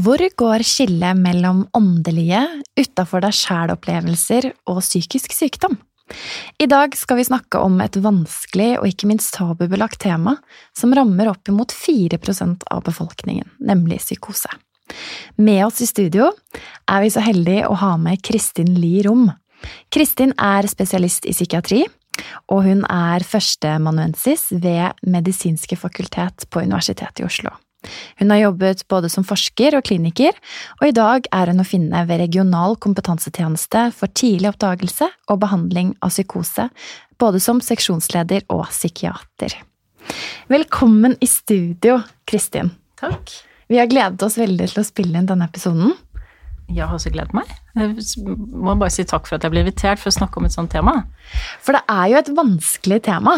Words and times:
Hvor 0.00 0.22
går 0.38 0.62
skillet 0.64 1.18
mellom 1.18 1.64
åndelige, 1.76 2.40
utafor 2.78 3.20
deg 3.24 3.34
sjæl-opplevelser 3.36 4.46
og 4.70 4.78
psykisk 4.80 5.34
sykdom? 5.34 5.74
I 6.62 6.68
dag 6.70 6.94
skal 6.96 7.18
vi 7.18 7.26
snakke 7.26 7.60
om 7.60 7.76
et 7.84 7.98
vanskelig 8.00 8.70
og 8.78 8.86
ikke 8.88 9.10
minst 9.10 9.34
tabubelagt 9.34 10.00
tema 10.00 10.36
som 10.76 10.94
rammer 10.96 11.28
oppimot 11.34 11.74
4% 11.74 12.64
av 12.70 12.82
befolkningen, 12.86 13.50
nemlig 13.60 14.00
psykose. 14.00 14.48
Med 15.36 15.66
oss 15.66 15.82
i 15.84 15.90
studio 15.90 16.30
er 16.88 17.04
vi 17.04 17.12
så 17.12 17.22
heldige 17.26 17.68
å 17.68 17.76
ha 17.82 17.94
med 18.00 18.22
Kristin 18.26 18.72
Lie 18.78 19.04
Rom. 19.06 19.28
Kristin 19.92 20.32
er 20.38 20.70
spesialist 20.70 21.28
i 21.28 21.34
psykiatri, 21.36 21.84
og 22.48 22.64
hun 22.64 22.86
er 22.88 23.26
førsteamanuensis 23.26 24.48
ved 24.54 25.02
Medisinske 25.04 25.76
fakultet 25.76 26.48
på 26.48 26.64
Universitetet 26.64 27.20
i 27.20 27.28
Oslo. 27.28 27.52
Hun 28.20 28.32
har 28.32 28.42
jobbet 28.42 28.84
både 28.92 29.08
som 29.12 29.24
forsker 29.26 29.76
og 29.78 29.86
kliniker, 29.88 30.36
og 30.80 30.88
i 30.88 30.96
dag 30.96 31.28
er 31.32 31.52
hun 31.52 31.62
å 31.62 31.66
finne 31.66 32.04
ved 32.08 32.20
Regional 32.22 32.76
kompetansetjeneste 32.82 33.86
for 33.96 34.12
tidlig 34.12 34.52
oppdagelse 34.52 35.08
og 35.30 35.40
behandling 35.44 35.94
av 36.04 36.12
psykose, 36.12 36.68
både 37.20 37.40
som 37.42 37.62
seksjonsleder 37.64 38.46
og 38.52 38.66
psykiater. 38.68 39.56
Velkommen 40.50 41.16
i 41.20 41.28
studio, 41.30 42.00
Kristin. 42.28 42.72
Takk. 43.00 43.32
Vi 43.70 43.78
har 43.78 43.88
gledet 43.90 44.22
oss 44.26 44.38
veldig 44.40 44.66
til 44.72 44.82
å 44.82 44.86
spille 44.86 45.20
inn 45.20 45.28
denne 45.28 45.46
episoden. 45.46 45.94
Jeg 46.70 46.86
har 46.86 46.94
også 46.94 47.10
gledet 47.14 47.34
meg. 47.34 47.48
Jeg 47.74 48.26
må 48.26 48.74
bare 48.78 48.92
si 48.94 49.04
takk 49.08 49.26
for 49.26 49.36
at 49.36 49.46
jeg 49.46 49.52
ble 49.54 49.64
invitert 49.64 50.00
for 50.02 50.10
å 50.10 50.14
snakke 50.14 50.38
om 50.38 50.46
et 50.46 50.54
sånt 50.54 50.70
tema. 50.74 51.00
For 51.62 51.74
det 51.74 51.82
er 51.90 52.10
jo 52.12 52.20
et 52.20 52.30
vanskelig 52.36 53.00
tema, 53.06 53.36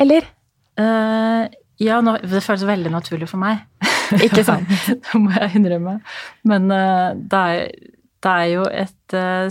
eller? 0.00 0.26
Uh, 0.78 1.46
ja, 1.82 1.98
nå, 2.04 2.16
det 2.22 2.42
føles 2.44 2.66
veldig 2.68 2.92
naturlig 2.92 3.28
for 3.30 3.42
meg. 3.42 3.64
Ikke 4.26 4.44
sant? 4.46 4.70
det 5.06 5.20
må 5.20 5.32
jeg 5.34 5.58
innrømme. 5.58 5.98
Men 6.46 6.70
uh, 6.70 7.10
det, 7.18 7.40
er, 7.40 7.92
det, 8.22 8.32
er, 8.32 8.48
jo 8.52 8.64
et 8.70 9.16
uh, 9.16 9.48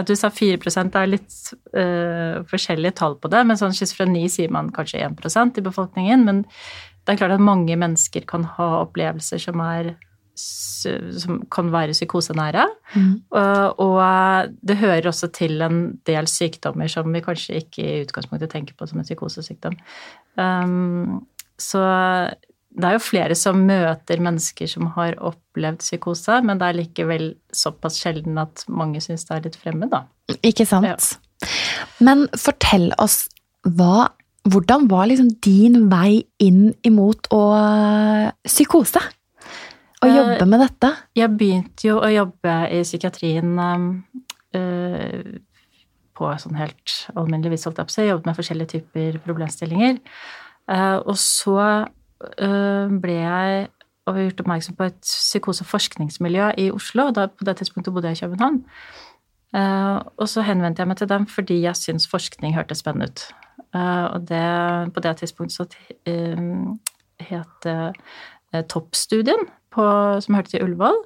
At 0.00 0.10
Du 0.10 0.14
sa 0.18 0.32
4% 0.34 0.92
det 0.94 1.02
er 1.02 1.12
litt 1.14 1.38
uh, 1.76 2.42
forskjellige 2.50 2.98
tall 3.02 3.18
på 3.22 3.30
det. 3.32 3.44
Men 3.46 3.60
sånn 3.60 3.76
schizofreni 3.76 4.26
sier 4.32 4.52
man 4.52 4.72
kanskje 4.74 5.04
1% 5.06 5.62
i 5.62 5.66
befolkningen. 5.66 6.26
Men 6.26 6.44
det 7.04 7.14
er 7.14 7.22
klart 7.22 7.38
at 7.38 7.44
mange 7.44 7.78
mennesker 7.78 8.26
kan 8.28 8.46
ha 8.58 8.70
opplevelser 8.84 9.42
som 9.42 9.62
er 9.64 9.94
som 10.80 11.42
kan 11.52 11.68
være 11.72 11.92
psykosenære. 11.92 12.62
Mm. 12.94 13.10
Og, 13.36 13.80
og 13.84 14.54
det 14.64 14.78
hører 14.80 15.10
også 15.10 15.28
til 15.36 15.60
en 15.60 15.82
del 16.08 16.28
sykdommer 16.30 16.88
som 16.88 17.10
vi 17.12 17.20
kanskje 17.24 17.58
ikke 17.60 17.84
i 17.84 17.98
utgangspunktet 18.06 18.52
tenker 18.54 18.78
på 18.78 18.88
som 18.88 19.02
en 19.02 19.04
psykosesykdom. 19.04 19.76
Um, 20.40 21.20
så 21.60 21.82
det 22.70 22.86
er 22.86 22.94
jo 22.94 23.02
flere 23.02 23.36
som 23.38 23.64
møter 23.66 24.22
mennesker 24.22 24.68
som 24.70 24.92
har 24.94 25.16
opplevd 25.18 25.82
psykose, 25.82 26.38
men 26.46 26.60
det 26.60 26.68
er 26.68 26.78
likevel 26.78 27.26
såpass 27.54 27.98
sjelden 28.00 28.38
at 28.40 28.64
mange 28.70 29.02
syns 29.02 29.26
det 29.26 29.36
er 29.36 29.44
litt 29.48 29.58
fremmed, 29.58 29.90
da. 29.90 30.04
Ikke 30.46 30.66
sant. 30.68 30.86
Ja. 30.86 31.50
Men 32.04 32.28
fortell 32.38 32.90
oss 33.00 33.24
hva 33.66 34.10
Hvordan 34.48 34.86
var 34.88 35.04
liksom 35.04 35.34
din 35.44 35.90
vei 35.90 36.22
inn 36.40 36.70
imot 36.88 37.26
å 37.36 37.40
psykose? 38.46 39.02
Å 40.00 40.08
eh, 40.08 40.14
jobbe 40.16 40.46
med 40.48 40.62
dette? 40.64 40.88
Jeg 41.18 41.34
begynte 41.36 41.84
jo 41.90 41.98
å 42.00 42.08
jobbe 42.08 42.54
i 42.72 42.78
psykiatrien 42.80 43.50
øh, 43.60 45.18
på 46.16 46.30
sånn 46.40 46.56
helt 46.56 46.96
alminnelig 47.12 47.52
vis, 47.52 47.66
holdt 47.68 47.82
jeg 47.82 47.90
på 47.90 47.92
å 47.92 47.98
si. 47.98 48.06
Jobbet 48.08 48.30
med 48.30 48.38
forskjellige 48.40 48.72
typer 48.78 49.20
problemstillinger. 49.26 50.00
Eh, 50.70 50.98
og 50.98 51.16
så 51.18 51.58
eh, 52.38 52.96
ble 53.02 53.16
jeg 53.16 53.68
gjort 54.10 54.40
oppmerksom 54.42 54.74
på 54.78 54.88
et 54.90 54.98
psykoseforskningsmiljø 55.06 56.50
i 56.58 56.70
Oslo. 56.74 57.10
Da, 57.14 57.28
på 57.30 57.46
det 57.46 57.60
tidspunktet 57.60 57.94
bodde 57.94 58.10
jeg 58.10 58.18
i 58.18 58.24
København. 58.24 58.62
Eh, 59.54 59.98
og 60.16 60.28
så 60.30 60.44
henvendte 60.46 60.82
jeg 60.82 60.90
meg 60.90 61.00
til 61.00 61.10
dem 61.10 61.26
fordi 61.30 61.60
jeg 61.64 61.78
syntes 61.78 62.10
forskning 62.10 62.56
hørtes 62.58 62.82
spennende 62.84 63.10
ut. 63.10 63.26
Og 63.70 64.24
det, 64.26 64.46
på 64.94 65.00
det 65.00 65.12
tidspunktet 65.20 65.54
så 65.54 65.66
het 67.20 67.66
det 67.66 68.62
Toppstudien, 68.66 69.44
som 69.70 70.34
hørte 70.34 70.50
til 70.50 70.64
Ullevål. 70.64 70.98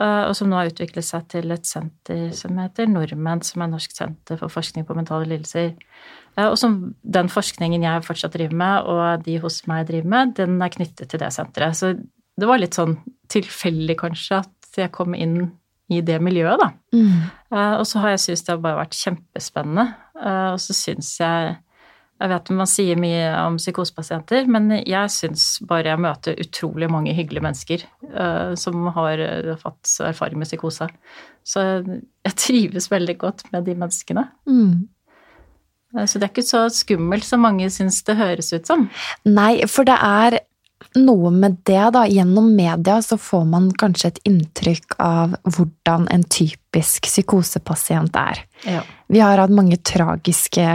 Og 0.00 0.32
som 0.34 0.50
nå 0.50 0.58
har 0.58 0.72
utviklet 0.72 1.06
seg 1.06 1.28
til 1.30 1.54
et 1.54 1.68
senter 1.70 2.32
som 2.34 2.58
heter 2.58 2.90
Nordmenn, 2.90 3.44
som 3.46 3.62
er 3.62 3.70
Norsk 3.70 3.94
senter 3.94 4.40
for 4.40 4.50
forskning 4.50 4.88
på 4.88 4.96
mentale 4.98 5.28
lidelser. 5.30 5.76
Og 6.38 6.56
som 6.60 6.76
den 7.02 7.28
forskningen 7.28 7.82
jeg 7.84 8.04
fortsatt 8.06 8.34
driver 8.36 8.56
med, 8.56 8.88
og 8.88 9.24
de 9.26 9.38
hos 9.42 9.60
meg 9.68 9.88
driver 9.90 10.12
med, 10.12 10.34
den 10.38 10.60
er 10.62 10.72
knyttet 10.72 11.10
til 11.10 11.20
det 11.20 11.32
senteret. 11.34 11.76
Så 11.76 11.94
det 12.40 12.48
var 12.48 12.60
litt 12.62 12.78
sånn 12.78 12.96
tilfeldig, 13.30 13.98
kanskje, 14.00 14.42
at 14.44 14.78
jeg 14.78 14.92
kom 14.94 15.16
inn 15.18 15.50
i 15.90 16.00
det 16.06 16.20
miljøet, 16.22 16.60
da. 16.60 16.70
Mm. 16.94 17.26
Uh, 17.50 17.74
og 17.80 17.86
så 17.88 18.02
har 18.02 18.14
jeg 18.14 18.22
syntes 18.24 18.44
det 18.46 18.54
har 18.54 18.62
bare 18.62 18.78
vært 18.84 18.98
kjempespennende. 18.98 19.86
Uh, 20.14 20.52
og 20.54 20.62
så 20.62 20.76
syns 20.76 21.16
jeg 21.20 21.58
Jeg 22.20 22.28
vet 22.28 22.50
man 22.52 22.68
sier 22.68 22.98
mye 23.00 23.28
om 23.46 23.54
psykosepasienter, 23.56 24.44
men 24.44 24.66
jeg 24.76 25.08
syns 25.08 25.44
bare 25.64 25.88
jeg 25.88 26.02
møter 26.04 26.42
utrolig 26.42 26.90
mange 26.92 27.14
hyggelige 27.16 27.46
mennesker 27.46 27.84
som 28.60 28.90
har 28.92 29.22
fått 29.62 29.94
erfaring 30.04 30.36
med 30.36 30.50
psykose. 30.50 30.90
Så 31.48 31.62
jeg 31.80 32.34
trives 32.36 32.90
veldig 32.92 33.14
godt 33.22 33.46
med 33.54 33.64
de 33.64 33.72
menneskene. 33.72 34.26
Mm. 34.44 34.84
Eh, 35.96 36.06
så 36.06 36.18
det 36.18 36.28
er 36.28 36.34
ikke 36.34 36.46
så 36.46 36.66
skummelt 36.74 37.26
som 37.26 37.42
mange 37.44 37.68
syns 37.72 38.02
det 38.06 38.18
høres 38.20 38.52
ut 38.54 38.70
som. 38.70 38.88
Nei, 39.28 39.66
for 39.70 39.88
det 39.88 39.96
er 39.96 40.40
noe 40.98 41.30
med 41.34 41.60
det, 41.68 41.82
da. 41.94 42.04
Gjennom 42.08 42.50
media 42.56 42.98
så 43.04 43.18
får 43.20 43.44
man 43.50 43.68
kanskje 43.78 44.12
et 44.12 44.22
inntrykk 44.28 44.96
av 45.02 45.36
hvordan 45.44 46.08
en 46.10 46.24
typisk 46.24 47.06
psykosepasient 47.10 48.16
er. 48.18 48.42
Ja. 48.66 48.82
Vi 49.10 49.22
har 49.22 49.42
hatt 49.42 49.54
mange 49.54 49.78
tragiske 49.86 50.66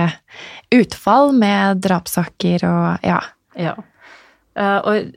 utfall 0.75 1.33
med 1.35 1.83
drapssaker 1.85 2.67
og 2.69 3.05
ja. 3.05 3.19
Ja. 3.59 3.75
Eh, 4.55 4.79
og 4.79 5.11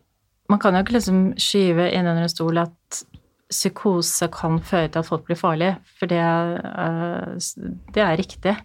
man 0.49 0.61
kan 0.63 0.75
jo 0.75 0.83
ikke 0.85 0.97
liksom 0.97 1.23
skyve 1.41 1.91
inn 1.93 2.07
under 2.07 2.25
en 2.25 2.33
stol 2.33 2.61
at 2.63 3.03
psykose 3.49 4.29
kan 4.33 4.59
føre 4.61 4.91
til 4.93 5.01
at 5.01 5.09
folk 5.09 5.25
blir 5.25 5.39
farlige, 5.41 5.79
for 5.99 6.11
det, 6.11 6.21
eh, 6.21 7.77
det 7.95 8.03
er 8.05 8.19
riktig. 8.21 8.57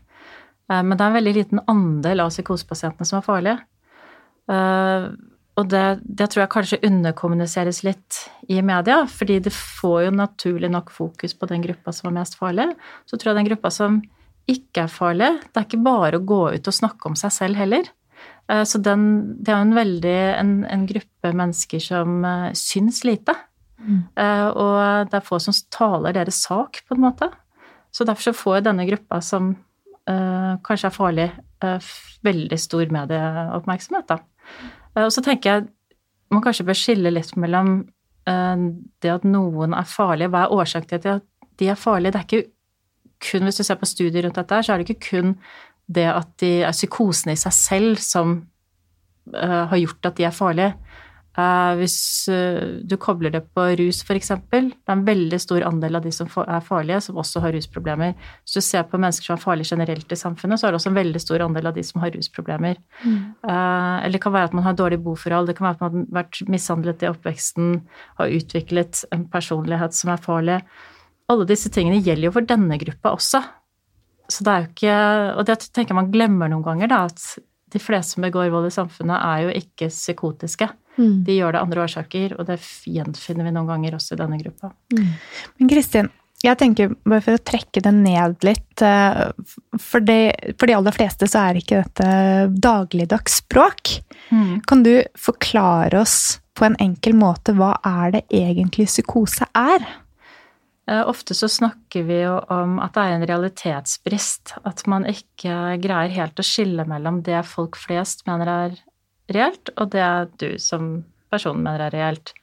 Eh, 0.71 0.81
men 0.81 0.95
det 0.95 1.03
er 1.03 1.11
en 1.11 1.19
veldig 1.19 1.35
liten 1.37 1.61
andel 1.71 2.23
av 2.23 2.33
psykosepasientene 2.33 3.07
som 3.07 3.19
er 3.19 3.27
farlige. 3.27 3.59
Eh, 4.51 5.07
og 5.53 5.69
det, 5.69 5.83
det, 6.01 6.31
tror 6.31 6.43
jeg 6.43 6.53
kanskje 6.55 6.81
underkommuniseres 6.87 7.83
litt 7.85 8.23
i 8.49 8.57
media, 8.65 9.03
fordi 9.05 9.37
det 9.45 9.53
får 9.53 10.07
jo 10.07 10.13
naturlig 10.17 10.71
nok 10.73 10.89
fokus 10.93 11.35
på 11.37 11.49
den 11.51 11.61
gruppa 11.65 11.93
som 11.93 12.09
er 12.09 12.17
mest 12.21 12.39
farlig. 12.39 12.71
Så 13.05 13.19
tror 13.19 13.33
jeg 13.33 13.43
den 13.43 13.49
gruppa 13.51 13.69
som 13.73 14.01
ikke 14.49 14.87
er 14.87 14.91
farlig, 14.91 15.29
det 15.45 15.59
er 15.59 15.67
ikke 15.67 15.85
bare 15.85 16.19
å 16.19 16.25
gå 16.27 16.41
ut 16.55 16.71
og 16.71 16.75
snakke 16.75 17.11
om 17.11 17.17
seg 17.19 17.35
selv 17.35 17.61
heller. 17.61 17.85
Eh, 18.49 18.63
så 18.65 18.81
den, 18.81 19.05
det 19.43 19.53
er 19.53 19.59
jo 19.59 19.67
en 19.67 19.77
veldig 19.77 20.19
en, 20.39 20.55
en 20.73 20.87
gruppe 20.89 21.33
mennesker 21.43 21.85
som 21.85 22.25
syns 22.57 23.03
lite. 23.07 23.35
Mm. 23.83 23.99
Og 24.15 25.09
det 25.11 25.17
er 25.17 25.25
få 25.25 25.41
som 25.43 25.55
taler 25.75 26.15
deres 26.15 26.37
sak, 26.45 26.77
på 26.87 26.95
en 26.95 27.01
måte. 27.03 27.27
Så 27.91 28.05
derfor 28.07 28.29
så 28.29 28.33
får 28.35 28.61
denne 28.63 28.85
gruppa 28.87 29.19
som 29.19 29.49
uh, 30.09 30.53
kanskje 30.65 30.89
er 30.89 30.95
farlig, 30.95 31.27
uh, 31.63 31.91
veldig 32.25 32.59
stor 32.59 32.91
medieoppmerksomhet, 32.93 34.09
da. 34.09 34.19
Uh, 34.95 35.05
og 35.05 35.11
så 35.15 35.23
tenker 35.25 35.49
jeg 35.49 35.67
man 36.33 36.41
kanskje 36.41 36.65
bør 36.65 36.77
skille 36.77 37.11
litt 37.13 37.35
mellom 37.37 37.83
det 38.23 39.09
at 39.11 39.25
noen 39.27 39.73
er 39.75 39.83
farlige, 39.85 40.29
hva 40.31 40.45
er 40.45 40.53
årsaken 40.55 41.01
til 41.03 41.17
at 41.17 41.25
de 41.59 41.67
er 41.67 41.75
farlige? 41.77 42.13
Det 42.15 42.19
er 42.21 42.23
ikke 42.23 42.51
kun, 43.27 43.43
hvis 43.43 43.59
du 43.59 43.65
ser 43.67 43.77
på 43.81 43.89
studier 43.89 44.23
rundt 44.23 44.39
dette, 44.39 44.61
så 44.63 44.71
er 44.71 44.79
det 44.79 44.87
ikke 44.87 45.09
kun 45.09 45.33
det 45.91 46.05
at 46.07 46.29
de 46.39 46.51
er 46.63 46.71
psykosene 46.71 47.35
i 47.35 47.41
seg 47.41 47.53
selv 47.57 47.99
som 48.01 48.31
har 49.35 49.75
gjort 49.75 50.07
at 50.07 50.17
de 50.21 50.25
er 50.29 50.33
farlige. 50.33 50.71
Eh, 51.33 51.71
hvis 51.79 51.97
eh, 52.29 52.81
du 52.85 52.93
kobler 53.01 53.31
det 53.33 53.41
på 53.55 53.65
rus, 53.79 54.03
f.eks. 54.05 54.29
Det 54.51 54.59
er 54.61 54.93
en 54.93 55.05
veldig 55.07 55.39
stor 55.41 55.65
andel 55.65 55.97
av 55.97 56.05
de 56.05 56.11
som 56.13 56.29
er 56.43 56.65
farlige, 56.65 56.99
som 57.07 57.17
også 57.17 57.41
har 57.41 57.55
rusproblemer. 57.55 58.13
Hvis 58.43 58.59
du 58.59 58.61
ser 58.65 58.85
på 58.89 58.99
mennesker 59.01 59.31
som 59.31 59.37
er 59.39 59.41
farlige 59.41 59.73
generelt 59.73 60.13
i 60.13 60.19
samfunnet, 60.19 60.61
så 60.61 60.67
er 60.67 60.73
det 60.73 60.81
også 60.81 60.91
en 60.91 60.99
veldig 60.99 61.21
stor 61.23 61.45
andel 61.47 61.71
av 61.71 61.77
de 61.77 61.85
som 61.87 62.03
har 62.03 62.13
rusproblemer. 62.13 62.77
Mm. 63.01 63.17
Eller 63.49 64.13
det 64.13 64.21
kan 64.23 64.35
være 64.35 64.51
at 64.51 64.57
man 64.59 64.67
har 64.67 64.77
dårlig 64.77 65.01
boforhold, 65.01 65.49
det 65.49 65.57
kan 65.57 65.69
være 65.69 65.79
at 65.79 65.83
man 65.85 65.95
har 65.97 66.19
vært 66.21 66.43
mishandlet 66.53 67.05
i 67.05 67.09
oppveksten, 67.09 67.73
har 68.21 68.37
utviklet 68.37 69.01
en 69.15 69.25
personlighet 69.33 69.97
som 69.97 70.13
er 70.13 70.21
farlig. 70.21 70.59
Alle 71.33 71.49
disse 71.49 71.71
tingene 71.73 72.03
gjelder 72.03 72.29
jo 72.29 72.35
for 72.35 72.45
denne 72.45 72.77
gruppa 72.81 73.15
også. 73.17 73.41
Så 74.29 74.45
det 74.45 74.53
er 74.53 74.61
jo 74.61 74.69
ikke 74.69 74.99
Og 75.35 75.47
det 75.47 75.57
tenker 75.75 75.91
jeg 75.91 75.97
man 75.97 76.13
glemmer 76.13 76.51
noen 76.51 76.63
ganger, 76.63 76.89
da, 76.91 77.01
at 77.09 77.43
de 77.73 77.81
fleste 77.81 78.15
som 78.15 78.25
begår 78.25 78.51
vold 78.53 78.69
i 78.69 78.73
samfunnet, 78.75 79.17
er 79.17 79.47
jo 79.47 79.53
ikke 79.57 79.89
psykotiske. 79.89 80.69
Mm. 80.97 81.23
De 81.25 81.37
gjør 81.37 81.55
det 81.55 81.61
andre 81.63 81.85
årsaker, 81.87 82.35
og 82.37 82.49
det 82.49 82.59
gjenfinner 82.89 83.47
vi 83.47 83.53
noen 83.55 83.69
ganger 83.71 83.97
også 83.97 84.15
i 84.15 84.19
denne 84.21 84.37
gruppa. 84.41 84.73
Mm. 84.93 85.07
Men 85.57 85.71
Kristin, 85.71 86.11
jeg 86.43 86.59
tenker 86.59 86.91
bare 87.07 87.23
for 87.23 87.37
å 87.37 87.43
trekke 87.51 87.81
det 87.85 87.93
ned 87.95 88.43
litt 88.43 88.83
eh, 88.83 89.23
For, 89.79 90.03
det, 90.03 90.53
for 90.59 90.67
de 90.67 90.75
aller 90.75 90.95
fleste 90.95 91.29
så 91.31 91.47
er 91.47 91.59
ikke 91.59 91.81
dette 91.85 92.07
dagligdags 92.63 93.39
språk. 93.43 93.97
Mm. 94.29 94.61
Kan 94.67 94.83
du 94.85 94.95
forklare 95.19 96.03
oss 96.03 96.41
på 96.53 96.67
en 96.67 96.77
enkel 96.83 97.15
måte 97.17 97.55
hva 97.57 97.73
er 97.87 98.17
det 98.17 98.25
egentlig 98.35 98.89
psykose 98.91 99.47
er? 99.57 99.87
Eh, 100.89 101.03
ofte 101.07 101.33
så 101.33 101.47
snakker 101.47 102.03
vi 102.09 102.19
jo 102.25 102.37
om 102.51 102.75
at 102.83 102.95
det 102.97 103.03
er 103.03 103.15
en 103.15 103.27
realitetsbrist. 103.29 104.57
At 104.67 104.83
man 104.89 105.07
ikke 105.09 105.77
greier 105.83 106.11
helt 106.13 106.39
å 106.39 106.45
skille 106.45 106.85
mellom 106.89 107.21
det 107.25 107.45
folk 107.47 107.79
flest 107.79 108.27
mener 108.27 108.51
er 108.51 108.81
reelt, 109.35 109.73
og 109.77 109.91
det 109.95 110.07
du 110.41 110.49
som 110.61 111.03
person 111.33 111.61
mener 111.63 111.87
er 111.87 111.95
reelt. 111.95 112.33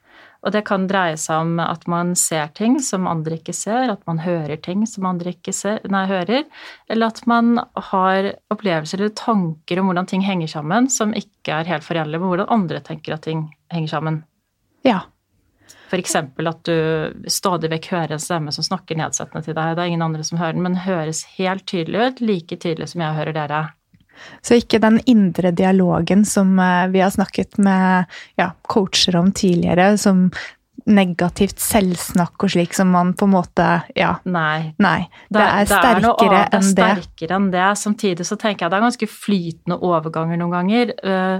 Og 0.40 0.54
det 0.54 0.62
kan 0.68 0.86
dreie 0.88 1.18
seg 1.20 1.42
om 1.42 1.58
at 1.60 1.82
man 1.90 2.14
ser 2.16 2.48
ting 2.56 2.78
som 2.80 3.08
andre 3.10 3.36
ikke 3.36 3.52
ser, 3.56 3.92
at 3.92 4.00
man 4.08 4.22
hører 4.24 4.56
ting 4.64 4.86
som 4.88 5.08
andre 5.08 5.34
ikke 5.34 5.52
ser, 5.52 5.82
nei, 5.92 6.06
hører, 6.08 6.46
eller 6.88 7.12
at 7.12 7.20
man 7.28 7.60
har 7.90 8.32
opplevelser 8.52 9.02
eller 9.02 9.14
tanker 9.20 9.80
om 9.80 9.90
hvordan 9.90 10.08
ting 10.08 10.24
henger 10.24 10.48
sammen, 10.48 10.88
som 10.92 11.12
ikke 11.16 11.60
er 11.60 11.68
helt 11.68 11.84
forenlig 11.84 12.20
med 12.22 12.32
hvordan 12.32 12.52
andre 12.56 12.80
tenker 12.84 13.18
at 13.18 13.26
ting 13.28 13.50
henger 13.72 13.98
sammen. 13.98 14.22
Ja. 14.86 15.02
F.eks. 15.90 16.14
at 16.16 16.64
du 16.64 17.28
stadig 17.28 17.68
vekk 17.72 17.90
hører 17.92 18.14
en 18.14 18.22
stemme 18.22 18.54
som 18.54 18.64
snakker 18.64 18.96
nedsettende 18.96 19.42
til 19.44 19.56
deg. 19.58 19.74
Det 19.74 19.82
er 19.82 19.90
ingen 19.90 20.06
andre 20.06 20.24
som 20.24 20.38
hører 20.40 20.56
den, 20.56 20.64
men 20.64 20.80
høres 20.86 21.24
helt 21.36 21.66
tydelig 21.68 22.00
ut, 22.00 22.24
like 22.24 22.56
tydelig 22.62 22.92
som 22.94 23.04
jeg 23.04 23.18
hører 23.18 23.36
dere. 23.36 23.60
Så 24.42 24.60
ikke 24.60 24.80
den 24.82 25.00
indre 25.10 25.52
dialogen 25.56 26.24
som 26.28 26.56
eh, 26.58 26.86
vi 26.92 27.02
har 27.04 27.12
snakket 27.14 27.58
med 27.58 28.10
ja, 28.40 28.50
coacher 28.68 29.18
om 29.20 29.32
tidligere, 29.32 29.94
som 30.00 30.28
negativt 30.90 31.60
selvsnakk 31.60 32.40
og 32.40 32.52
slik 32.54 32.74
som 32.74 32.88
man 32.94 33.12
på 33.14 33.28
en 33.28 33.34
måte 33.34 33.66
Ja. 33.98 34.14
Nei. 34.24 34.72
nei 34.80 35.04
det, 35.28 35.44
er 35.44 35.68
sterkere 35.68 36.42
enn 36.46 36.72
det. 36.72 36.72
Det 36.74 36.86
er 36.86 37.02
sterkere 37.02 37.36
enn 37.36 37.50
det. 37.52 37.68
Samtidig 37.78 38.26
så 38.26 38.38
tenker 38.40 38.66
jeg 38.66 38.72
det 38.72 38.80
er 38.80 38.88
ganske 38.88 39.10
flytende 39.12 39.80
overganger 39.84 40.40
noen 40.40 40.56
ganger. 40.56 40.94
Eh, 40.96 41.38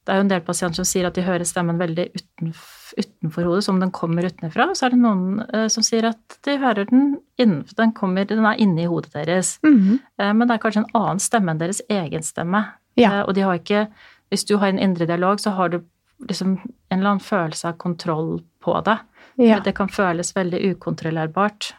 det 0.00 0.14
er 0.14 0.20
jo 0.20 0.26
en 0.26 0.32
del 0.32 0.44
pasienter 0.44 0.80
som 0.80 0.88
sier 0.88 1.06
at 1.06 1.16
de 1.16 1.26
hører 1.26 1.46
stemmen 1.48 1.80
veldig 1.80 2.10
utenfor 2.16 2.79
utenfor 2.98 3.46
hodet, 3.48 3.64
som 3.64 3.80
den 3.80 3.92
kommer 3.94 4.26
utenfra. 4.26 4.68
Så 4.74 4.86
er 4.86 4.94
det 4.94 5.00
noen 5.02 5.40
uh, 5.54 5.66
som 5.72 5.84
sier 5.86 6.10
at 6.10 6.38
de 6.46 6.56
hører 6.60 6.88
den 6.90 7.18
innenfor, 7.40 7.76
den, 7.78 7.94
kommer, 7.96 8.28
den 8.28 8.46
er 8.46 8.60
inne 8.60 8.84
i 8.84 8.90
hodet 8.90 9.12
deres. 9.14 9.58
Mm 9.62 9.78
-hmm. 9.78 9.98
uh, 10.22 10.32
men 10.34 10.48
det 10.48 10.54
er 10.54 10.62
kanskje 10.64 10.82
en 10.84 10.94
annen 10.94 11.20
stemme 11.20 11.50
enn 11.50 11.60
deres 11.60 11.82
egen 11.88 12.22
stemme. 12.22 12.64
Ja. 12.96 13.10
Uh, 13.10 13.28
og 13.28 13.34
de 13.34 13.40
har 13.40 13.54
ikke 13.54 13.88
Hvis 14.30 14.44
du 14.44 14.56
har 14.56 14.68
en 14.68 14.78
indre 14.78 15.06
dialog, 15.06 15.40
så 15.40 15.50
har 15.50 15.68
du 15.68 15.80
liksom 16.28 16.48
en 16.90 16.98
eller 16.98 17.10
annen 17.10 17.20
følelse 17.20 17.68
av 17.68 17.72
kontroll 17.72 18.42
på 18.62 18.80
det. 18.84 18.98
Ja. 19.36 19.60
Det 19.60 19.74
kan 19.74 19.88
føles 19.88 20.36
veldig 20.36 20.70
ukontrollerbart. 20.70 21.74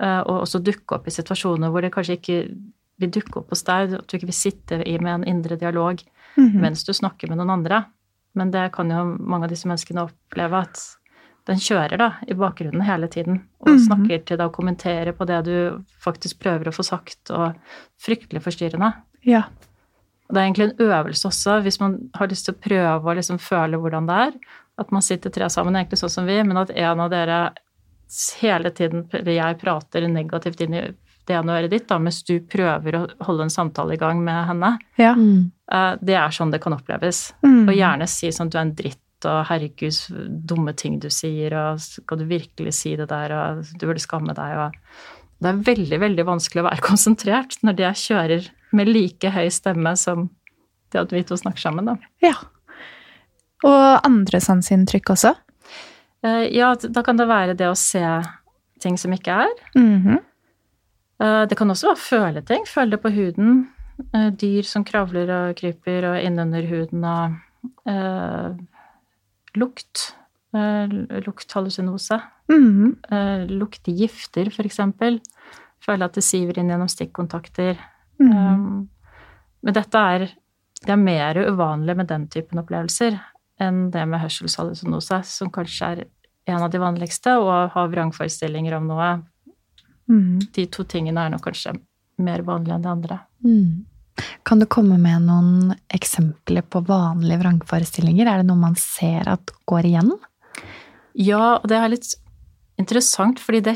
og 0.00 0.40
også 0.40 0.58
dukke 0.58 0.94
opp 0.94 1.06
i 1.06 1.10
situasjoner 1.10 1.70
hvor 1.70 1.80
det 1.80 1.92
kanskje 1.92 2.12
ikke 2.12 2.48
vil 2.96 3.10
dukke 3.10 3.38
opp 3.38 3.50
hos 3.50 3.62
deg, 3.62 3.94
at 3.94 4.08
du 4.08 4.16
ikke 4.16 4.30
vil 4.30 4.34
sitte 4.34 4.82
i 4.82 4.98
med 4.98 5.14
en 5.14 5.24
indre 5.24 5.56
dialog 5.56 6.02
mm 6.36 6.48
-hmm. 6.48 6.60
mens 6.60 6.84
du 6.84 6.92
snakker 6.92 7.28
med 7.28 7.36
noen 7.36 7.50
andre. 7.50 7.84
Men 8.34 8.50
det 8.54 8.68
kan 8.74 8.90
jo 8.90 9.04
mange 9.18 9.46
av 9.46 9.54
disse 9.54 9.68
menneskene 9.70 10.06
oppleve 10.08 10.64
at 10.66 10.82
den 11.48 11.60
kjører 11.60 12.00
da 12.00 12.08
i 12.26 12.36
bakgrunnen 12.38 12.84
hele 12.86 13.08
tiden 13.08 13.42
og 13.60 13.68
mm 13.68 13.76
-hmm. 13.76 13.86
snakker 13.86 14.24
til 14.24 14.38
deg 14.38 14.46
og 14.46 14.52
kommenterer 14.52 15.12
på 15.12 15.24
det 15.24 15.44
du 15.44 15.84
faktisk 16.00 16.38
prøver 16.40 16.68
å 16.68 16.72
få 16.72 16.82
sagt, 16.82 17.30
og 17.30 17.54
fryktelig 18.00 18.42
forstyrrende. 18.42 18.92
Ja. 19.22 19.42
Og 20.28 20.34
det 20.34 20.40
er 20.40 20.44
egentlig 20.44 20.64
en 20.70 20.86
øvelse 20.86 21.28
også, 21.28 21.60
hvis 21.60 21.80
man 21.80 22.10
har 22.14 22.26
lyst 22.26 22.44
til 22.44 22.54
å 22.54 22.68
prøve 22.68 23.10
å 23.10 23.14
liksom 23.14 23.38
føle 23.38 23.76
hvordan 23.76 24.06
det 24.06 24.14
er. 24.14 24.32
At 24.78 24.92
man 24.92 25.02
sitter 25.02 25.30
tre 25.30 25.50
sammen, 25.50 25.76
egentlig 25.76 25.98
sånn 25.98 26.10
som 26.10 26.26
vi, 26.26 26.42
men 26.42 26.56
at 26.56 26.70
en 26.70 27.00
av 27.00 27.10
dere 27.10 27.52
hele 28.40 28.70
tiden 28.70 29.08
eller 29.12 29.32
jeg 29.32 29.58
prater 29.58 30.08
negativt 30.08 30.60
inn 30.60 30.74
i 30.74 30.82
det 31.28 31.36
ene 31.38 31.56
øret 31.56 31.72
ditt, 31.72 31.86
da, 31.88 31.98
mens 32.02 32.20
du 32.26 32.36
prøver 32.40 32.98
å 32.98 33.04
holde 33.26 33.46
en 33.46 33.52
samtale 33.52 33.96
i 33.96 34.00
gang 34.00 34.20
med 34.24 34.42
henne. 34.50 34.74
Ja. 35.00 35.14
Mm. 35.16 35.50
Eh, 35.72 35.94
det 36.04 36.18
er 36.20 36.34
sånn 36.34 36.52
det 36.52 36.60
kan 36.64 36.76
oppleves. 36.76 37.26
Mm. 37.44 37.64
Og 37.64 37.74
gjerne 37.74 38.08
si 38.10 38.30
sånn 38.34 38.52
du 38.52 38.58
er 38.58 38.66
en 38.66 38.76
dritt, 38.76 39.00
og 39.24 39.46
herregud, 39.48 39.98
dumme 40.44 40.74
ting 40.76 40.98
du 41.00 41.08
sier, 41.12 41.54
og 41.56 41.80
skal 41.80 42.20
du 42.20 42.26
virkelig 42.28 42.74
si 42.76 42.92
det 43.00 43.08
der, 43.08 43.32
og 43.32 43.62
du 43.72 43.86
burde 43.86 44.02
skamme 44.02 44.36
deg, 44.36 44.56
og 44.66 44.80
Det 45.44 45.50
er 45.50 45.64
veldig, 45.66 45.96
veldig 46.00 46.24
vanskelig 46.24 46.62
å 46.62 46.64
være 46.68 46.84
konsentrert 46.84 47.56
når 47.66 47.80
jeg 47.82 48.00
kjører 48.00 48.46
med 48.72 48.88
like 48.88 49.32
høy 49.34 49.48
stemme 49.52 49.92
som 49.98 50.28
det 50.94 51.02
at 51.02 51.12
vi 51.12 51.24
to 51.26 51.36
snakker 51.36 51.60
sammen, 51.60 51.90
da. 51.90 51.96
Ja. 52.22 52.36
Og 53.66 54.06
andre 54.06 54.40
sanseinntrykk 54.40 55.10
også? 55.16 55.34
Eh, 56.24 56.46
ja, 56.54 56.70
da 56.74 57.02
kan 57.04 57.18
det 57.18 57.26
være 57.28 57.56
det 57.58 57.68
å 57.68 57.76
se 57.78 58.04
ting 58.80 58.96
som 59.00 59.12
ikke 59.12 59.42
er. 59.44 59.52
Mm 59.74 60.02
-hmm. 60.02 60.22
Eh, 61.24 61.44
det 61.48 61.56
kan 61.58 61.70
også 61.72 61.92
være 61.92 62.02
føleting. 62.02 62.66
Føle 62.68 62.94
det 62.94 63.00
på 63.02 63.12
huden. 63.14 63.64
Eh, 64.12 64.30
dyr 64.40 64.66
som 64.68 64.84
kravler 64.84 65.30
og 65.38 65.56
kryper 65.56 66.10
og 66.10 66.20
innunder 66.20 66.66
huden 66.68 67.04
og 67.06 67.38
uh, 67.88 68.56
lukt. 69.56 70.10
Lukthallusinose. 70.54 72.20
Mm. 72.52 72.96
Uh, 73.10 73.42
luktgifter, 73.50 74.50
f.eks. 74.52 74.80
Føle 75.82 76.06
at 76.06 76.14
det 76.14 76.22
siver 76.24 76.60
inn 76.60 76.70
gjennom 76.70 76.90
stikkontakter. 76.90 77.80
Mm. 78.22 78.30
Um, 78.30 78.88
men 79.64 79.74
dette 79.74 79.98
er 79.98 80.28
Det 80.84 80.92
er 80.92 81.00
mer 81.00 81.38
uvanlig 81.48 81.96
med 81.96 82.06
den 82.10 82.26
typen 82.28 82.58
opplevelser 82.60 83.14
enn 83.62 83.86
det 83.90 84.02
med 84.04 84.20
hørselshallusinose, 84.20 85.22
som 85.24 85.48
kanskje 85.48 85.86
er 85.86 86.02
en 86.44 86.60
av 86.60 86.68
de 86.68 86.80
vanligste, 86.82 87.38
og 87.40 87.70
har 87.72 87.88
vrangforestillinger 87.88 88.76
om 88.76 88.90
noe 88.90 89.06
Mm. 90.10 90.38
De 90.54 90.66
to 90.72 90.84
tingene 90.88 91.24
er 91.24 91.34
nok 91.34 91.44
kanskje 91.46 91.74
mer 92.22 92.44
vanlige 92.46 92.76
enn 92.76 92.84
de 92.84 92.92
andre. 92.92 93.18
Mm. 93.44 93.84
Kan 94.46 94.60
du 94.62 94.66
komme 94.70 94.98
med 95.00 95.24
noen 95.26 95.72
eksempler 95.94 96.66
på 96.70 96.84
vanlige 96.86 97.40
vrangforestillinger? 97.42 98.28
Er 98.28 98.42
det 98.42 98.48
noe 98.50 98.60
man 98.60 98.76
ser 98.78 99.26
at 99.32 99.54
går 99.68 99.88
igjen? 99.90 100.12
Ja, 101.18 101.56
og 101.58 101.66
det 101.70 101.78
er 101.78 101.90
litt 101.90 102.12
interessant, 102.80 103.40
fordi 103.42 103.62
det, 103.64 103.74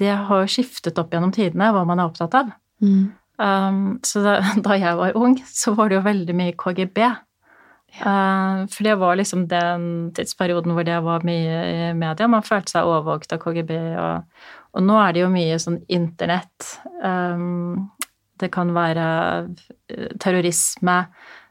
det 0.00 0.12
har 0.28 0.50
skiftet 0.50 0.98
opp 1.00 1.12
gjennom 1.14 1.32
tidene 1.36 1.72
hva 1.74 1.84
man 1.88 2.00
er 2.00 2.10
opptatt 2.10 2.36
av. 2.42 2.52
Mm. 2.84 3.10
Um, 3.40 3.82
så 4.04 4.22
da, 4.24 4.38
da, 4.66 4.76
jeg 4.80 4.96
var 5.00 5.16
ung, 5.16 5.38
så 5.48 5.74
var 5.76 5.90
det 5.90 6.00
jo 6.00 6.06
veldig 6.06 6.36
mye 6.36 6.56
KGB. 6.60 7.02
Uh, 7.98 8.66
for 8.70 8.86
det 8.86 8.96
var 9.00 9.18
liksom 9.18 9.46
den 9.50 9.84
tidsperioden 10.16 10.74
hvor 10.76 10.86
det 10.86 10.98
var 11.04 11.26
mye 11.26 11.60
i 11.66 11.92
media. 11.98 12.28
Man 12.30 12.46
følte 12.46 12.76
seg 12.76 12.88
overvåket 12.88 13.34
av 13.36 13.42
KGB 13.42 13.72
og, 14.00 14.44
og 14.76 14.86
nå 14.86 14.98
er 15.02 15.16
det 15.16 15.24
jo 15.24 15.32
mye 15.32 15.58
sånn 15.62 15.80
internett. 15.90 16.74
Um, 17.02 17.90
det 18.40 18.48
kan 18.54 18.70
være 18.72 19.06
eh, 19.92 20.12
terrorisme. 20.22 21.02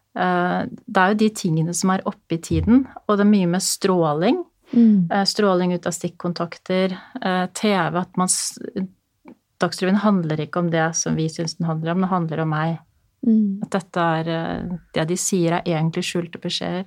Det 0.10 1.00
er 1.00 1.12
jo 1.12 1.17
de 1.19 1.27
tingene 1.38 1.74
som 1.77 1.91
er 1.93 2.01
oppe 2.10 2.39
i 2.39 2.39
tiden, 2.41 2.79
og 3.05 3.13
det 3.13 3.24
er 3.24 3.29
mye 3.29 3.50
med 3.51 3.62
stråling. 3.62 4.39
Mm. 4.74 5.05
Stråling 5.29 5.75
ut 5.77 5.86
av 5.86 5.93
stikkontakter, 5.93 6.96
TV 7.58 8.00
At 8.01 8.17
man 8.17 8.29
Dagsrevyen 9.60 10.00
handler 10.01 10.41
ikke 10.43 10.63
om 10.63 10.69
det 10.72 10.88
som 10.98 11.17
vi 11.19 11.27
syns 11.31 11.58
den 11.60 11.67
handler 11.69 11.93
om, 11.93 12.03
det 12.03 12.12
handler 12.13 12.43
om 12.43 12.53
meg. 12.53 12.77
Mm. 13.28 13.60
At 13.66 13.74
dette 13.76 14.04
er 14.22 14.30
Det 14.96 15.04
de 15.10 15.18
sier, 15.20 15.58
er 15.58 15.68
egentlig 15.68 16.06
skjulte 16.08 16.40
beskjeder. 16.40 16.86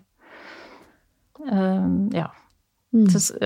ja. 2.15 2.29
Mm. 2.93 3.09
Så, 3.09 3.41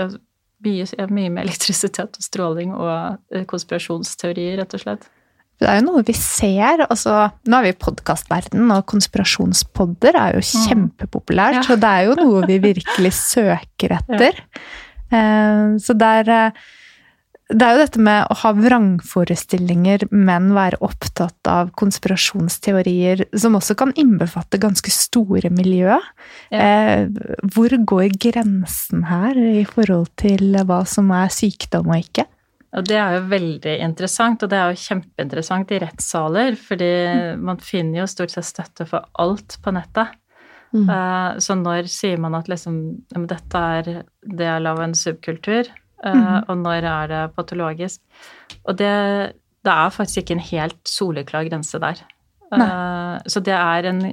mye, 0.64 0.86
mye 1.12 1.32
med 1.32 1.44
elektrisitet 1.44 2.18
og 2.18 2.24
stråling 2.24 2.72
og 2.74 3.18
eh, 3.34 3.44
konspirasjonsteorier, 3.48 4.56
rett 4.60 4.74
og 4.76 4.82
slett. 4.82 5.06
Det 5.56 5.68
er 5.70 5.78
jo 5.78 5.86
noe 5.86 6.04
vi 6.04 6.12
ser. 6.16 6.82
altså 6.84 7.30
Nå 7.48 7.58
er 7.58 7.68
vi 7.68 7.72
i 7.72 7.78
podkastverden, 7.80 8.66
og 8.74 8.84
konspirasjonspodder 8.92 10.18
er 10.20 10.36
jo 10.36 10.42
mm. 10.44 10.64
kjempepopulært. 10.66 11.60
Ja. 11.62 11.66
Så 11.68 11.78
det 11.80 11.92
er 11.92 12.08
jo 12.10 12.18
noe 12.18 12.42
vi 12.48 12.58
virkelig 12.64 13.14
søker 13.36 13.96
etter. 14.00 14.42
Ja. 14.42 14.66
Eh, 15.16 15.76
så 15.80 15.96
der 15.96 16.32
eh, 16.34 16.64
det 17.46 17.62
er 17.62 17.76
jo 17.76 17.82
dette 17.84 18.02
med 18.02 18.26
å 18.26 18.36
ha 18.40 18.50
vrangforestillinger, 18.56 20.08
men 20.10 20.48
være 20.56 20.80
opptatt 20.82 21.46
av 21.50 21.68
konspirasjonsteorier, 21.78 23.22
som 23.38 23.54
også 23.58 23.76
kan 23.78 23.92
innbefatte 23.94 24.58
ganske 24.62 24.90
store 24.90 25.52
miljø. 25.54 25.94
Ja. 26.50 26.58
Eh, 26.58 27.06
hvor 27.54 27.70
går 27.70 28.16
grensen 28.18 29.06
her 29.06 29.38
i 29.38 29.62
forhold 29.68 30.10
til 30.18 30.58
hva 30.66 30.80
som 30.90 31.12
er 31.14 31.30
sykdom 31.30 31.92
og 31.94 32.02
ikke? 32.02 32.26
Og 32.76 32.84
det 32.90 32.98
er 32.98 33.14
jo 33.14 33.24
veldig 33.30 33.78
interessant, 33.86 34.42
og 34.42 34.50
det 34.50 34.58
er 34.58 34.74
jo 34.74 34.82
kjempeinteressant 34.82 35.70
i 35.70 35.80
rettssaler, 35.86 36.58
fordi 36.58 36.92
mm. 37.06 37.46
man 37.46 37.62
finner 37.62 38.02
jo 38.02 38.10
stort 38.10 38.34
sett 38.34 38.50
støtte 38.50 38.90
for 38.90 39.06
alt 39.22 39.60
på 39.62 39.72
nettet. 39.76 40.18
Mm. 40.74 40.90
Uh, 40.90 41.38
så 41.40 41.54
når 41.56 41.86
sier 41.88 42.18
man 42.20 42.34
at 42.36 42.50
liksom 42.50 43.06
dette 43.30 43.66
er 43.78 44.02
del 44.26 44.66
av 44.66 44.82
en 44.82 44.98
subkultur, 44.98 45.70
mm. 46.04 46.48
og 46.48 46.58
når 46.60 46.88
er 46.90 47.08
det 47.12 47.22
patologisk? 47.36 48.02
Og 48.64 48.76
det, 48.78 48.92
det, 49.64 49.72
er 49.72 49.94
faktisk 49.94 50.22
ikke 50.22 50.36
en 50.36 50.46
helt 50.50 50.82
soleklar 50.88 51.48
grense 51.48 51.80
der. 51.82 52.04
Nei. 52.46 52.66
så 53.26 53.40
det 53.42 53.56
er 53.56 53.88
en 53.90 54.04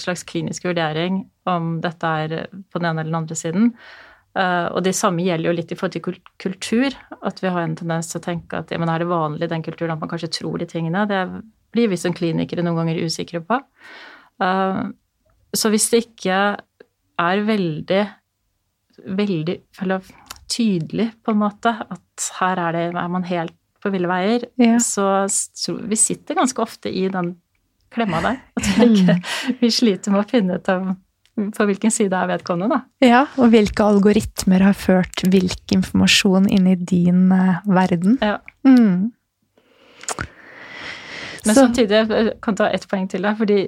slags 0.00 0.22
klinisk 0.24 0.64
vurdering 0.64 1.26
om 1.44 1.74
dette 1.84 2.08
er 2.24 2.46
på 2.72 2.80
den 2.80 2.88
ene 2.88 3.02
eller 3.02 3.10
den 3.10 3.18
andre 3.18 3.36
siden. 3.36 3.66
Uh, 4.32 4.72
og 4.72 4.80
det 4.86 4.94
samme 4.96 5.20
gjelder 5.26 5.50
jo 5.50 5.56
litt 5.58 5.72
i 5.74 5.76
forhold 5.76 5.92
til 5.98 6.20
kultur, 6.40 6.94
at 7.20 7.42
vi 7.44 7.50
har 7.52 7.66
en 7.66 7.74
tendens 7.76 8.08
til 8.08 8.22
å 8.22 8.24
tenke 8.24 8.62
at 8.62 8.72
ja, 8.72 8.78
men 8.80 8.88
er 8.88 9.02
det 9.02 9.10
vanlig 9.10 9.44
i 9.44 9.52
den 9.52 9.64
kulturen 9.66 9.92
at 9.92 10.00
man 10.00 10.08
kanskje 10.08 10.32
tror 10.38 10.56
de 10.62 10.68
tingene? 10.70 11.04
Det 11.10 11.20
blir 11.76 11.90
vi 11.92 11.98
som 12.00 12.16
klinikere 12.16 12.64
noen 12.64 12.80
ganger 12.80 13.02
usikre 13.04 13.42
på. 13.44 13.58
Så 15.52 15.70
hvis 15.72 15.88
det 15.92 16.00
ikke 16.06 16.38
er 17.20 17.44
veldig, 17.46 18.02
veldig 19.20 19.56
eller 19.84 20.08
tydelig, 20.52 21.08
på 21.24 21.32
en 21.32 21.40
måte, 21.42 21.72
at 21.72 22.28
her 22.38 22.60
er, 22.68 22.76
det, 22.76 22.84
er 22.92 23.12
man 23.12 23.24
helt 23.28 23.56
på 23.82 23.90
ville 23.90 24.10
veier, 24.10 24.44
ja. 24.62 24.76
så, 24.82 25.24
så 25.28 25.74
vi 25.74 25.98
sitter 25.98 26.38
ganske 26.38 26.62
ofte 26.62 26.92
i 26.92 27.08
den 27.10 27.34
klemma 27.92 28.20
der. 28.24 28.36
At 28.60 28.68
vi, 28.78 28.90
ikke, 28.92 29.16
vi 29.60 29.72
sliter 29.74 30.14
med 30.14 30.22
å 30.22 30.28
finne 30.30 30.60
ut 30.60 30.70
av 30.72 30.92
på 31.32 31.64
hvilken 31.64 31.92
side 31.92 32.12
er 32.12 32.28
vedkommende, 32.28 32.76
da. 32.76 33.06
Ja, 33.08 33.22
og 33.40 33.54
hvilke 33.54 33.86
algoritmer 33.88 34.66
har 34.66 34.76
ført 34.76 35.22
hvilken 35.24 35.80
informasjon 35.80 36.48
inn 36.52 36.66
i 36.68 36.76
din 36.76 37.30
uh, 37.32 37.62
verden. 37.72 38.18
Ja. 38.20 38.36
Mm. 38.68 39.12
Men 41.42 41.54
så. 41.54 41.62
samtidig 41.62 42.02
jeg 42.02 42.34
kan 42.44 42.58
ta 42.58 42.68
ett 42.68 42.84
poeng 42.90 43.08
til, 43.10 43.24
da, 43.24 43.32
fordi 43.38 43.62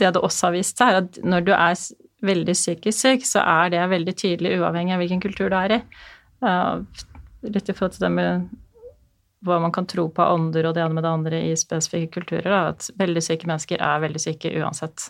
det 0.00 0.10
det 0.16 0.24
også 0.26 0.48
har 0.48 0.56
vist 0.56 0.80
seg, 0.80 0.90
er 0.90 1.04
at 1.04 1.20
når 1.22 1.46
du 1.46 1.52
er 1.54 1.78
veldig 2.22 2.54
psykisk 2.56 2.98
syk, 2.98 3.24
så 3.26 3.42
er 3.44 3.72
det 3.74 3.82
veldig 3.90 4.14
tydelig 4.18 4.56
uavhengig 4.60 4.94
av 4.94 5.02
hvilken 5.02 5.22
kultur 5.22 5.50
du 5.50 5.56
er 5.58 5.78
i. 5.78 5.80
litt 7.42 7.68
i 7.68 7.74
forhold 7.74 7.96
til 7.96 8.04
det 8.06 8.12
med 8.14 8.48
hva 9.42 9.58
man 9.62 9.72
kan 9.74 9.86
tro 9.90 10.06
på 10.14 10.26
ånder 10.34 10.68
og 10.68 10.76
det 10.76 10.84
ene 10.84 10.94
med 10.94 11.04
det 11.04 11.10
andre 11.10 11.40
i 11.50 11.54
spesifikke 11.58 12.20
kulturer. 12.20 12.48
Da, 12.50 12.60
at 12.74 12.90
veldig 12.98 13.22
syke 13.24 13.48
mennesker 13.50 13.82
er 13.82 14.04
veldig 14.04 14.22
syke 14.22 14.52
uansett 14.60 15.08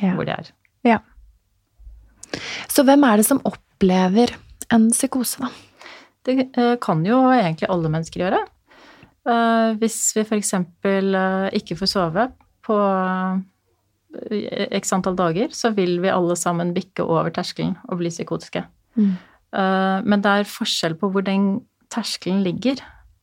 ja. 0.00 0.14
hvor 0.16 0.24
de 0.24 0.32
er. 0.32 0.50
Ja. 0.88 0.98
Så 2.72 2.84
hvem 2.86 3.04
er 3.06 3.20
det 3.20 3.28
som 3.28 3.42
opplever 3.44 4.32
en 4.72 4.88
psykose, 4.92 5.44
da? 5.44 5.52
Det 6.24 6.38
eh, 6.56 6.74
kan 6.80 7.04
jo 7.04 7.18
egentlig 7.28 7.68
alle 7.68 7.90
mennesker 7.92 8.24
gjøre. 8.24 8.40
Eh, 9.28 9.74
hvis 9.80 9.98
vi 10.16 10.24
f.eks. 10.24 10.54
Eh, 10.56 11.48
ikke 11.60 11.76
får 11.76 11.90
sove 11.90 12.28
på 12.64 12.78
x 14.78 14.92
antall 14.94 15.16
dager, 15.18 15.48
så 15.54 15.70
vil 15.74 16.00
vi 16.02 16.12
alle 16.12 16.36
sammen 16.38 16.74
bikke 16.76 17.02
over 17.04 17.30
terskelen 17.34 17.76
og 17.88 17.98
bli 18.00 18.10
psykotiske. 18.12 18.64
Mm. 18.98 19.14
Men 20.06 20.22
det 20.22 20.30
er 20.30 20.50
forskjell 20.50 20.94
på 20.98 21.10
hvor 21.14 21.22
den 21.26 21.64
terskelen 21.92 22.42
ligger. 22.46 22.80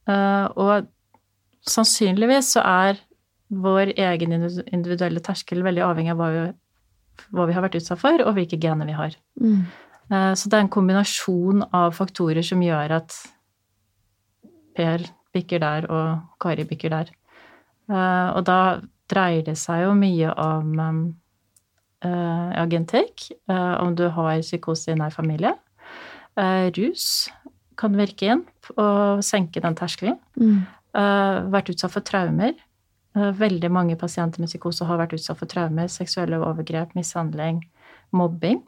Og 0.08 0.88
sannsynligvis 1.68 2.54
så 2.56 2.64
er 2.66 3.00
vår 3.52 3.94
egen 4.00 4.32
individuelle 4.38 5.20
terskel 5.24 5.64
veldig 5.66 5.84
avhengig 5.84 6.14
av 6.14 6.20
hva 6.22 6.30
vi, 6.32 6.44
hva 7.36 7.48
vi 7.50 7.56
har 7.58 7.66
vært 7.66 7.78
utsatt 7.82 8.00
for, 8.00 8.24
og 8.24 8.36
hvilke 8.38 8.60
gener 8.62 8.88
vi 8.88 8.96
har. 8.96 9.18
Mm. 9.42 9.66
Så 10.12 10.50
det 10.52 10.58
er 10.58 10.66
en 10.66 10.72
kombinasjon 10.72 11.66
av 11.72 11.96
faktorer 11.96 12.44
som 12.44 12.64
gjør 12.64 13.00
at 13.02 13.16
Per 14.72 15.04
bikker 15.36 15.60
der, 15.60 15.86
og 15.92 16.40
Kari 16.40 16.64
bikker 16.64 16.94
der. 16.94 17.10
Og 17.92 18.42
da 18.48 18.80
dreier 19.12 19.44
det 19.46 19.58
seg 19.60 19.86
jo 19.86 19.92
mye 19.98 20.32
om 20.40 20.80
uh, 22.06 22.50
ja, 22.56 22.66
uh, 22.66 23.76
om 23.82 23.96
du 23.96 24.08
har 24.10 24.42
psykose 24.42 24.94
i 24.94 24.98
nær 24.98 25.14
familie. 25.14 25.54
Uh, 26.40 26.72
rus 26.78 27.30
kan 27.80 27.96
virke 27.98 28.34
inn 28.34 28.44
og 28.78 29.24
senke 29.26 29.62
den 29.64 29.78
terskelen. 29.78 30.20
Mm. 30.38 30.62
vært 31.52 31.70
utsatt 31.72 31.94
for 31.94 32.04
traumer. 32.04 32.52
veldig 33.16 33.70
mange 33.72 33.96
pasienter 33.96 34.40
med 34.40 34.52
psykose 34.52 34.86
har 34.86 35.00
vært 35.00 35.16
utsatt 35.16 35.40
for 35.40 35.48
traumer, 35.50 35.88
seksuelle 35.88 36.38
overgrep, 36.38 36.94
mishandling, 36.96 37.64
mobbing. 38.12 38.60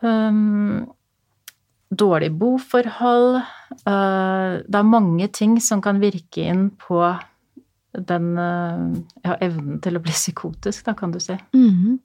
Um, 0.00 0.90
dårlig 1.90 2.32
boforhold. 2.32 3.42
det 3.84 4.80
er 4.80 4.88
mange 4.88 5.28
ting 5.28 5.60
som 5.60 5.84
kan 5.84 6.00
virke 6.02 6.48
inn 6.48 6.70
på 6.80 7.04
den 7.98 8.38
eh, 8.38 9.02
ja, 9.24 9.36
evnen 9.44 9.78
til 9.84 9.98
å 9.98 10.02
bli 10.02 10.14
psykotisk, 10.14 10.84
da, 10.86 10.94
kan 10.98 11.14
du 11.14 11.20
si. 11.22 11.36
Mm. 11.54 11.98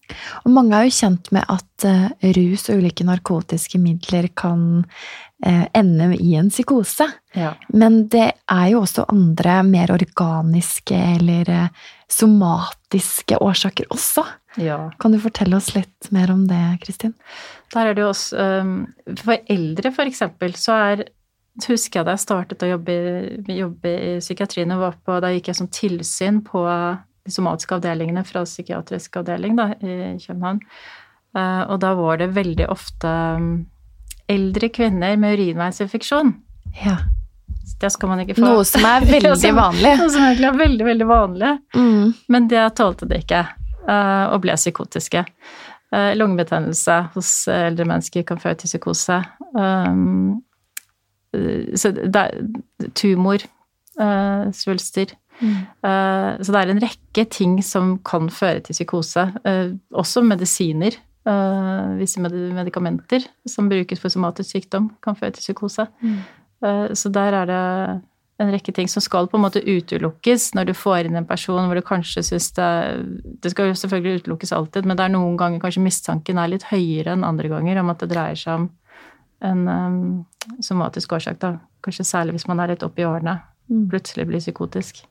Og 0.44 0.54
mange 0.54 0.78
er 0.78 0.88
jo 0.88 0.98
kjent 1.00 1.32
med 1.36 1.46
at 1.50 1.88
uh, 1.88 2.10
rus 2.38 2.68
og 2.70 2.84
ulike 2.84 3.08
narkotiske 3.08 3.82
midler 3.82 4.30
kan 4.38 4.84
uh, 5.46 5.66
ende 5.74 6.12
i 6.18 6.36
en 6.40 6.52
psykose. 6.54 7.10
Ja. 7.38 7.54
Men 7.74 8.04
det 8.12 8.28
er 8.52 8.68
jo 8.74 8.84
også 8.84 9.08
andre 9.10 9.62
mer 9.68 9.94
organiske 9.96 11.00
eller 11.16 11.50
uh, 11.50 11.88
somatiske 12.10 13.40
årsaker 13.42 13.90
også. 13.94 14.26
Ja. 14.60 14.82
Kan 15.00 15.14
du 15.14 15.22
fortelle 15.22 15.58
oss 15.60 15.74
litt 15.76 16.10
mer 16.14 16.32
om 16.34 16.48
det, 16.50 16.80
Kristin? 16.84 17.14
Der 17.74 17.92
er 17.92 17.96
det 17.96 18.02
jo 18.02 18.10
også 18.10 18.48
um, 18.64 18.72
For 19.22 19.38
eldre, 19.46 19.92
for 19.94 20.10
eksempel, 20.10 20.56
så 20.58 20.78
er 20.90 21.04
husker 21.68 22.00
jeg 22.00 22.08
da 22.08 22.16
jeg 22.16 22.24
startet 22.24 22.64
å 22.64 22.72
jobbe, 22.72 22.96
jobbe 23.52 23.92
i 23.92 24.16
psykiatrien, 24.22 24.72
og 24.76 24.86
var 24.86 24.98
på, 25.04 25.20
da 25.24 25.34
gikk 25.34 25.52
jeg 25.52 25.60
som 25.60 25.70
tilsyn 25.74 26.42
på 26.46 26.64
de 27.30 27.34
somatiske 27.34 27.78
avdelingene 27.78 28.24
fra 28.28 28.46
psykiatrisk 28.48 29.20
avdeling 29.22 29.58
da, 29.60 29.72
i 29.84 30.16
København. 30.24 30.62
Eh, 31.38 31.62
og 31.70 31.78
da 31.84 31.94
var 31.98 32.20
det 32.22 32.32
veldig 32.34 32.68
ofte 32.74 33.14
mm, 33.38 33.54
eldre 34.34 34.72
kvinner 34.74 35.18
med 35.22 35.38
urinveisinfeksjon. 35.38 36.34
Ja. 36.84 36.98
Det 37.80 37.92
skal 37.94 38.12
man 38.12 38.24
ikke 38.24 38.36
få. 38.40 38.44
Noe 38.48 38.66
som 38.68 38.86
er 38.88 39.06
veldig 39.14 39.54
vanlig. 39.56 39.96
Noe 40.02 40.12
som 40.12 40.26
egentlig 40.26 40.50
er 40.50 40.60
veldig, 40.64 40.86
veldig 40.90 41.10
vanlig. 41.10 41.56
Mm. 41.78 42.14
Men 42.34 42.52
det 42.52 42.66
tålte 42.80 43.08
det 43.10 43.24
ikke, 43.24 43.46
eh, 43.86 44.26
og 44.34 44.42
ble 44.44 44.58
psykotiske. 44.60 45.26
Eh, 45.90 46.12
lungebetennelse 46.18 47.00
hos 47.16 47.34
eldre 47.54 47.88
mennesker 47.90 48.26
kan 48.28 48.42
føre 48.42 48.60
til 48.62 48.74
psykose. 48.74 49.22
Um, 49.56 50.42
så 51.78 51.92
det 51.94 52.22
er 52.22 52.92
tumor, 52.98 53.44
uh, 54.00 54.50
svulster. 54.56 55.14
Mm. 55.40 55.60
Uh, 55.86 56.40
så 56.42 56.52
det 56.52 56.62
er 56.62 56.74
en 56.74 56.82
rekke 56.84 57.26
ting 57.32 57.60
som 57.64 57.98
kan 58.06 58.32
føre 58.34 58.64
til 58.66 58.78
psykose. 58.78 59.30
Også 59.94 60.26
medisiner. 60.26 60.98
visse 62.00 62.20
medikamenter 62.20 63.22
som 63.46 63.68
brukes 63.70 64.00
for 64.00 64.10
somatisk 64.10 64.50
sykdom, 64.50 64.90
kan 65.04 65.16
føre 65.16 65.32
til 65.32 65.44
psykose. 65.44 65.86
Mm. 66.02 66.22
så 66.96 67.10
der 67.10 67.36
er 67.36 67.46
det 67.46 68.02
en 68.40 68.52
rekke 68.54 68.72
ting 68.72 68.88
som 68.90 69.04
skal 69.04 69.28
på 69.28 69.38
en 69.38 69.44
måte 69.44 69.62
utelukkes 69.62 70.54
når 70.56 70.70
du 70.70 70.74
får 70.74 71.10
inn 71.10 71.20
en 71.20 71.28
person 71.28 71.68
hvor 71.68 71.76
du 71.76 71.84
kanskje 71.86 72.24
syns 72.24 72.52
det 72.56 72.70
Det 73.44 73.52
skal 73.52 73.70
jo 73.70 73.76
selvfølgelig 73.76 74.24
utelukkes 74.24 74.54
alltid, 74.56 74.86
men 74.86 74.98
det 74.98 75.06
er 75.06 75.14
noen 75.14 75.38
ganger 75.38 75.60
kanskje 75.60 75.84
mistanken 75.84 76.40
er 76.40 76.52
litt 76.54 76.68
høyere 76.72 77.14
enn 77.14 77.28
andre 77.28 77.52
ganger 77.52 77.82
om 77.82 77.92
at 77.92 78.00
det 78.00 78.12
dreier 78.14 78.40
seg 78.40 78.62
om 78.62 78.70
en 79.44 79.68
somatisk 80.64 81.14
årsak, 81.18 81.40
da. 81.42 81.58
Kanskje 81.84 82.08
særlig 82.08 82.38
hvis 82.38 82.48
man 82.50 82.60
er 82.60 82.74
litt 82.74 82.84
oppe 82.86 83.04
i 83.04 83.08
årene. 83.08 83.40
Mm. 83.70 83.88
Plutselig 83.92 84.28
blir 84.30 84.44
psykotisk. 84.44 85.04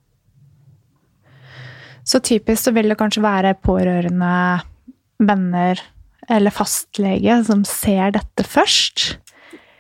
Så 2.09 2.21
typisk 2.25 2.65
så 2.65 2.73
vil 2.73 2.89
det 2.89 2.99
kanskje 2.99 3.23
være 3.25 3.55
pårørende, 3.61 4.35
venner 5.19 5.81
eller 6.29 6.55
fastlege 6.55 7.43
som 7.45 7.65
ser 7.69 8.15
dette 8.17 8.45
først? 8.47 9.19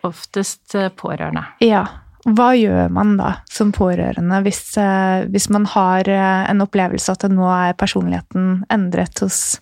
Oftest 0.06 0.76
eh, 0.76 0.90
pårørende. 0.94 1.44
Ja. 1.64 1.86
Hva 2.28 2.50
gjør 2.58 2.90
man 2.92 3.14
da 3.16 3.30
som 3.48 3.70
pårørende 3.72 4.42
hvis, 4.44 4.62
eh, 4.80 5.24
hvis 5.32 5.48
man 5.54 5.68
har 5.72 6.08
eh, 6.10 6.50
en 6.50 6.64
opplevelse 6.64 7.14
at 7.14 7.24
nå 7.32 7.46
er 7.48 7.78
personligheten 7.78 8.64
endret 8.74 9.24
hos 9.24 9.58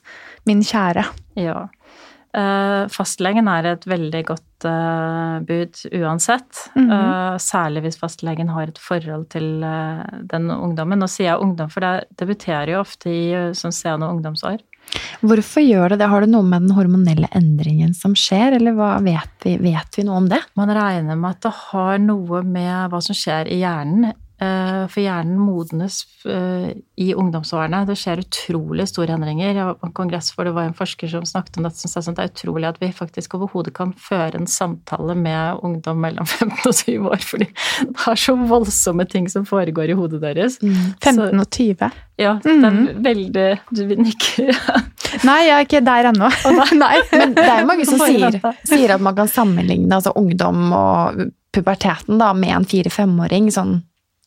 min 0.49 0.65
kjære? 0.67 1.05
Ja. 1.39 1.67
Eh, 2.37 2.83
fastlegen 2.93 3.49
er 3.49 3.71
et 3.71 3.87
veldig 3.89 4.21
godt 4.29 4.67
uh, 4.69 5.39
bud 5.47 5.79
uansett. 5.97 6.67
Mm 6.75 6.91
-hmm. 6.91 7.39
særlig 7.39 7.83
hvis 7.83 7.99
fastlegen 7.99 8.49
har 8.49 8.69
et 8.69 8.79
forhold 8.79 9.29
til 9.31 9.61
den 10.33 10.51
ungdommen. 10.51 10.99
Nå 10.99 11.07
sier 11.07 11.33
jeg 11.33 11.41
ungdom, 11.41 11.71
for 11.71 11.81
det 11.81 12.05
debuterer 12.19 12.73
jo 12.73 12.81
ofte 12.81 13.11
i 13.11 13.53
sånn 13.55 13.73
sene 13.73 14.09
ungdomsår. 14.09 14.59
Hvorfor 15.21 15.65
gjør 15.65 15.89
det 15.89 15.99
det? 15.99 16.09
Har 16.11 16.21
det 16.21 16.31
noe 16.31 16.47
med 16.47 16.67
den 16.67 16.77
hormonelle 16.77 17.29
endringen 17.33 17.95
som 17.95 18.15
skjer, 18.15 18.59
eller 18.59 18.77
hva, 18.77 18.97
vet, 19.05 19.33
vi, 19.43 19.57
vet 19.57 19.99
vi 19.99 20.05
noe 20.07 20.21
om 20.23 20.29
det? 20.29 20.43
Man 20.59 20.71
regner 20.71 21.17
med 21.17 21.31
at 21.31 21.43
det 21.49 21.55
har 21.73 21.99
noe 21.99 22.43
med 22.43 22.93
hva 22.93 23.01
som 23.05 23.17
skjer 23.17 23.51
i 23.53 23.61
hjernen. 23.65 24.13
Eh, 24.37 24.83
for 24.93 25.01
hjernen 25.01 25.39
modnes 25.41 26.03
eh, 26.29 26.75
i 27.01 27.07
ungdomsårene. 27.17 27.87
Det 27.89 27.95
skjer 27.97 28.21
utrolig 28.21 28.85
store 28.91 29.15
endringer. 29.15 29.55
Jeg 29.55 29.65
var 29.65 29.79
på 29.81 29.89
en 29.89 29.95
kongress 29.97 30.29
hvor 30.37 30.45
det 30.45 30.53
var 30.53 30.69
en 30.69 30.77
forsker 30.77 31.09
som 31.09 31.25
snakket 31.25 31.57
om 31.57 31.65
dette, 31.65 31.81
som 31.81 31.89
sa 31.95 32.03
at 32.03 32.19
det 32.19 32.27
er 32.27 32.35
utrolig 32.35 32.69
at 32.69 32.81
vi 32.83 32.91
faktisk 32.93 33.39
overhodet 33.39 33.73
kan 33.79 33.95
føre 33.97 34.37
en 34.37 34.51
samtale 34.51 35.17
med 35.17 35.63
ungdom 35.65 36.05
mellom 36.05 36.29
15 36.35 36.53
og 36.69 36.77
20 36.83 37.09
år, 37.15 37.25
fordi 37.31 37.49
det 37.49 38.05
er 38.13 38.23
så 38.27 38.37
voldsomme 38.37 39.09
ting 39.09 39.31
som 39.33 39.49
foregår 39.49 39.95
i 39.95 39.99
hodet 40.03 40.21
deres. 40.27 40.61
Mm. 40.61 40.93
15 41.01 41.41
og 41.41 41.49
20? 41.49 41.91
Ja, 42.21 42.37
det 42.45 42.53
er 42.53 42.77
mm. 42.77 42.85
veldig 43.09 43.49
Du 43.73 43.83
nikker. 44.05 44.53
Nei, 45.29 45.41
jeg 45.47 45.57
er 45.57 45.65
ikke 45.65 45.85
der 45.89 46.13
ennå. 46.13 46.29
Nei. 46.85 46.95
Men 47.17 47.37
det 47.37 47.49
er 47.49 47.65
jo 47.65 47.73
mange 47.73 47.89
som 47.89 48.05
sier, 48.05 48.41
sier, 48.69 48.97
at 48.99 49.01
man 49.01 49.17
kan 49.17 49.33
sammenligne 49.33 49.97
altså 49.97 50.13
ungdom 50.17 50.73
og 50.77 51.29
puberteten 51.57 52.21
da, 52.21 52.35
med 52.37 52.53
en 52.53 52.69
fire-femåring. 52.69 53.49
sånn 53.55 53.79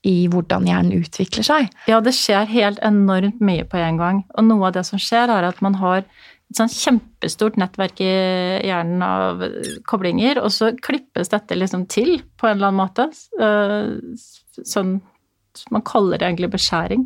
i 0.07 0.29
hvordan 0.31 0.67
hjernen 0.69 1.03
utvikler 1.03 1.43
seg. 1.43 1.71
Ja, 1.89 1.99
det 2.03 2.15
skjer 2.15 2.47
helt 2.47 2.79
enormt 2.85 3.41
mye 3.43 3.65
på 3.67 3.79
en 3.81 3.99
gang. 3.99 4.21
Og 4.37 4.47
noe 4.47 4.69
av 4.69 4.77
det 4.77 4.85
som 4.87 5.01
skjer, 5.01 5.31
er 5.33 5.47
at 5.49 5.59
man 5.65 5.75
har 5.81 6.05
et 6.49 6.57
sånn 6.57 6.71
kjempestort 6.71 7.59
nettverk 7.61 7.99
i 8.01 8.13
hjernen 8.65 9.03
av 9.05 9.43
koblinger, 9.89 10.39
og 10.41 10.53
så 10.55 10.71
klippes 10.81 11.29
dette 11.33 11.57
liksom 11.57 11.85
til 11.91 12.17
på 12.39 12.47
en 12.47 12.57
eller 12.57 12.71
annen 12.71 12.79
måte. 12.79 13.09
Eh, 13.39 14.63
sånn 14.65 14.99
Man 15.73 15.81
kaller 15.83 16.21
det 16.21 16.27
egentlig 16.27 16.51
beskjæring. 16.53 17.01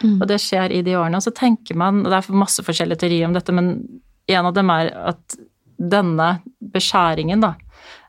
Mm. 0.00 0.20
Og 0.22 0.28
det 0.30 0.38
skjer 0.40 0.72
i 0.72 0.80
de 0.86 0.94
årene. 0.96 1.18
Og 1.18 1.24
så 1.26 1.32
tenker 1.34 1.76
man, 1.76 2.04
og 2.06 2.12
det 2.12 2.20
er 2.20 2.36
masse 2.40 2.62
forskjellige 2.64 3.02
teorier 3.02 3.26
om 3.26 3.34
dette, 3.36 3.52
men 3.52 3.72
en 4.30 4.48
av 4.48 4.54
dem 4.56 4.70
er 4.72 4.92
at 5.10 5.36
denne 5.78 6.28
beskjæringen, 6.74 7.42
da, 7.42 7.52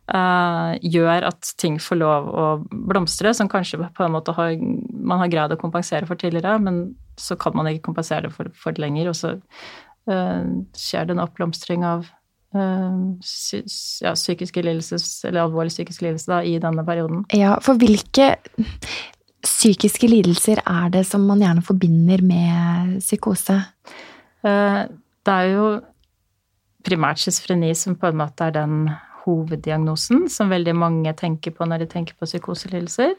Uh, 0.10 0.74
gjør 0.82 1.28
at 1.28 1.52
ting 1.62 1.76
får 1.78 2.00
lov 2.00 2.30
å 2.34 2.46
blomstre, 2.90 3.30
som 3.38 3.50
kanskje 3.52 3.78
på 3.94 4.06
en 4.06 4.16
måte 4.16 4.34
har, 4.34 4.56
man 4.90 5.22
har 5.22 5.30
greid 5.30 5.54
å 5.54 5.60
kompensere 5.62 6.08
for 6.10 6.18
tidligere, 6.18 6.56
men 6.64 6.80
så 7.20 7.38
kan 7.38 7.54
man 7.54 7.70
ikke 7.70 7.86
kompensere 7.92 8.26
det 8.26 8.34
for, 8.34 8.50
for 8.58 8.74
det 8.74 8.82
lenger, 8.82 9.12
og 9.12 9.18
så 9.20 9.36
uh, 9.38 10.48
skjer 10.74 11.06
det 11.06 11.16
en 11.16 11.26
oppblomstring 11.26 11.86
av 11.88 12.08
sy 12.50 13.60
ja, 14.02 14.16
psykiske 14.16 14.64
lidelser, 14.66 15.04
eller 15.30 15.44
alvorlig 15.44 15.70
psykisk 15.70 16.02
lidelse, 16.02 16.32
da, 16.32 16.40
i 16.42 16.56
denne 16.58 16.82
perioden. 16.88 17.20
Ja, 17.38 17.60
for 17.62 17.78
hvilke 17.78 18.32
psykiske 19.46 20.10
lidelser 20.10 20.64
er 20.66 20.90
det 20.96 21.04
som 21.06 21.28
man 21.30 21.44
gjerne 21.46 21.62
forbinder 21.62 22.26
med 22.26 22.98
psykose? 23.04 23.60
det 24.42 25.34
er 25.36 25.50
jo 25.52 25.64
primært 26.88 27.22
schizofreni 27.22 27.74
som 27.78 27.98
på 28.00 28.10
en 28.10 28.20
måte 28.22 28.48
er 28.48 28.56
den 28.56 28.90
hoveddiagnosen 29.30 30.28
som 30.34 30.52
veldig 30.52 30.76
mange 30.76 31.14
tenker 31.18 31.54
på 31.56 31.68
når 31.70 31.84
de 31.86 31.92
tenker 31.94 32.18
på 32.18 32.28
psykoselidelser. 32.30 33.16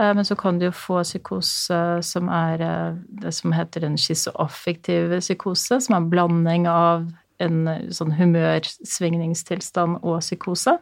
Eh, 0.00 0.14
men 0.14 0.24
så 0.24 0.36
kan 0.36 0.58
du 0.58 0.68
jo 0.68 0.74
få 0.74 1.02
psykose 1.04 1.80
som 2.06 2.30
er 2.32 2.62
eh, 2.64 2.98
det 3.22 3.34
som 3.36 3.52
heter 3.52 3.84
en 3.86 3.98
schizoaffektiv 4.00 5.18
psykose, 5.20 5.80
som 5.80 5.94
er 5.94 6.00
en 6.00 6.10
blanding 6.12 6.68
av 6.70 7.08
en 7.40 7.68
eh, 7.68 7.88
sånn 7.94 8.14
humørsvingningstilstand 8.16 10.00
og 10.00 10.20
psykose. 10.24 10.78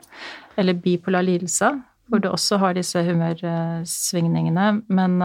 Eller 0.58 0.78
bipolar 0.78 1.26
lidelse, 1.26 1.72
hvor 2.08 2.22
du 2.22 2.30
også 2.30 2.60
har 2.62 2.78
disse 2.78 3.02
humørsvingningene, 3.04 4.70
men 4.88 5.18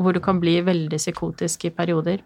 hvor 0.00 0.16
du 0.16 0.20
kan 0.24 0.40
bli 0.40 0.56
veldig 0.64 0.98
psykotisk 0.98 1.66
i 1.68 1.70
perioder. 1.76 2.22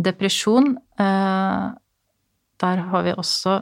Depresjon, 0.00 0.72
der 0.96 2.82
har 2.90 3.04
vi 3.04 3.12
også 3.12 3.58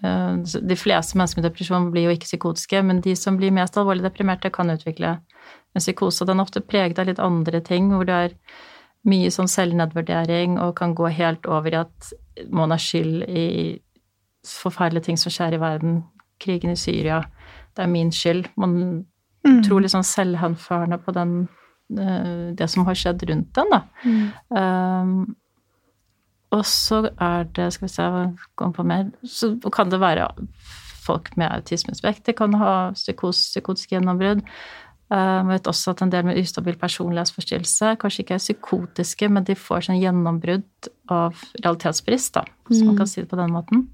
de 0.00 0.76
fleste 0.78 1.18
mennesker 1.18 1.42
med 1.42 1.50
depresjon 1.50 1.90
blir 1.92 2.08
jo 2.08 2.14
ikke 2.16 2.28
psykotiske, 2.28 2.82
men 2.86 3.02
de 3.04 3.12
som 3.18 3.36
blir 3.36 3.52
mest 3.52 3.76
alvorlig 3.76 4.06
deprimerte, 4.06 4.52
kan 4.52 4.72
utvikle 4.72 5.18
en 5.74 5.82
psykose. 5.82 6.26
Den 6.26 6.40
er 6.40 6.48
ofte 6.48 6.62
preget 6.64 6.98
av 6.98 7.10
litt 7.10 7.20
andre 7.22 7.60
ting, 7.64 7.90
hvor 7.92 8.08
det 8.08 8.16
er 8.16 8.36
mye 9.08 9.30
sånn 9.32 9.48
selvnedvurdering 9.48 10.58
og 10.60 10.74
kan 10.80 10.94
gå 10.96 11.08
helt 11.16 11.46
over 11.48 11.72
i 11.72 11.80
at 11.80 12.10
man 12.52 12.72
har 12.72 12.80
skyld 12.80 13.24
i 13.28 13.46
forferdelige 14.46 15.08
ting 15.08 15.20
som 15.20 15.32
skjer 15.32 15.56
i 15.56 15.60
verden. 15.60 16.02
Krigen 16.40 16.72
i 16.72 16.80
Syria. 16.80 17.20
Det 17.76 17.84
er 17.84 17.92
min 17.92 18.12
skyld. 18.12 18.48
Man 18.60 18.76
mm. 19.46 19.62
tror 19.66 19.82
litt 19.84 19.92
sånn 19.92 20.06
selvhenførende 20.06 20.96
på 21.04 21.12
den, 21.16 21.34
eh, 22.00 22.52
det 22.56 22.68
som 22.72 22.86
har 22.88 22.96
skjedd 22.96 23.26
rundt 23.28 23.52
den, 23.56 23.74
da. 23.74 23.82
Mm. 24.04 24.22
Um, 24.56 25.12
og 26.50 26.66
så 26.66 27.04
er 27.14 27.46
det 27.54 27.68
Skal 27.74 27.86
vi 27.86 27.92
se 27.92 28.06
hva 28.10 28.22
kommer 28.58 28.74
på 28.74 28.86
mer 28.86 29.10
Så 29.22 29.52
kan 29.72 29.90
det 29.90 30.00
være 30.02 30.28
folk 31.00 31.32
med 31.40 31.50
autismespekter 31.50 32.36
kan 32.36 32.54
ha 32.60 32.72
psykos, 32.94 33.38
psykotiske 33.54 33.96
gjennombrudd. 33.96 34.42
Jeg 35.10 35.38
eh, 35.40 35.48
vet 35.48 35.66
også 35.66 35.94
at 35.94 36.02
en 36.04 36.12
del 36.12 36.26
med 36.28 36.38
ustabil 36.38 36.76
personlighetsforstyrrelse 36.78 37.94
kanskje 37.98 38.22
ikke 38.22 38.36
er 38.36 38.42
psykotiske, 38.42 39.30
men 39.32 39.46
de 39.48 39.56
får 39.58 39.88
sånn 39.88 39.98
gjennombrudd 39.98 40.90
av 41.10 41.40
realitetsbrist, 41.64 42.34
da, 42.36 42.44
hvis 42.68 42.82
mm. 42.82 42.90
man 42.90 43.00
kan 43.00 43.10
si 43.10 43.24
det 43.24 43.30
på 43.32 43.40
den 43.40 43.54
måten. 43.56 43.86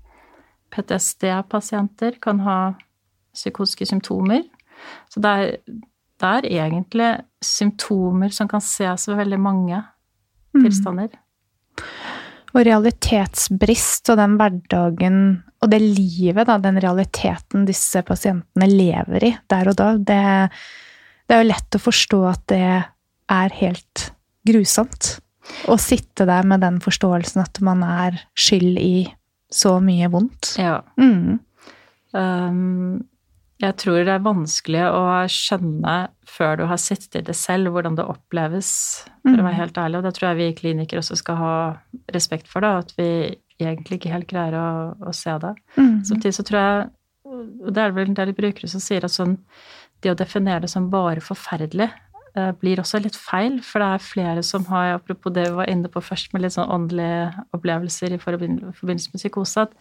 PTSD-pasienter 0.74 2.18
kan 2.20 2.42
ha 2.44 2.58
psykotiske 3.36 3.88
symptomer. 3.88 4.42
Så 5.08 5.22
det 5.24 5.32
er, 5.32 5.54
det 6.20 6.32
er, 6.34 6.50
egentlig 6.66 7.12
symptomer 7.44 8.34
som 8.34 8.50
kan 8.50 8.64
ses 8.64 9.08
ved 9.08 9.22
veldig 9.22 9.40
mange 9.40 9.78
mm. 9.78 10.66
tilstander. 10.66 11.16
Og 12.56 12.62
realitetsbrist 12.64 14.08
og 14.12 14.16
den 14.16 14.38
hverdagen 14.40 15.18
og 15.60 15.70
det 15.72 15.80
livet, 15.82 16.46
da, 16.48 16.56
den 16.60 16.80
realiteten 16.80 17.66
disse 17.68 18.00
pasientene 18.06 18.68
lever 18.70 19.28
i 19.28 19.32
der 19.50 19.70
og 19.70 19.76
da, 19.76 19.90
det, 19.96 20.20
det 21.28 21.36
er 21.36 21.42
jo 21.42 21.50
lett 21.50 21.76
å 21.76 21.82
forstå 21.82 22.20
at 22.30 22.44
det 22.52 22.64
er 23.36 23.56
helt 23.60 24.06
grusomt. 24.46 25.16
Å 25.68 25.76
sitte 25.80 26.26
der 26.28 26.46
med 26.48 26.62
den 26.64 26.78
forståelsen 26.82 27.42
at 27.44 27.60
man 27.64 27.84
er 27.86 28.18
skyld 28.38 28.80
i 28.80 29.06
så 29.52 29.76
mye 29.82 30.08
vondt. 30.12 30.54
Ja. 30.60 30.80
Mm. 30.98 31.38
Um, 32.16 33.04
jeg 33.62 33.76
tror 33.80 34.02
det 34.04 34.12
er 34.12 34.24
vanskelig 34.24 34.82
å 34.90 35.02
skjønne 35.32 35.94
før 36.28 36.58
du 36.60 36.64
har 36.68 36.80
sett 36.80 37.08
i 37.16 37.22
det 37.24 37.36
selv, 37.38 37.70
hvordan 37.72 37.96
det 37.96 38.04
oppleves, 38.04 38.70
for 39.22 39.32
å 39.32 39.46
være 39.46 39.54
mm. 39.54 39.60
helt 39.62 39.78
ærlig. 39.80 39.98
Og 39.98 40.04
det 40.04 40.12
tror 40.18 40.28
jeg 40.28 40.38
vi 40.40 40.48
klinikere 40.58 41.00
også 41.00 41.16
skal 41.22 41.38
ha 41.40 41.54
respekt 42.12 42.50
for, 42.52 42.66
da, 42.66 42.82
at 42.84 42.92
vi 42.98 43.08
egentlig 43.56 44.00
ikke 44.00 44.12
helt 44.12 44.28
greier 44.28 44.58
å, 44.60 44.68
å 45.08 45.14
se 45.16 45.32
det. 45.40 45.54
Mm. 45.78 46.02
Samtidig 46.04 46.36
så 46.36 46.44
tror 46.44 46.60
jeg, 46.60 46.88
og 47.26 47.70
det 47.72 47.82
er 47.82 47.94
vel 47.96 48.10
en 48.10 48.18
del 48.18 48.34
brukere 48.36 48.68
som 48.70 48.82
sier 48.82 49.06
at 49.08 49.14
sånn 49.14 49.38
det 50.04 50.12
å 50.12 50.18
definere 50.18 50.66
det 50.66 50.70
som 50.70 50.90
bare 50.92 51.24
forferdelig, 51.24 51.88
eh, 52.36 52.50
blir 52.60 52.82
også 52.82 53.00
litt 53.00 53.16
feil, 53.16 53.62
for 53.64 53.80
det 53.80 53.88
er 53.88 54.04
flere 54.04 54.44
som 54.44 54.68
har, 54.68 54.98
apropos 54.98 55.32
det 55.32 55.48
vi 55.48 55.56
var 55.62 55.72
inne 55.72 55.88
på 55.88 56.04
først 56.04 56.36
med 56.36 56.44
litt 56.44 56.58
sånn 56.58 56.68
åndelige 56.68 57.46
opplevelser 57.56 58.12
i 58.12 58.20
forbindelse 58.20 59.14
med 59.14 59.22
psykose, 59.22 59.64
at 59.64 59.72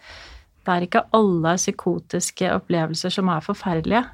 det 0.66 0.74
er 0.74 0.86
ikke 0.86 1.04
alle 1.16 1.56
psykotiske 1.56 2.50
opplevelser 2.54 3.14
som 3.14 3.28
er 3.32 3.40
forferdelige. 3.40 4.04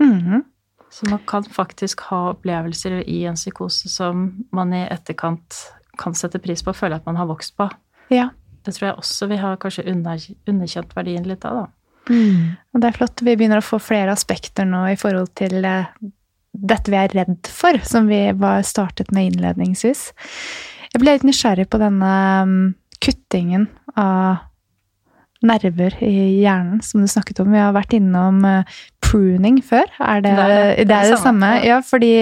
Mm 0.00 0.18
-hmm. 0.18 0.42
Så 0.90 1.10
man 1.10 1.18
kan 1.26 1.44
faktisk 1.44 2.00
ha 2.00 2.30
opplevelser 2.30 3.02
i 3.08 3.24
en 3.24 3.34
psykose 3.34 3.88
som 3.88 4.44
man 4.52 4.72
i 4.72 4.86
etterkant 4.90 5.56
kan 5.98 6.14
sette 6.14 6.38
pris 6.38 6.62
på 6.62 6.70
og 6.70 6.76
føle 6.76 6.94
at 6.94 7.06
man 7.06 7.16
har 7.16 7.26
vokst 7.26 7.56
på. 7.56 7.68
Ja. 8.10 8.28
Det 8.64 8.74
tror 8.74 8.86
jeg 8.86 8.96
også 8.96 9.26
vi 9.26 9.36
har 9.36 9.56
kanskje 9.56 9.84
underkjent 10.46 10.96
verdien 10.96 11.26
litt 11.28 11.44
av, 11.44 11.54
da. 11.54 11.66
Mm. 12.14 12.56
Og 12.74 12.80
det 12.80 12.88
er 12.88 12.96
flott. 12.98 13.22
Vi 13.24 13.36
begynner 13.36 13.58
å 13.58 13.64
få 13.64 13.80
flere 13.82 14.12
aspekter 14.12 14.64
nå 14.64 14.84
i 14.92 14.96
forhold 15.00 15.32
til 15.34 15.64
eh, 15.64 15.90
dette 16.52 16.92
vi 16.92 16.96
er 17.00 17.12
redd 17.16 17.50
for, 17.50 17.78
som 17.82 18.08
vi 18.08 18.32
var 18.38 18.62
startet 18.62 19.12
med 19.12 19.32
innledningsvis. 19.32 20.12
Jeg 20.92 21.02
ble 21.02 21.16
litt 21.16 21.26
nysgjerrig 21.26 21.66
på 21.72 21.80
denne 21.82 22.14
mm, 22.46 22.74
kuttingen 23.02 23.66
av 23.98 24.44
nerver 25.46 25.96
i 26.04 26.40
hjernen, 26.42 26.82
som 26.84 27.02
du 27.02 27.10
snakket 27.10 27.42
om. 27.42 27.52
Vi 27.54 27.62
har 27.62 27.74
vært 27.76 27.96
innom 27.96 28.42
uh, 28.46 28.76
pruning 29.04 29.60
før. 29.64 29.88
Er 30.00 30.24
det 30.24 30.34
det, 30.34 30.44
er 30.44 30.54
det, 30.54 30.86
det, 30.88 30.98
er 30.98 31.10
det 31.12 31.20
samme? 31.22 31.50
Ja, 31.66 31.80
fordi 31.84 32.14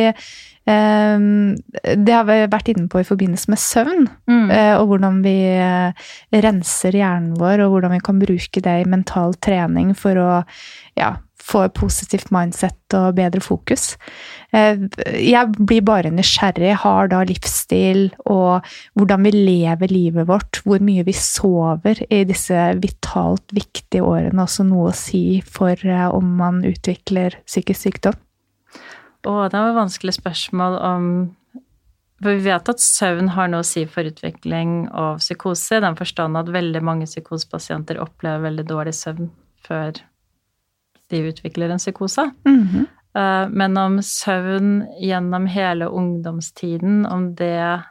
um, 0.69 1.55
det 1.83 2.15
har 2.15 2.27
vi 2.29 2.39
vært 2.53 2.73
inne 2.75 2.89
på 2.93 3.03
i 3.03 3.09
forbindelse 3.09 3.53
med 3.53 3.63
søvn. 3.63 4.07
Mm. 4.31 4.47
Uh, 4.51 4.75
og 4.81 4.87
hvordan 4.93 5.21
vi 5.25 5.37
uh, 5.57 6.09
renser 6.45 6.99
hjernen 6.99 7.37
vår, 7.41 7.65
og 7.65 7.77
hvordan 7.77 7.97
vi 7.97 8.03
kan 8.05 8.23
bruke 8.23 8.65
det 8.65 8.79
i 8.83 8.89
mental 8.89 9.37
trening 9.45 9.95
for 9.99 10.21
å 10.21 10.31
ja, 10.99 11.15
få 11.43 11.65
positivt 11.75 12.31
mindset 12.35 12.97
og 12.97 13.17
bedre 13.17 13.43
fokus. 13.43 13.97
Eh, 14.55 14.81
jeg 15.19 15.53
blir 15.59 15.85
bare 15.87 16.13
nysgjerrig. 16.15 16.75
Har 16.83 17.11
da 17.13 17.23
livsstil 17.27 18.11
og 18.31 18.67
hvordan 18.99 19.27
vi 19.27 19.35
lever 19.35 19.93
livet 19.93 20.29
vårt, 20.31 20.63
hvor 20.65 20.83
mye 20.85 21.05
vi 21.09 21.17
sover 21.17 22.05
i 22.09 22.23
disse 22.29 22.59
vitalt 22.83 23.55
viktige 23.55 24.05
årene, 24.07 24.45
også 24.45 24.67
noe 24.69 24.91
å 24.91 24.97
si 24.97 25.43
for 25.47 25.77
eh, 25.87 26.09
om 26.13 26.37
man 26.41 26.63
utvikler 26.69 27.41
psykisk 27.47 27.89
sykdom? 27.89 28.19
Å, 29.23 29.33
det 29.47 29.55
var 29.55 29.71
et 29.71 29.79
vanskelig 29.79 30.17
spørsmål 30.17 30.81
om 30.83 31.05
For 32.23 32.39
vi 32.39 32.47
vet 32.47 32.69
at 32.71 32.83
søvn 32.83 33.33
har 33.35 33.49
noe 33.51 33.65
å 33.65 33.67
si 33.67 33.83
for 33.91 34.07
utvikling 34.07 34.87
av 34.95 35.19
psykose, 35.19 35.79
i 35.79 35.83
den 35.83 35.99
forstand 35.99 36.39
at 36.39 36.51
veldig 36.55 36.83
mange 36.87 37.09
psykosepasienter 37.11 37.99
opplever 38.03 38.45
veldig 38.47 38.67
dårlig 38.69 38.95
søvn 38.95 39.33
før 39.67 39.99
de 41.12 41.22
utvikler 41.31 41.70
en 41.70 41.83
psykose. 41.83 42.31
Mm 42.48 42.66
-hmm. 42.66 42.88
Men 43.53 43.77
om 43.77 44.03
søvn 44.03 44.87
gjennom 45.01 45.46
hele 45.46 45.88
ungdomstiden, 45.88 47.07
om 47.07 47.35
det 47.37 47.83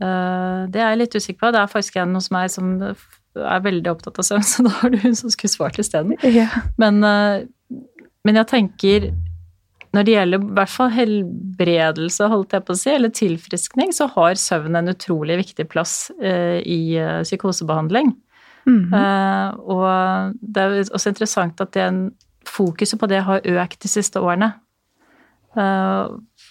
Det 0.00 0.80
er 0.80 0.88
jeg 0.88 0.98
litt 0.98 1.14
usikker 1.14 1.40
på. 1.40 1.52
Det 1.52 1.60
er 1.60 1.66
faktisk 1.66 1.96
en 1.96 2.14
hos 2.14 2.30
meg 2.30 2.50
som 2.50 2.82
er 2.82 3.60
veldig 3.60 3.90
opptatt 3.90 4.18
av 4.18 4.24
søvn, 4.24 4.42
så 4.52 4.62
da 4.62 4.70
var 4.82 4.90
det 4.90 5.02
hun 5.02 5.14
som 5.14 5.30
skulle 5.30 5.50
svart 5.50 5.78
isteden. 5.78 6.16
Ja. 6.22 6.48
Men, 6.76 7.00
men 8.24 8.36
jeg 8.36 8.46
tenker 8.46 9.10
når 9.92 10.02
det 10.06 10.12
gjelder 10.12 10.38
i 10.38 10.54
hvert 10.54 10.70
fall 10.70 10.90
helbredelse, 10.94 12.28
holdt 12.28 12.52
jeg 12.52 12.64
på 12.66 12.72
å 12.72 12.78
si, 12.78 12.90
eller 12.90 13.08
tilfriskning, 13.08 13.92
så 13.92 14.06
har 14.06 14.34
søvn 14.34 14.76
en 14.76 14.88
utrolig 14.88 15.36
viktig 15.36 15.66
plass 15.68 16.10
i 16.20 16.96
psykosebehandling. 17.24 18.14
Mm 18.66 18.90
-hmm. 18.90 18.94
uh, 18.94 19.60
og 19.68 20.34
det 20.40 20.62
er 20.62 20.92
også 20.92 21.08
interessant 21.08 21.60
at 21.60 21.74
den, 21.74 22.12
fokuset 22.46 23.00
på 23.00 23.06
det 23.06 23.22
har 23.22 23.40
økt 23.44 23.82
de 23.82 23.88
siste 23.88 24.20
årene. 24.20 24.52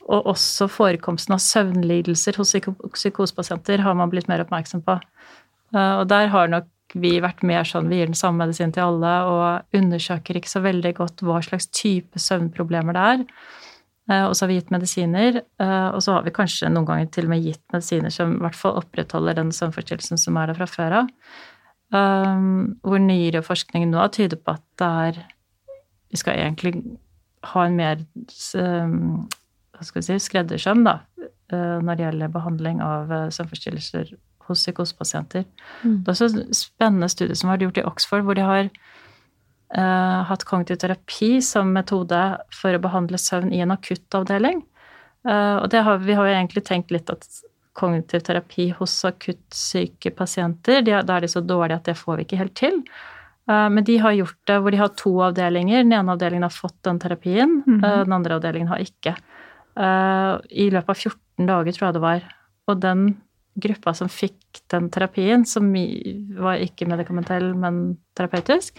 og 0.09 0.25
også 0.25 0.67
forekomsten 0.67 1.33
av 1.33 1.39
søvnlidelser 1.39 2.37
hos 2.37 2.51
psyko 2.51 2.73
psykosepasienter 2.93 3.79
har 3.79 3.93
man 3.93 4.09
blitt 4.09 4.27
mer 4.27 4.41
oppmerksom 4.41 4.81
på. 4.81 4.99
og 5.73 6.09
der 6.09 6.27
har 6.27 6.47
nok 6.47 6.65
vi 6.93 7.19
vært 7.21 7.43
mer 7.43 7.63
sånn 7.63 7.89
vi 7.89 7.99
gir 7.99 8.09
den 8.09 8.17
samme 8.17 8.45
medisinen 8.45 8.73
til 8.73 8.83
alle 8.83 9.13
og 9.29 9.77
undersøker 9.77 10.37
ikke 10.37 10.49
så 10.49 10.61
veldig 10.61 10.93
godt 10.97 11.21
hva 11.21 11.41
slags 11.45 11.67
type 11.67 12.19
søvnproblemer 12.19 12.93
det 12.93 13.05
er. 13.13 13.25
Og 14.25 14.33
så 14.33 14.45
har 14.45 14.49
vi 14.49 14.57
gitt 14.57 14.71
medisiner, 14.73 15.41
og 15.93 15.99
så 16.01 16.15
har 16.15 16.23
vi 16.25 16.33
kanskje 16.33 16.71
noen 16.73 16.87
ganger 16.87 17.11
til 17.13 17.27
og 17.27 17.33
med 17.35 17.45
gitt 17.45 17.61
medisiner 17.73 18.13
som 18.13 18.33
i 18.37 18.41
hvert 18.41 18.57
fall 18.57 18.79
opprettholder 18.81 19.37
den 19.37 19.51
søvnforstyrrelsen 19.53 20.17
som 20.17 20.39
er 20.41 20.49
der 20.49 20.57
fra 20.57 20.69
før 20.69 20.95
av. 21.03 21.11
Um, 21.89 22.75
hvor 22.85 23.01
nyere 23.01 23.41
forskning 23.41 23.87
nå 23.89 24.03
tyder 24.13 24.37
på 24.37 24.53
at 24.53 24.61
det 24.77 24.87
er 24.87 25.15
Vi 26.13 26.19
skal 26.21 26.37
egentlig 26.37 26.83
ha 27.49 27.63
en 27.65 27.77
mer 27.79 28.03
um, 28.53 29.25
hva 29.73 29.87
skal 29.87 30.01
vi 30.01 30.05
si, 30.05 30.17
skreddersøm 30.21 30.83
da, 30.85 30.99
når 31.49 31.95
det 31.95 32.03
gjelder 32.03 32.31
behandling 32.33 32.81
av 32.83 33.13
søvnforstyrrelser 33.31 34.11
hos 34.49 34.63
psykosepasienter. 34.65 35.45
Mm. 35.83 36.01
Det 36.03 36.09
er 36.09 36.15
også 36.15 36.29
et 36.29 36.57
spennende 36.57 37.09
studie 37.11 37.37
som 37.37 37.49
har 37.49 37.57
vært 37.57 37.67
gjort 37.67 37.81
i 37.81 37.85
Oxford, 37.89 38.25
hvor 38.27 38.37
de 38.37 38.45
har 38.45 38.69
uh, 38.69 40.19
hatt 40.29 40.45
kognitiv 40.49 40.81
terapi 40.81 41.37
som 41.45 41.73
metode 41.75 42.21
for 42.55 42.75
å 42.75 42.81
behandle 42.83 43.21
søvn 43.21 43.53
i 43.55 43.61
en 43.65 43.75
akuttavdeling. 43.75 44.63
Uh, 45.27 45.61
og 45.61 45.75
har, 45.75 46.01
vi 46.03 46.17
har 46.17 46.29
jo 46.29 46.37
egentlig 46.37 46.65
tenkt 46.67 46.93
litt 46.95 47.11
at 47.13 47.27
kognitiv 47.79 48.25
terapi 48.27 48.69
hos 48.77 48.97
akuttsyke 49.07 50.11
pasienter, 50.17 50.83
de, 50.83 50.97
da 51.07 51.15
er 51.17 51.25
de 51.25 51.31
så 51.31 51.41
dårlige 51.45 51.79
at 51.79 51.87
det 51.91 51.97
får 51.99 52.19
vi 52.19 52.27
ikke 52.27 52.41
helt 52.41 52.55
til. 52.59 52.81
Uh, 53.49 53.67
men 53.73 53.83
de 53.87 53.95
har 54.03 54.17
gjort 54.19 54.37
det 54.51 54.57
hvor 54.61 54.75
de 54.75 54.81
har 54.81 54.91
to 54.99 55.13
avdelinger. 55.25 55.81
Den 55.85 55.95
ene 55.97 56.13
avdelingen 56.13 56.45
har 56.45 56.53
fått 56.53 56.77
den 56.85 56.99
terapien, 57.01 57.61
Mhm. 57.65 57.81
den 57.81 58.13
andre 58.19 58.35
avdelingen 58.37 58.69
har 58.69 58.83
ikke. 58.83 59.15
I 59.79 60.65
løpet 60.73 60.89
av 60.91 60.97
14 60.97 61.47
dager, 61.47 61.71
tror 61.71 61.87
jeg 61.87 61.93
det 61.95 62.01
var. 62.03 62.23
Og 62.67 62.79
den 62.83 63.03
gruppa 63.57 63.93
som 63.95 64.09
fikk 64.11 64.59
den 64.69 64.89
terapien, 64.91 65.45
som 65.47 65.69
var 65.71 66.59
ikke 66.59 66.87
medikamentell, 66.89 67.53
men 67.55 67.97
terapeutisk, 68.17 68.75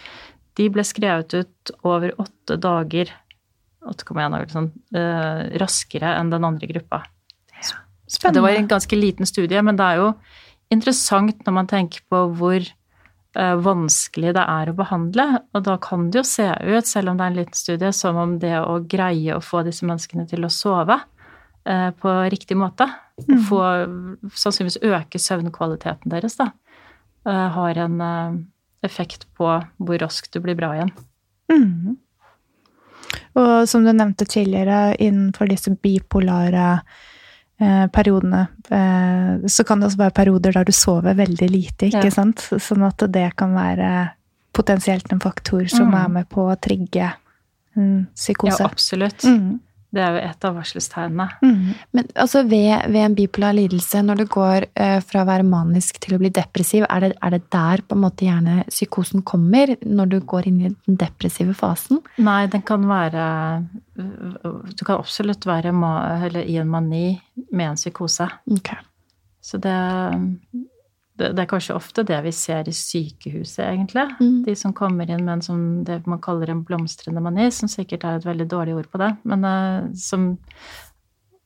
de 0.57 0.69
ble 0.69 0.85
skrevet 0.85 1.33
ut 1.41 1.73
over 1.89 2.13
åtte 2.21 2.59
dager 2.61 3.09
8,1 3.81 4.35
dager 4.35 4.51
sånn, 4.53 4.71
eh, 4.93 5.59
raskere 5.59 6.19
enn 6.19 6.31
den 6.31 6.45
andre 6.45 6.69
gruppa. 6.69 7.03
Spennende. 8.11 8.39
Det 8.39 8.43
var 8.43 8.59
en 8.59 8.69
ganske 8.69 8.97
liten 8.97 9.27
studie, 9.27 9.63
men 9.63 9.79
det 9.79 9.87
er 9.87 10.01
jo 10.01 10.13
interessant 10.75 11.45
når 11.47 11.55
man 11.55 11.69
tenker 11.71 12.03
på 12.11 12.25
hvor 12.39 12.65
uh, 13.39 13.57
vanskelig 13.63 14.35
det 14.35 14.43
er 14.43 14.71
å 14.71 14.77
behandle. 14.79 15.27
Og 15.55 15.65
da 15.69 15.77
kan 15.83 16.09
det 16.11 16.19
jo 16.19 16.27
se 16.27 16.49
ut, 16.51 16.91
selv 16.91 17.13
om 17.13 17.21
det 17.21 17.27
er 17.27 17.33
en 17.33 17.39
liten 17.39 17.61
studie, 17.61 17.93
som 17.95 18.19
om 18.19 18.37
det 18.43 18.57
å 18.59 18.81
greie 18.83 19.37
å 19.37 19.45
få 19.45 19.63
disse 19.67 19.87
menneskene 19.87 20.27
til 20.31 20.47
å 20.47 20.51
sove 20.51 20.99
uh, 20.99 21.91
på 22.03 22.17
riktig 22.35 22.59
måte, 22.59 22.89
mm. 23.29 23.37
få 23.47 23.63
sannsynligvis 24.35 24.81
øke 24.91 25.23
søvnkvaliteten 25.23 26.11
deres, 26.11 26.39
da, 26.41 26.51
uh, 27.31 27.47
har 27.55 27.79
en 27.87 28.03
effekt 28.87 29.29
på 29.37 29.53
hvor 29.79 30.03
raskt 30.03 30.33
du 30.35 30.43
blir 30.43 30.59
bra 30.59 30.73
igjen. 30.75 30.91
Mm. 31.53 31.99
Og 33.39 33.55
som 33.71 33.87
du 33.87 33.93
nevnte 33.93 34.27
tidligere, 34.27 34.97
innenfor 34.99 35.51
disse 35.51 35.71
bipolare 35.79 36.81
periodene, 37.93 38.47
eh, 38.71 39.47
så 39.49 39.65
kan 39.67 39.81
det 39.81 39.91
også 39.91 39.99
være 40.01 40.15
perioder 40.17 40.53
der 40.53 40.65
du 40.65 40.73
sover 40.73 41.15
veldig 41.15 41.51
lite, 41.51 41.87
ikke 41.91 42.05
Ja. 42.05 42.11
sant? 42.11 42.37
Sånn 42.57 42.87
at 42.87 43.05
det 43.13 43.37
kan 43.37 43.53
være 43.55 44.11
potensielt 44.53 45.13
en 45.13 45.21
faktor 45.21 45.69
som 45.69 45.91
Mm. 45.91 46.05
er 46.05 46.09
med 46.09 46.29
på 46.29 46.49
å 46.51 46.57
trigge 46.61 47.13
en 47.77 48.09
psykose. 48.15 48.59
Ja, 48.61 48.67
absolutt. 48.67 49.23
Mhm. 49.25 49.61
Det 49.91 50.03
er 50.03 50.15
jo 50.15 50.21
et 50.23 50.45
av 50.47 50.55
varselstegnene. 50.55 51.27
Mm. 51.43 51.71
Men 51.97 52.11
altså 52.23 52.45
ved, 52.47 52.85
ved 52.93 53.01
en 53.03 53.17
bipolar 53.19 53.57
lidelse, 53.59 54.03
når 54.07 54.21
det 54.23 54.27
går 54.31 54.67
uh, 54.69 54.99
fra 55.03 55.25
å 55.25 55.29
være 55.29 55.47
manisk 55.47 55.99
til 56.05 56.15
å 56.15 56.21
bli 56.23 56.31
depressiv, 56.35 56.87
er 56.87 57.07
det, 57.07 57.11
er 57.19 57.35
det 57.35 57.43
der 57.51 57.83
på 57.83 57.99
en 57.99 58.05
måte 58.05 58.29
gjerne 58.29 58.69
psykosen 58.69 59.25
kommer? 59.27 59.75
Når 59.83 60.13
du 60.13 60.19
går 60.33 60.47
inn 60.51 60.61
i 60.63 60.71
den 60.71 61.01
depressive 61.01 61.57
fasen? 61.59 62.03
Nei, 62.23 62.45
den 62.53 62.63
kan 62.67 62.87
være 62.89 63.25
Du 63.97 64.85
kan 64.85 65.01
absolutt 65.01 65.47
være 65.49 65.75
ma 65.75 65.93
i 66.31 66.57
en 66.61 66.71
mani 66.71 67.05
med 67.51 67.73
en 67.73 67.81
psykose. 67.81 68.29
Ok. 68.51 68.73
Så 69.43 69.59
det, 69.59 69.75
det, 71.21 71.31
det 71.37 71.45
er 71.45 71.51
kanskje 71.51 71.77
ofte 71.77 72.05
det 72.09 72.19
vi 72.25 72.33
ser 72.35 72.69
i 72.69 72.75
sykehuset, 72.75 73.63
egentlig. 73.67 74.07
Mm. 74.21 74.39
De 74.47 74.55
som 74.57 74.75
kommer 74.77 75.11
inn 75.11 75.25
med 75.27 75.37
en 75.37 75.45
som 75.45 75.61
det 75.87 76.01
man 76.11 76.23
kaller 76.23 76.53
en 76.53 76.65
blomstrende 76.67 77.23
mani, 77.25 77.51
som 77.55 77.71
sikkert 77.71 78.07
er 78.09 78.19
et 78.19 78.29
veldig 78.29 78.49
dårlig 78.51 78.79
ord 78.79 78.89
på 78.93 79.01
det, 79.03 79.11
men 79.29 79.45
uh, 79.47 79.91
som 79.99 80.33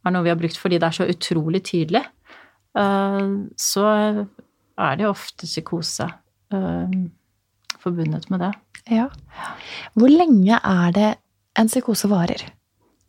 er 0.04 0.14
noe 0.14 0.24
vi 0.26 0.32
har 0.32 0.40
brukt 0.40 0.60
fordi 0.60 0.78
det 0.78 0.88
er 0.88 0.98
så 0.98 1.08
utrolig 1.10 1.64
tydelig. 1.66 2.04
Uh, 2.78 3.50
så 3.58 3.86
er 3.90 4.98
det 5.00 5.10
ofte 5.10 5.48
psykose 5.48 6.08
uh, 6.54 6.98
forbundet 7.82 8.28
med 8.30 8.46
det. 8.46 8.52
Ja. 8.92 9.08
Hvor 9.96 10.12
lenge 10.12 10.58
er 10.58 10.94
det 10.94 11.10
en 11.58 11.70
psykose 11.70 12.10
varer? 12.10 12.46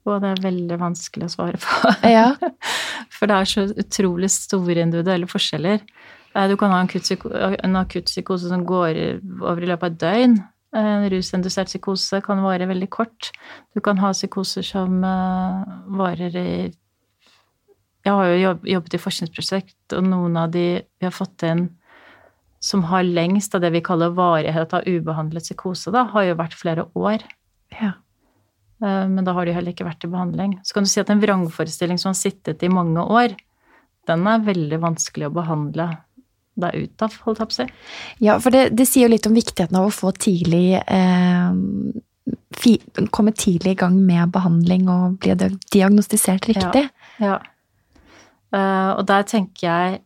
Og 0.05 0.21
det 0.21 0.35
er 0.35 0.43
veldig 0.43 0.77
vanskelig 0.79 1.27
å 1.27 1.33
svare 1.33 1.61
på. 1.61 1.93
Ja. 2.05 2.29
For 3.15 3.29
det 3.29 3.37
er 3.37 3.49
så 3.49 3.65
utrolig 3.73 4.29
store 4.33 4.83
individuelle 4.85 5.29
forskjeller. 5.29 5.81
Eh, 6.35 6.47
Du 6.49 6.57
kan 6.57 6.71
ha 6.71 6.81
en 6.81 6.87
akutt 6.87 7.11
en 7.63 7.75
akutt 7.75 8.05
psykose 8.11 8.49
som 8.49 8.65
går 8.65 8.99
over 9.41 9.63
i 9.63 9.69
løpet 9.71 9.83
av 9.83 9.91
et 9.91 9.99
døgn. 10.03 10.35
En 10.75 11.09
rusindusert 11.09 11.67
psykose 11.71 12.21
kan 12.21 12.41
vare 12.43 12.67
veldig 12.67 12.89
kort. 12.89 13.31
Du 13.73 13.79
kan 13.79 13.97
ha 13.97 14.11
psykoser 14.11 14.63
som 14.63 15.03
eh, 15.03 15.63
varer 15.87 16.35
i 16.35 16.73
Jeg 18.05 18.13
har 18.13 18.27
jo 18.27 18.59
jobbet 18.69 18.93
i 18.93 19.01
forskningsprosjekt, 19.01 19.93
og 19.97 20.03
noen 20.05 20.35
av 20.37 20.51
de 20.51 20.83
vi 20.83 21.05
har 21.07 21.11
fått 21.15 21.41
inn 21.47 21.69
som 22.61 22.83
har 22.83 23.01
lengst 23.01 23.55
av 23.55 23.61
det 23.61 23.71
vi 23.73 23.81
kaller 23.81 24.13
varighet 24.13 24.73
av 24.73 24.85
ubehandlet 24.85 25.43
psykose, 25.43 25.91
da, 25.93 26.03
har 26.13 26.23
jo 26.23 26.35
vært 26.35 26.53
flere 26.53 26.85
år. 26.95 27.23
ja. 27.81 27.93
Eh, 28.83 29.07
Men 29.07 29.23
da 29.23 29.33
har 29.33 29.45
de 29.45 29.53
heller 29.53 29.71
ikke 29.71 29.87
vært 29.87 30.03
i 30.03 30.11
behandling. 30.11 30.59
Så 30.63 30.73
kan 30.73 30.83
du 30.83 30.89
si 30.89 30.99
at 30.99 31.09
en 31.09 31.21
vrangforestilling 31.21 31.97
som 31.97 32.09
har 32.09 32.19
sittet 32.19 32.61
i 32.63 32.69
mange 32.69 32.99
år, 32.99 33.35
den 34.05 34.27
er 34.27 34.39
veldig 34.39 34.79
vanskelig 34.81 35.29
å 35.29 35.33
behandle 35.33 35.97
deg 36.55 36.85
ut 36.85 37.05
av, 37.05 37.15
holdt 37.25 37.41
jeg 37.41 37.49
på 37.49 37.55
å 37.55 37.57
si. 37.57 37.67
Ja, 38.23 38.37
for 38.43 38.55
det, 38.55 38.69
det 38.77 38.87
sier 38.89 39.07
jo 39.07 39.13
litt 39.13 39.27
om 39.29 39.35
viktigheten 39.35 39.79
av 39.79 39.89
å 39.89 39.93
få 39.93 40.13
tidlig 40.15 40.79
eh, 40.79 41.57
fi, 42.55 42.77
Komme 43.13 43.35
tidlig 43.35 43.75
i 43.75 43.81
gang 43.83 43.99
med 44.07 44.31
behandling 44.33 44.87
og 44.91 45.19
bli 45.23 45.35
diagnostisert 45.73 46.47
riktig. 46.49 46.87
Ja. 47.21 47.37
Eh, 48.55 48.91
og 48.95 49.05
der 49.09 49.27
tenker 49.29 49.67
jeg 49.67 50.01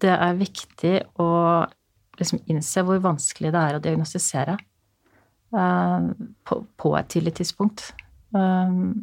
det 0.00 0.14
er 0.14 0.38
viktig 0.38 0.94
å 1.20 1.30
liksom 2.20 2.40
innse 2.52 2.84
hvor 2.84 3.00
vanskelig 3.02 3.52
det 3.52 3.60
er 3.60 3.76
å 3.76 3.82
diagnostisere 3.84 4.56
uh, 5.56 6.10
på, 6.46 6.60
på 6.80 6.92
et 6.98 7.10
tidlig 7.12 7.34
tidspunkt. 7.40 7.90
Um, 8.32 9.00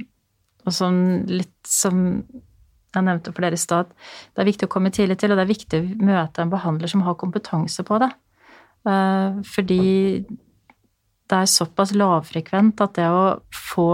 og 0.65 0.75
som 0.75 0.97
litt 1.29 1.55
som 1.67 2.23
jeg 2.95 3.05
nevnte 3.05 3.33
for 3.33 3.45
dere 3.45 3.57
i 3.57 3.61
stad, 3.61 3.89
det 4.33 4.41
er 4.41 4.49
viktig 4.49 4.67
å 4.67 4.71
komme 4.71 4.91
tidlig 4.93 5.19
til, 5.19 5.33
og 5.33 5.39
det 5.39 5.45
er 5.45 5.51
viktig 5.51 5.79
å 5.81 6.07
møte 6.07 6.43
en 6.43 6.53
behandler 6.53 6.91
som 6.91 7.03
har 7.05 7.17
kompetanse 7.19 7.83
på 7.87 7.99
det. 8.03 8.09
Eh, 8.87 9.41
fordi 9.55 9.81
det 11.27 11.41
er 11.41 11.51
såpass 11.51 11.91
lavfrekvent 11.97 12.81
at 12.85 12.95
det 12.95 13.09
å 13.11 13.25
få 13.51 13.89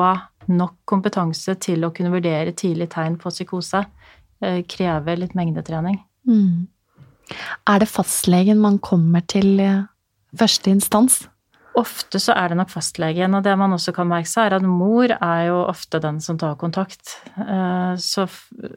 nok 0.53 0.83
kompetanse 0.89 1.55
til 1.63 1.85
å 1.85 1.91
kunne 1.95 2.13
vurdere 2.13 2.53
tidlig 2.57 2.91
tegn 2.93 3.17
på 3.21 3.31
psykose 3.33 3.83
eh, 4.43 4.61
krever 4.69 5.21
litt 5.21 5.35
mengdetrening. 5.37 5.97
Mm. 6.29 6.67
Er 7.69 7.81
det 7.81 7.89
fastlegen 7.89 8.61
man 8.61 8.79
kommer 8.83 9.23
til 9.25 9.57
eh, 9.63 9.85
første 10.37 10.73
instans? 10.73 11.23
Ofte 11.79 12.19
så 12.21 12.35
er 12.37 12.51
det 12.51 12.57
nok 12.59 12.69
fastlegen, 12.69 13.33
og 13.33 13.45
det 13.45 13.53
man 13.57 13.73
også 13.73 13.95
kan 13.95 14.05
merke 14.09 14.29
seg, 14.29 14.45
er 14.45 14.59
at 14.59 14.65
mor 14.67 15.09
er 15.09 15.47
jo 15.47 15.57
ofte 15.65 15.97
den 16.03 16.19
som 16.21 16.37
tar 16.37 16.53
kontakt. 16.61 17.15
Eh, 17.33 17.93
så 17.97 18.27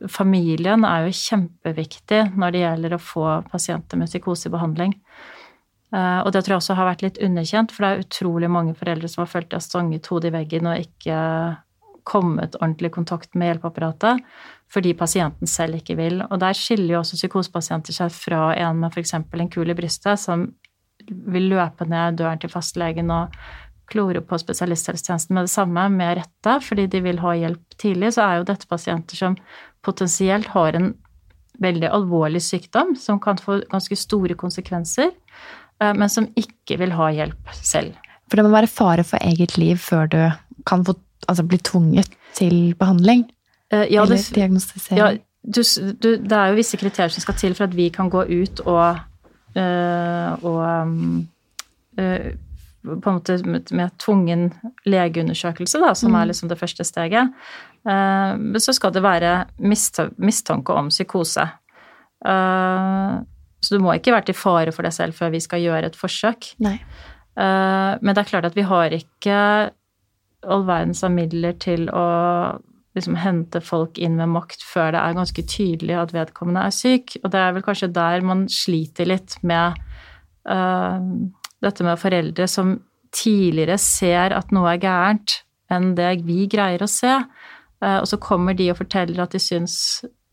familien 0.09 0.87
er 0.89 1.05
jo 1.05 1.19
kjempeviktig 1.19 2.23
når 2.41 2.55
det 2.55 2.63
gjelder 2.63 2.97
å 2.97 3.03
få 3.03 3.27
pasienter 3.51 4.01
med 4.01 4.09
psykose 4.09 4.49
i 4.49 4.55
behandling. 4.55 4.97
Eh, 5.93 6.21
og 6.23 6.33
det 6.33 6.47
tror 6.47 6.57
jeg 6.57 6.63
også 6.63 6.79
har 6.79 6.89
vært 6.89 7.05
litt 7.05 7.21
underkjent, 7.29 7.75
for 7.75 7.85
det 7.85 7.93
er 7.93 8.07
utrolig 8.07 8.51
mange 8.51 8.75
foreldre 8.79 9.13
som 9.13 9.27
har 9.27 9.33
følt 9.35 9.53
de 9.53 9.61
har 9.61 9.67
stanget 9.67 10.11
hodet 10.11 10.33
i 10.33 10.37
veggen 10.39 10.73
og 10.73 10.89
ikke 10.89 11.21
kommet 12.07 12.57
ordentlig 12.63 12.93
i 12.93 12.97
kontakt 12.97 13.35
med 13.35 13.51
hjelpeapparatet 13.51 14.23
fordi 14.73 14.97
pasienten 14.99 15.47
selv 15.51 15.79
ikke 15.79 15.95
vil. 15.99 16.21
Og 16.27 16.41
der 16.43 16.57
skiller 16.59 16.97
jo 16.97 17.01
også 17.01 17.19
psykosepasienter 17.21 17.95
seg 17.95 18.15
fra 18.15 18.49
en 18.59 18.81
med 18.83 18.95
f.eks. 18.95 19.15
en 19.15 19.51
kul 19.53 19.71
i 19.71 19.77
brystet, 19.79 20.19
som 20.19 20.49
vil 21.09 21.49
løpe 21.53 21.87
ned 21.89 22.19
døren 22.21 22.41
til 22.43 22.53
fastlegen 22.53 23.11
og 23.15 23.35
klore 23.91 24.21
på 24.25 24.39
spesialisthelsetjenesten 24.41 25.37
med 25.37 25.47
det 25.47 25.53
samme, 25.53 25.89
med 25.95 26.19
rette, 26.21 26.55
fordi 26.67 26.87
de 26.91 27.03
vil 27.05 27.21
ha 27.23 27.35
hjelp 27.39 27.77
tidlig, 27.81 28.15
så 28.17 28.25
er 28.25 28.41
jo 28.41 28.49
dette 28.49 28.69
pasienter 28.71 29.19
som 29.19 29.37
potensielt 29.87 30.51
har 30.55 30.79
en 30.79 30.91
veldig 31.63 31.89
alvorlig 31.95 32.43
sykdom 32.45 32.95
som 33.01 33.21
kan 33.23 33.39
få 33.41 33.61
ganske 33.71 33.97
store 33.97 34.37
konsekvenser, 34.39 35.13
eh, 35.81 35.95
men 35.95 36.11
som 36.13 36.29
ikke 36.37 36.81
vil 36.83 36.97
ha 36.99 37.13
hjelp 37.15 37.55
selv. 37.55 37.95
For 38.27 38.39
det 38.39 38.47
må 38.49 38.53
være 38.57 38.71
fare 38.71 39.07
for 39.07 39.23
eget 39.23 39.57
liv 39.61 39.79
før 39.81 40.11
du 40.11 40.21
kan 40.67 40.83
få, 40.85 40.97
altså 41.29 41.47
bli 41.47 41.63
tvunget 41.63 42.11
til 42.35 42.75
behandling? 42.79 43.29
Ja, 43.71 43.85
ja, 43.87 44.03
eller 44.03 44.19
diagnostisering? 44.35 44.99
Ja, 44.99 45.13
du, 45.47 45.63
du, 46.03 46.17
det 46.19 46.35
er 46.35 46.51
jo 46.51 46.59
visse 46.59 46.79
kriterier 46.79 47.15
som 47.15 47.23
skal 47.23 47.39
til 47.39 47.55
for 47.55 47.71
at 47.71 47.77
vi 47.77 47.87
kan 47.95 48.11
gå 48.11 48.27
ut 48.27 48.67
og 48.67 48.99
Eh, 48.99 49.16
og 49.57 50.61
eh, 51.99 52.33
på 52.87 53.11
en 53.11 53.17
måte 53.17 53.39
med 53.47 53.95
tvungen 54.03 54.51
legeundersøkelse, 54.87 55.81
da, 55.83 55.95
som 55.99 56.13
mm. 56.13 56.19
er 56.21 56.29
liksom 56.31 56.51
det 56.53 56.59
første 56.61 56.87
steget. 56.87 57.33
Eh, 57.89 58.33
men 58.39 58.63
så 58.63 58.75
skal 58.77 58.95
det 58.95 59.05
være 59.05 59.33
mistanke 59.61 60.77
om 60.77 60.93
psykose. 60.93 61.49
Så 62.27 63.75
du 63.75 63.83
må 63.83 63.93
ikke 63.97 64.15
være 64.15 64.29
til 64.31 64.39
fare 64.39 64.73
for 64.75 64.87
deg 64.87 64.95
selv 64.95 65.17
før 65.19 65.35
vi 65.35 65.41
skal 65.43 65.63
gjøre 65.63 65.91
et 65.91 65.99
forsøk. 65.99 66.49
Nei. 66.65 66.79
Men 67.37 68.09
det 68.09 68.23
er 68.23 68.29
klart 68.31 68.49
at 68.49 68.57
vi 68.57 68.65
har 68.67 68.95
ikke 68.97 69.37
all 70.47 70.65
verdens 70.67 71.05
av 71.07 71.13
midler 71.15 71.55
til 71.61 71.87
å 71.93 72.07
liksom 72.97 73.17
hente 73.21 73.61
folk 73.65 73.99
inn 74.01 74.17
med 74.19 74.33
makt 74.33 74.65
før 74.65 74.95
det 74.95 75.03
er 75.03 75.17
ganske 75.19 75.45
tydelig 75.53 75.97
at 76.01 76.15
vedkommende 76.17 76.65
er 76.67 76.75
syk. 76.75 77.19
Og 77.23 77.31
det 77.33 77.41
er 77.43 77.57
vel 77.57 77.65
kanskje 77.67 77.93
der 77.95 78.25
man 78.25 78.47
sliter 78.53 79.09
litt 79.09 79.37
med 79.47 79.77
uh, 80.49 81.01
dette 81.65 81.87
med 81.87 82.01
foreldre 82.01 82.49
som 82.51 82.79
tidligere 83.17 83.79
ser 83.81 84.35
at 84.37 84.53
noe 84.53 84.75
er 84.75 84.83
gærent 84.83 85.41
enn 85.73 85.95
det 85.99 86.13
vi 86.27 86.45
greier 86.51 86.85
å 86.85 86.91
se. 86.91 87.13
Uh, 87.85 87.99
og 88.01 88.09
så 88.09 88.21
kommer 88.23 88.57
de 88.57 88.71
og 88.73 88.81
forteller 88.81 89.21
at 89.27 89.37
de 89.37 89.43
syns 89.43 89.77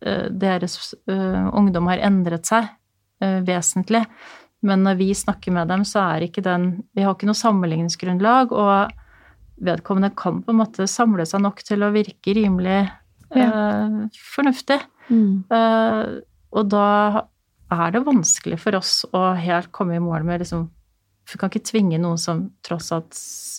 uh, 0.08 0.30
deres 0.32 0.96
ungdom 1.08 1.92
har 1.92 2.04
endret 2.04 2.48
seg 2.50 2.72
vesentlig. 3.24 4.02
Men 4.68 4.82
når 4.84 4.98
vi 5.00 5.06
snakker 5.16 5.54
med 5.56 5.70
dem, 5.72 5.86
så 5.88 6.02
er 6.12 6.26
ikke 6.26 6.42
den 6.44 6.84
Vi 6.92 7.06
har 7.06 7.16
ikke 7.16 7.30
noe 7.30 7.40
sammenligningsgrunnlag. 7.40 8.52
og 8.52 8.92
vedkommende 9.62 10.14
kan 10.18 10.42
på 10.44 10.54
en 10.54 10.62
måte 10.62 10.88
samle 10.90 11.26
seg 11.30 11.44
nok 11.44 11.62
til 11.66 11.86
å 11.86 11.92
virke 11.94 12.34
rimelig 12.36 12.82
ja. 13.36 13.46
eh, 13.46 14.00
fornuftig. 14.34 14.80
Mm. 15.10 15.44
Eh, 15.52 16.10
og 16.54 16.70
da 16.72 16.88
er 17.74 17.94
det 17.94 18.04
vanskelig 18.06 18.60
for 18.62 18.78
oss 18.78 19.02
å 19.14 19.32
helt 19.40 19.72
komme 19.74 19.98
i 19.98 20.04
mål 20.04 20.26
med 20.28 20.44
liksom 20.44 20.68
Vi 21.32 21.40
kan 21.40 21.50
ikke 21.50 21.66
tvinge 21.66 21.98
noen 22.02 22.20
som 22.20 22.50
tross 22.68 22.92
alt 22.92 23.16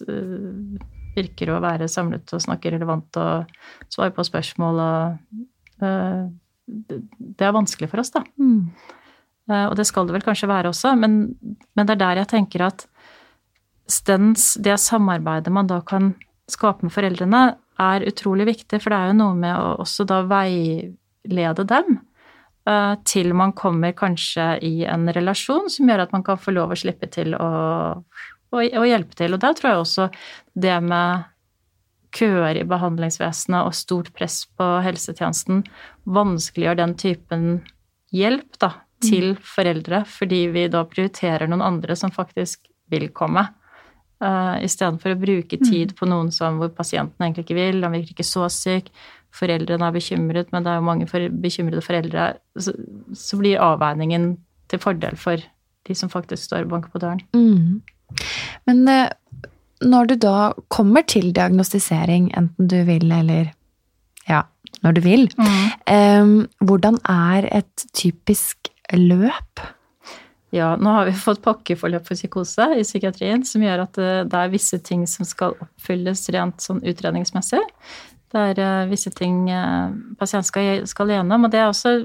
uh, 0.06 0.76
virker 1.14 1.50
å 1.50 1.62
være 1.64 1.88
samlet 1.88 2.34
og 2.36 2.42
snakke 2.44 2.74
relevant 2.74 3.16
og 3.16 3.54
svare 3.88 4.12
på 4.12 4.26
spørsmål 4.28 4.82
og 4.84 5.30
uh, 5.80 6.28
det, 6.68 7.40
er 7.40 7.56
vanskelig 7.56 7.88
for 7.88 8.02
oss, 8.02 8.12
da. 8.12 8.20
Mm. 8.36 8.68
Uh, 9.48 9.66
og 9.70 9.78
det 9.80 9.86
skal 9.88 10.06
det 10.06 10.14
vel 10.18 10.26
kanskje 10.26 10.50
være 10.50 10.70
også, 10.74 10.92
men, 11.00 11.16
men 11.72 11.88
det 11.88 11.96
er 11.96 12.02
der 12.04 12.20
jeg 12.22 12.32
tenker 12.36 12.66
at 12.68 12.84
stens, 13.90 14.54
det 14.60 14.78
samarbeidet 14.80 15.52
man 15.52 15.68
da 15.68 15.80
kan 15.84 16.14
skape 16.50 16.86
med 16.86 16.94
foreldrene, 16.94 17.44
er 17.80 18.06
utrolig 18.06 18.46
viktig, 18.46 18.78
for 18.82 18.92
det 18.92 18.98
er 18.98 19.10
jo 19.10 19.18
noe 19.18 19.36
med 19.38 19.54
å 19.58 19.70
også 19.82 20.06
da 20.06 20.20
veilede 20.30 21.64
dem 21.66 21.96
uh, 22.68 22.94
til 23.06 23.34
man 23.34 23.54
kommer 23.56 23.94
kanskje 23.98 24.46
i 24.62 24.74
en 24.86 25.08
relasjon 25.12 25.66
som 25.72 25.90
gjør 25.90 26.04
at 26.04 26.14
man 26.14 26.24
kan 26.26 26.38
få 26.38 26.54
lov 26.54 26.74
å 26.74 26.78
slippe 26.78 27.10
til 27.10 27.34
å, 27.34 27.50
å, 27.98 28.62
å 28.62 28.84
hjelpe 28.86 29.18
til. 29.18 29.34
Og 29.34 29.42
der 29.42 29.56
tror 29.58 29.72
jeg 29.72 29.82
også 29.82 30.08
det 30.66 30.78
med 30.86 31.30
køer 32.14 32.60
i 32.60 32.68
behandlingsvesenet 32.68 33.66
og 33.66 33.74
stort 33.74 34.12
press 34.14 34.44
på 34.54 34.68
helsetjenesten 34.84 35.64
vanskeliggjør 36.14 36.78
den 36.78 36.94
typen 37.00 37.48
hjelp 38.14 38.60
da, 38.62 38.70
til 39.02 39.32
mm. 39.34 39.42
foreldre, 39.50 40.04
fordi 40.06 40.44
vi 40.54 40.68
da 40.70 40.84
prioriterer 40.86 41.50
noen 41.50 41.64
andre 41.66 41.96
som 41.98 42.14
faktisk 42.14 42.68
vil 42.92 43.08
komme. 43.16 43.48
Uh, 44.22 44.62
Istedenfor 44.62 45.12
å 45.12 45.18
bruke 45.20 45.58
mm. 45.58 45.64
tid 45.66 45.92
på 45.98 46.06
noen 46.08 46.30
som, 46.32 46.60
hvor 46.60 46.70
pasienten 46.72 47.24
egentlig 47.26 47.44
ikke 47.44 47.58
vil, 47.58 47.82
han 47.82 47.92
virker 47.96 48.14
ikke 48.14 48.26
så 48.26 48.46
syk, 48.52 48.92
foreldrene 49.34 49.88
er 49.88 49.96
bekymret, 49.96 50.52
men 50.54 50.64
det 50.64 50.70
er 50.70 50.78
jo 50.78 50.86
mange 50.86 51.08
for, 51.10 51.26
bekymrede 51.42 51.82
foreldre, 51.84 52.28
så, 52.54 52.76
så, 53.18 53.40
blir 53.40 53.62
avveiningen 53.62 54.30
til 54.70 54.80
fordel 54.80 55.18
for 55.20 55.42
de 55.84 55.96
som 55.98 56.12
faktisk 56.12 56.46
står 56.46 56.64
og 56.64 56.76
banker 56.76 56.94
på 56.94 57.02
døren. 57.02 57.20
Mm. 57.34 57.82
Men 58.70 58.88
uh, 58.88 59.10
når 59.84 60.12
du 60.12 60.16
da 60.22 60.38
kommer 60.72 61.04
til 61.10 61.32
diagnostisering, 61.34 62.30
enten 62.38 62.70
du 62.70 62.78
vil 62.86 63.10
eller 63.12 63.50
ja, 64.30 64.44
når 64.86 64.96
du 64.96 65.04
vil, 65.04 65.26
mm. 65.36 65.64
um, 66.22 66.36
hvordan 66.64 67.00
er 67.10 67.50
et 67.60 67.88
typisk 67.96 68.70
løp? 68.94 69.64
Ja, 70.54 70.74
nå 70.78 70.90
har 70.90 71.08
vi 71.08 71.12
fått 71.26 71.42
pakkeforløp 71.44 72.06
for 72.06 72.18
psykose 72.18 72.70
i 72.78 72.86
psykiatrien, 72.86 73.44
som 73.48 73.64
gjør 73.64 73.86
at 73.88 74.00
eh, 74.00 74.24
det 74.30 74.40
er 74.40 74.52
visse 74.52 74.78
ting 74.86 75.06
som 75.10 75.26
skal 75.26 75.56
oppfylles 75.58 76.28
rent 76.34 76.62
sånn 76.62 76.82
utredningsmessig. 76.86 77.62
Det 78.34 78.44
er 78.50 78.60
eh, 78.62 78.90
visse 78.90 79.10
ting 79.14 79.48
eh, 79.50 79.94
pasienten 80.20 80.50
skal, 80.50 80.84
skal 80.90 81.16
gjennom, 81.16 81.48
og 81.48 81.54
det 81.54 81.62
er 81.62 81.72
også 81.72 81.96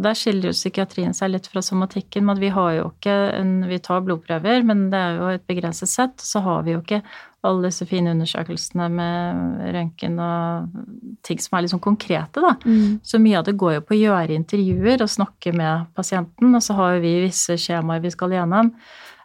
der 0.00 0.16
skiller 0.16 0.48
jo 0.48 0.54
psykiatrien 0.54 1.14
seg 1.16 1.32
litt 1.32 1.48
fra 1.50 1.60
somatikken. 1.62 2.24
Men 2.28 2.38
vi 2.40 2.48
har 2.54 2.76
jo 2.76 2.88
ikke 2.92 3.14
en, 3.34 3.54
Vi 3.68 3.80
tar 3.82 4.04
blodprøver, 4.06 4.62
men 4.66 4.88
det 4.92 5.00
er 5.00 5.18
jo 5.18 5.30
et 5.34 5.46
begrenset 5.50 5.90
sett. 5.90 6.22
Så 6.22 6.40
har 6.46 6.62
vi 6.64 6.76
jo 6.76 6.80
ikke 6.80 7.02
alle 7.44 7.68
disse 7.68 7.86
fine 7.88 8.14
undersøkelsene 8.14 8.86
med 8.92 9.64
røntgen 9.74 10.16
og 10.22 10.78
ting 11.26 11.40
som 11.42 11.56
er 11.56 11.64
litt 11.64 11.74
sånn 11.74 11.82
konkrete, 11.84 12.40
da. 12.40 12.54
Mm. 12.64 13.00
Så 13.04 13.20
mye 13.22 13.40
av 13.40 13.46
det 13.48 13.56
går 13.60 13.76
jo 13.76 13.84
på 13.84 13.96
å 13.96 14.00
gjøre 14.00 14.38
intervjuer 14.38 15.04
og 15.04 15.12
snakke 15.12 15.52
med 15.56 15.90
pasienten, 15.96 16.54
og 16.56 16.64
så 16.64 16.76
har 16.78 16.98
vi 17.04 17.18
visse 17.26 17.58
skjemaer 17.60 18.02
vi 18.04 18.12
skal 18.14 18.34
gjennom. 18.36 18.72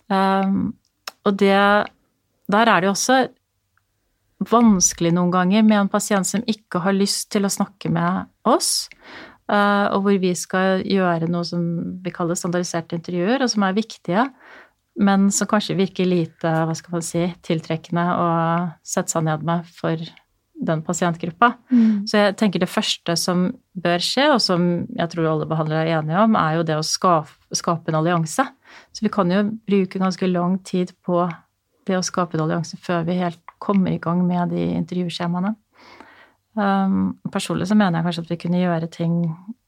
Um, 0.10 0.60
og 1.28 1.36
det 1.38 1.56
Der 2.50 2.66
er 2.66 2.82
det 2.82 2.88
jo 2.88 2.96
også 2.96 3.28
vanskelig 4.50 5.12
noen 5.14 5.30
ganger 5.30 5.66
med 5.68 5.84
en 5.84 5.92
pasient 5.92 6.26
som 6.26 6.42
ikke 6.50 6.82
har 6.82 6.96
lyst 6.96 7.28
til 7.30 7.46
å 7.46 7.52
snakke 7.54 7.92
med 7.94 8.26
oss. 8.48 8.90
Uh, 9.50 9.90
og 9.94 10.06
hvor 10.06 10.18
vi 10.22 10.32
skal 10.38 10.82
gjøre 10.86 11.30
noe 11.30 11.46
som 11.46 11.62
vi 12.02 12.14
kaller 12.14 12.38
standardiserte 12.38 12.98
intervjuer, 12.98 13.44
og 13.44 13.52
som 13.54 13.66
er 13.66 13.78
viktige 13.78 14.26
men 15.00 15.30
som 15.32 15.48
kanskje 15.48 15.78
virker 15.80 16.08
lite 16.08 16.52
hva 16.68 16.76
skal 16.76 16.98
man 16.98 17.06
si, 17.06 17.22
tiltrekkende 17.46 18.04
å 18.20 18.28
sette 18.84 19.16
seg 19.16 19.26
ned 19.30 19.46
med 19.48 19.68
for 19.72 20.02
den 20.60 20.82
pasientgruppa. 20.84 21.54
Mm. 21.72 22.08
Så 22.08 22.20
jeg 22.20 22.36
tenker 22.40 22.60
det 22.60 22.68
første 22.68 23.16
som 23.20 23.46
bør 23.80 24.04
skje, 24.04 24.26
og 24.34 24.42
som 24.44 24.66
jeg 24.92 25.12
tror 25.14 25.30
alle 25.32 25.48
behandlere 25.48 25.86
er 25.88 26.02
enige 26.02 26.26
om, 26.26 26.36
er 26.36 26.58
jo 26.58 26.66
det 26.68 26.76
å 26.76 26.86
skape, 26.86 27.32
skape 27.56 27.92
en 27.92 28.00
allianse. 28.02 28.44
Så 28.92 29.06
vi 29.06 29.12
kan 29.14 29.32
jo 29.32 29.46
bruke 29.70 30.02
ganske 30.02 30.28
lang 30.28 30.60
tid 30.68 30.92
på 31.06 31.24
det 31.88 31.98
å 31.98 32.04
skape 32.06 32.36
en 32.36 32.46
allianse 32.46 32.78
før 32.84 33.08
vi 33.08 33.18
helt 33.22 33.40
kommer 33.64 33.96
i 33.96 34.02
gang 34.04 34.26
med 34.28 34.52
de 34.54 34.68
intervjuskjemaene. 34.76 35.56
Um, 36.60 37.16
personlig 37.32 37.70
så 37.70 37.78
mener 37.78 38.00
jeg 38.00 38.10
kanskje 38.10 38.26
at 38.26 38.32
vi 38.34 38.42
kunne 38.42 38.60
gjøre 38.60 38.92
ting 38.92 39.16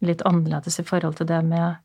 litt 0.03 0.23
annerledes 0.27 0.81
i 0.81 0.85
forhold 0.85 1.21
til 1.21 1.29
det 1.29 1.39
med 1.47 1.79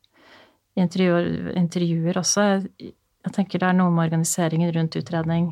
intervjuer, 0.77 1.53
intervjuer 1.55 2.19
også. 2.19 2.47
Jeg 2.49 2.95
tenker 3.33 3.61
det 3.61 3.71
er 3.71 3.77
noe 3.77 3.93
med 3.93 4.07
organiseringen 4.07 4.71
rundt 4.75 4.95
utredning 4.99 5.49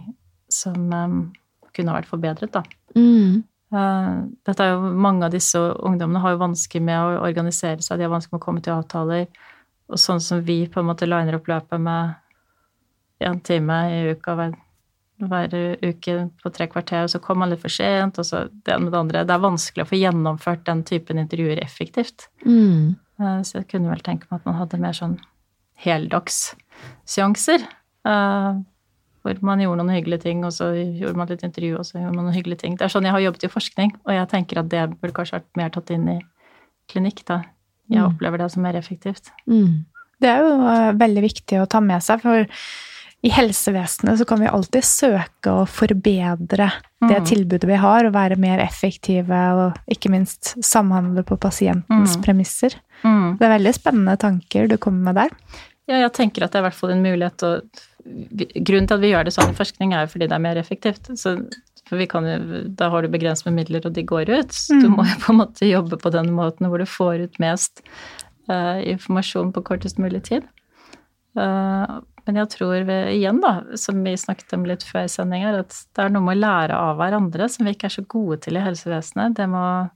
som 0.51 0.91
um, 0.93 1.19
kunne 1.75 1.95
vært 1.95 2.09
forbedret, 2.09 2.53
da. 2.53 2.63
Mm. 2.95 3.43
Uh, 3.75 4.27
dette 4.47 4.63
er 4.63 4.75
jo, 4.75 4.91
mange 5.05 5.25
av 5.27 5.33
disse 5.33 5.59
ungdommene 5.59 6.21
har 6.23 6.35
jo 6.35 6.43
vansker 6.43 6.83
med 6.85 6.99
å 6.99 7.23
organisere 7.25 7.83
seg, 7.83 7.99
de 7.99 8.07
har 8.07 8.13
vansker 8.13 8.35
med 8.35 8.41
å 8.41 8.45
komme 8.45 8.63
til 8.63 8.75
avtaler. 8.75 9.25
Og 9.91 10.01
sånn 10.01 10.21
som 10.23 10.43
vi 10.45 10.63
på 10.71 10.81
en 10.81 10.89
måte 10.89 11.09
liner 11.09 11.37
opp 11.37 11.49
løpet 11.49 11.81
med 11.81 12.15
én 13.25 13.41
time 13.45 13.79
i 13.91 13.99
uka 14.15 14.35
hver, 14.37 14.55
hver, 15.23 15.55
uke 15.83 16.17
på 16.41 16.51
tre 16.55 16.67
kvarter, 16.71 17.05
og 17.05 17.13
så 17.13 17.21
kommer 17.23 17.45
man 17.45 17.53
litt 17.53 17.63
for 17.63 17.73
sent, 17.73 18.19
og 18.19 18.27
så 18.27 18.45
det 18.49 18.73
ene 18.73 18.87
med 18.87 18.95
det 18.95 19.01
andre. 19.01 19.23
Det 19.27 19.35
er 19.35 19.45
vanskelig 19.45 19.85
å 19.85 19.91
få 19.91 19.99
gjennomført 19.99 20.65
den 20.69 20.83
typen 20.87 21.21
intervjuer 21.21 21.61
effektivt. 21.63 22.29
Mm. 22.45 22.95
Uh, 23.21 23.39
så 23.47 23.61
jeg 23.61 23.69
kunne 23.71 23.91
vel 23.91 24.03
tenke 24.05 24.29
meg 24.29 24.41
at 24.41 24.49
man 24.49 24.59
hadde 24.59 24.81
mer 24.81 24.95
sånn 24.97 25.19
heldagsseanser. 26.75 27.65
Uh, 28.05 28.61
hvor 29.25 29.39
man 29.41 29.59
gjorde 29.59 29.81
noen 29.81 29.95
hyggelige 29.95 30.21
ting, 30.21 30.43
og 30.45 30.51
så 30.53 30.67
gjorde 30.75 31.17
man 31.17 31.27
litt 31.27 31.41
intervju, 31.43 31.79
og 31.79 31.85
så 31.87 31.97
gjorde 31.97 32.13
man 32.15 32.25
noen 32.27 32.35
hyggelige 32.37 32.59
ting. 32.61 32.75
Det 32.77 32.85
er 32.85 32.93
sånn 32.93 33.07
jeg 33.07 33.11
har 33.15 33.23
jobbet 33.23 33.43
i 33.47 33.49
forskning, 33.49 33.95
og 34.05 34.13
jeg 34.13 34.27
tenker 34.29 34.59
at 34.61 34.69
det 34.69 34.83
burde 35.01 35.15
kanskje 35.17 35.39
vært 35.39 35.57
mer 35.57 35.69
tatt 35.73 35.89
inn 35.95 36.07
i 36.13 36.19
klinikk, 36.91 37.23
da. 37.25 37.39
Jeg 37.89 38.01
Mm. 38.01 38.11
opplever 38.13 38.37
det 38.37 38.51
som 38.51 38.61
mer 38.61 38.73
effektivt. 38.75 39.31
Mm. 39.49 39.85
Det 40.21 40.29
er 40.29 40.39
jo 40.41 40.67
eh, 40.67 40.91
veldig 40.93 41.21
viktig 41.23 41.57
å 41.61 41.67
ta 41.67 41.79
med 41.79 42.01
seg, 42.03 42.21
for 42.21 42.45
i 43.25 43.29
helsevesenet 43.29 44.19
så 44.19 44.25
kan 44.27 44.39
vi 44.39 44.45
alltid 44.45 44.83
søke 44.83 45.49
å 45.49 45.65
forbedre 45.67 46.71
det 47.01 47.19
Mm. 47.21 47.25
tilbudet 47.25 47.65
vi 47.65 47.75
har, 47.75 48.05
og 48.05 48.13
være 48.13 48.37
mer 48.37 48.59
effektive, 48.59 49.29
og 49.31 49.73
ikke 49.89 50.11
minst 50.11 50.55
samhandle 50.61 51.23
på 51.23 51.35
pasientens 51.39 52.15
Mm. 52.17 52.21
premisser. 52.23 52.75
Mm. 53.03 53.37
Det 53.39 53.45
er 53.47 53.57
veldig 53.59 53.73
spennende 53.73 54.17
tanker 54.19 54.67
du 54.67 54.77
kommer 54.77 55.03
med 55.13 55.15
der. 55.15 55.29
Ja, 55.89 55.99
jeg 56.01 56.13
tenker 56.17 56.45
at 56.45 56.53
det 56.53 56.59
er 56.59 56.63
i 56.63 56.67
hvert 56.69 56.79
fall 56.79 56.95
en 56.95 57.05
mulighet 57.05 57.45
å 57.45 57.59
Grunnen 58.05 58.85
til 58.85 58.99
at 58.99 59.01
vi 59.01 59.09
gjør 59.09 59.25
det 59.25 59.31
sånn 59.33 59.49
i 59.49 59.57
forskning, 59.57 59.93
er 59.95 60.03
jo 60.05 60.11
fordi 60.11 60.27
det 60.29 60.35
er 60.37 60.41
mer 60.43 60.59
effektivt. 60.61 61.07
Så, 61.17 61.31
for 61.89 61.97
vi 61.97 62.05
kan 62.05 62.27
da 62.77 62.91
har 62.93 63.01
du 63.01 63.09
begrenset 63.09 63.47
med 63.47 63.55
midler, 63.57 63.81
og 63.87 63.95
de 63.95 64.03
går 64.05 64.29
ut. 64.29 64.53
Så 64.53 64.77
du 64.77 64.85
Mm. 64.89 64.97
må 64.99 65.05
jo 65.09 65.15
på 65.23 65.31
en 65.33 65.39
måte 65.39 65.65
jobbe 65.65 65.97
på 65.97 66.11
den 66.13 66.29
måten 66.37 66.69
hvor 66.69 66.77
du 66.77 66.85
får 66.85 67.23
ut 67.23 67.39
mest 67.41 67.81
uh, 68.47 68.77
informasjon 68.85 69.49
på 69.55 69.63
kortest 69.65 69.97
mulig 69.97 70.21
tid. 70.29 70.45
Uh, 71.35 71.97
men 72.27 72.35
jeg 72.35 72.49
tror 72.53 72.85
vi, 72.85 72.99
igjen, 73.17 73.41
da, 73.41 73.63
som 73.75 74.03
vi 74.03 74.13
snakket 74.13 74.53
om 74.53 74.65
litt 74.69 74.83
før 74.85 75.09
sending 75.09 75.41
her, 75.41 75.57
at 75.65 75.73
det 75.95 76.05
er 76.05 76.13
noe 76.13 76.21
med 76.25 76.37
å 76.37 76.43
lære 76.45 76.77
av 76.77 76.97
hverandre 77.01 77.49
som 77.49 77.65
vi 77.65 77.73
ikke 77.73 77.89
er 77.89 77.95
så 77.97 78.05
gode 78.05 78.37
til 78.45 78.57
i 78.57 78.63
helsevesenet. 78.65 79.33
Det 79.37 79.49
med 79.49 79.61
å 79.65 79.89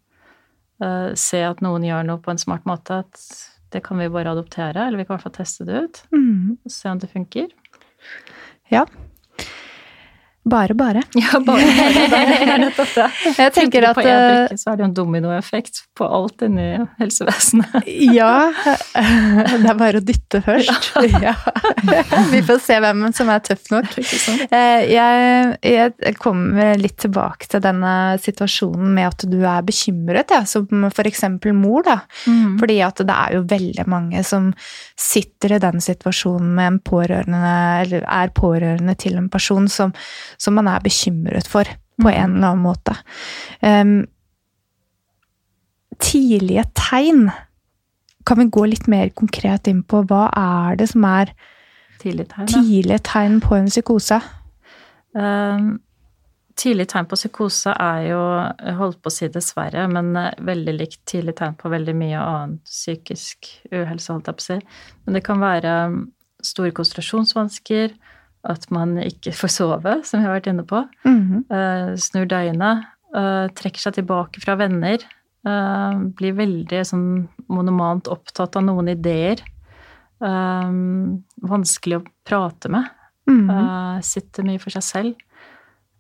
uh, 0.82 1.14
se 1.14 1.46
at 1.46 1.62
noen 1.62 1.86
gjør 1.86 2.10
noe 2.10 2.18
på 2.18 2.34
en 2.34 2.42
smart 2.42 2.66
måte, 2.66 3.04
at 3.06 3.59
det 3.72 3.84
kan 3.86 3.98
vi 4.02 4.08
bare 4.10 4.32
adoptere, 4.32 4.88
eller 4.88 4.98
vi 4.98 5.06
kan 5.06 5.14
i 5.14 5.18
hvert 5.18 5.28
fall 5.28 5.38
teste 5.40 5.66
det 5.68 5.84
ut 5.84 6.02
Mm. 6.12 6.58
og 6.66 6.72
se 6.72 6.90
om 6.90 7.00
det 7.00 7.10
funker. 7.12 7.48
Ja. 8.72 8.86
Bare, 10.50 10.74
bare. 10.78 11.02
Ja, 11.18 11.40
bare 11.46 11.62
det. 12.70 13.06
Jeg 13.38 13.54
tenker 13.56 13.86
at 13.92 14.00
eh, 14.02 14.56
så 14.58 14.72
er 14.72 14.80
det 14.80 14.84
jo 14.84 14.88
en 14.90 14.96
dominoeffekt 14.98 15.84
på 16.00 16.08
alt 16.08 16.42
inni 16.48 16.70
helsevesenet. 17.00 17.84
Ja. 18.20 18.50
Det 19.60 19.68
er 19.70 19.78
bare 19.78 20.00
å 20.00 20.04
dytte 20.06 20.40
først. 20.44 20.90
Ja. 21.22 21.34
Vi 22.32 22.40
får 22.48 22.62
se 22.64 22.78
hvem 22.82 23.04
som 23.16 23.30
er 23.32 23.42
tøff 23.46 23.68
nok. 23.74 23.92
Eh, 24.00 24.86
Jeg, 24.90 25.58
jeg 25.64 26.16
kommer 26.22 26.74
litt 26.80 26.98
tilbake 27.04 27.50
til 27.52 27.62
denne 27.64 27.94
situasjonen 28.22 28.94
med 28.96 29.10
at 29.12 29.26
du 29.30 29.38
er 29.44 29.64
bekymret, 29.68 30.32
ja, 30.34 30.42
som 30.50 30.88
f.eks. 30.90 31.24
mor. 31.56 31.84
da. 31.88 32.00
Mm. 32.26 32.58
Fordi 32.62 32.80
at 32.86 33.04
det 33.06 33.16
er 33.16 33.38
jo 33.38 33.44
veldig 33.52 33.86
mange 33.92 34.24
som 34.28 34.50
sitter 35.00 35.58
i 35.58 35.62
den 35.64 35.82
situasjonen 35.84 36.54
med 36.58 36.72
en 36.74 36.80
pårørende, 36.90 37.54
eller 37.84 38.06
er 38.08 38.34
pårørende 38.36 38.96
til 39.00 39.18
en 39.20 39.30
person 39.32 39.68
som, 39.72 39.94
som 40.40 40.56
man 40.58 40.70
er 40.72 40.84
bekymret 40.84 41.50
for 41.50 41.68
på 42.00 42.10
en 42.10 42.38
eller 42.38 42.54
annen 42.54 42.64
måte. 42.64 42.96
Um, 43.62 44.08
tidlige 46.00 46.64
tegn. 46.78 47.28
Kan 48.26 48.40
vi 48.40 48.50
gå 48.52 48.66
litt 48.70 48.88
mer 48.92 49.12
konkret 49.16 49.68
inn 49.68 49.84
på 49.84 50.04
hva 50.08 50.30
er 50.36 50.80
det 50.80 50.90
som 50.94 51.06
er 51.08 51.34
tidlige 52.00 52.32
tegn. 52.32 52.48
tidlige 52.48 53.00
tegn 53.04 53.40
på 53.44 53.58
en 53.58 53.70
psykose? 53.72 54.20
Um, 55.18 55.80
tidlige 56.60 56.92
tegn 56.94 57.10
på 57.10 57.18
psykose 57.20 57.74
er 57.74 58.06
jo, 58.10 58.22
jeg 58.60 58.78
holdt 58.80 59.02
på 59.04 59.12
å 59.12 59.16
si 59.16 59.30
dessverre, 59.34 59.88
men 59.92 60.14
eh, 60.20 60.32
veldig 60.46 60.76
likt 60.76 61.02
tidlig 61.10 61.36
tegn 61.40 61.58
på 61.60 61.72
veldig 61.72 61.96
mye 61.98 62.22
annen 62.22 62.60
psykisk 62.68 63.50
uhelse, 63.72 64.14
holdt 64.14 64.30
jeg 64.30 64.40
på 64.40 64.46
å 64.46 64.48
si. 64.48 64.60
Men 65.06 65.18
det 65.18 65.24
kan 65.26 65.44
være 65.44 65.76
um, 65.90 66.00
store 66.46 66.74
konsentrasjonsvansker, 66.76 67.96
at 68.48 68.70
man 68.72 68.96
ikke 69.04 69.34
får 69.36 69.52
sove, 69.52 69.98
som 70.08 70.22
vi 70.22 70.28
har 70.28 70.38
vært 70.38 70.48
inne 70.48 70.64
på. 70.64 70.86
Mm 71.06 71.20
-hmm. 71.28 71.42
uh, 71.52 71.96
snur 71.96 72.26
døgnet, 72.26 72.88
Uh, 73.10 73.50
trekker 73.58 73.82
seg 73.82 73.96
tilbake 73.98 74.42
fra 74.44 74.56
venner, 74.60 75.02
Uh, 75.48 75.96
blir 76.20 76.34
veldig 76.36 76.82
sånn 76.84 77.30
monomant 77.48 78.10
opptatt 78.12 78.58
av 78.60 78.66
noen 78.68 78.90
ideer. 78.92 79.40
vanskelig 80.20 81.96
å 81.96 82.06
prate 82.28 82.68
med. 82.68 82.84
Mhm. 83.26 83.50
eh, 83.50 84.02
sitter 84.02 84.44
mye 84.44 84.60
for 84.60 84.70
seg 84.70 84.84
selv. 84.84 85.16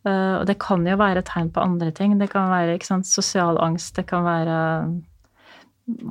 Og 0.04 0.45
det 0.45 0.60
kan 0.60 0.86
jo 0.86 0.97
være 0.97 1.23
tegn 1.23 1.54
på 1.54 1.62
andre 1.63 1.91
ting. 1.91 2.17
Det 2.19 2.30
kan 2.30 2.49
være 2.49 2.84
sant, 2.84 3.06
sosial 3.08 3.58
angst, 3.58 3.95
det 3.95 4.08
kan 4.08 4.25
være 4.25 4.58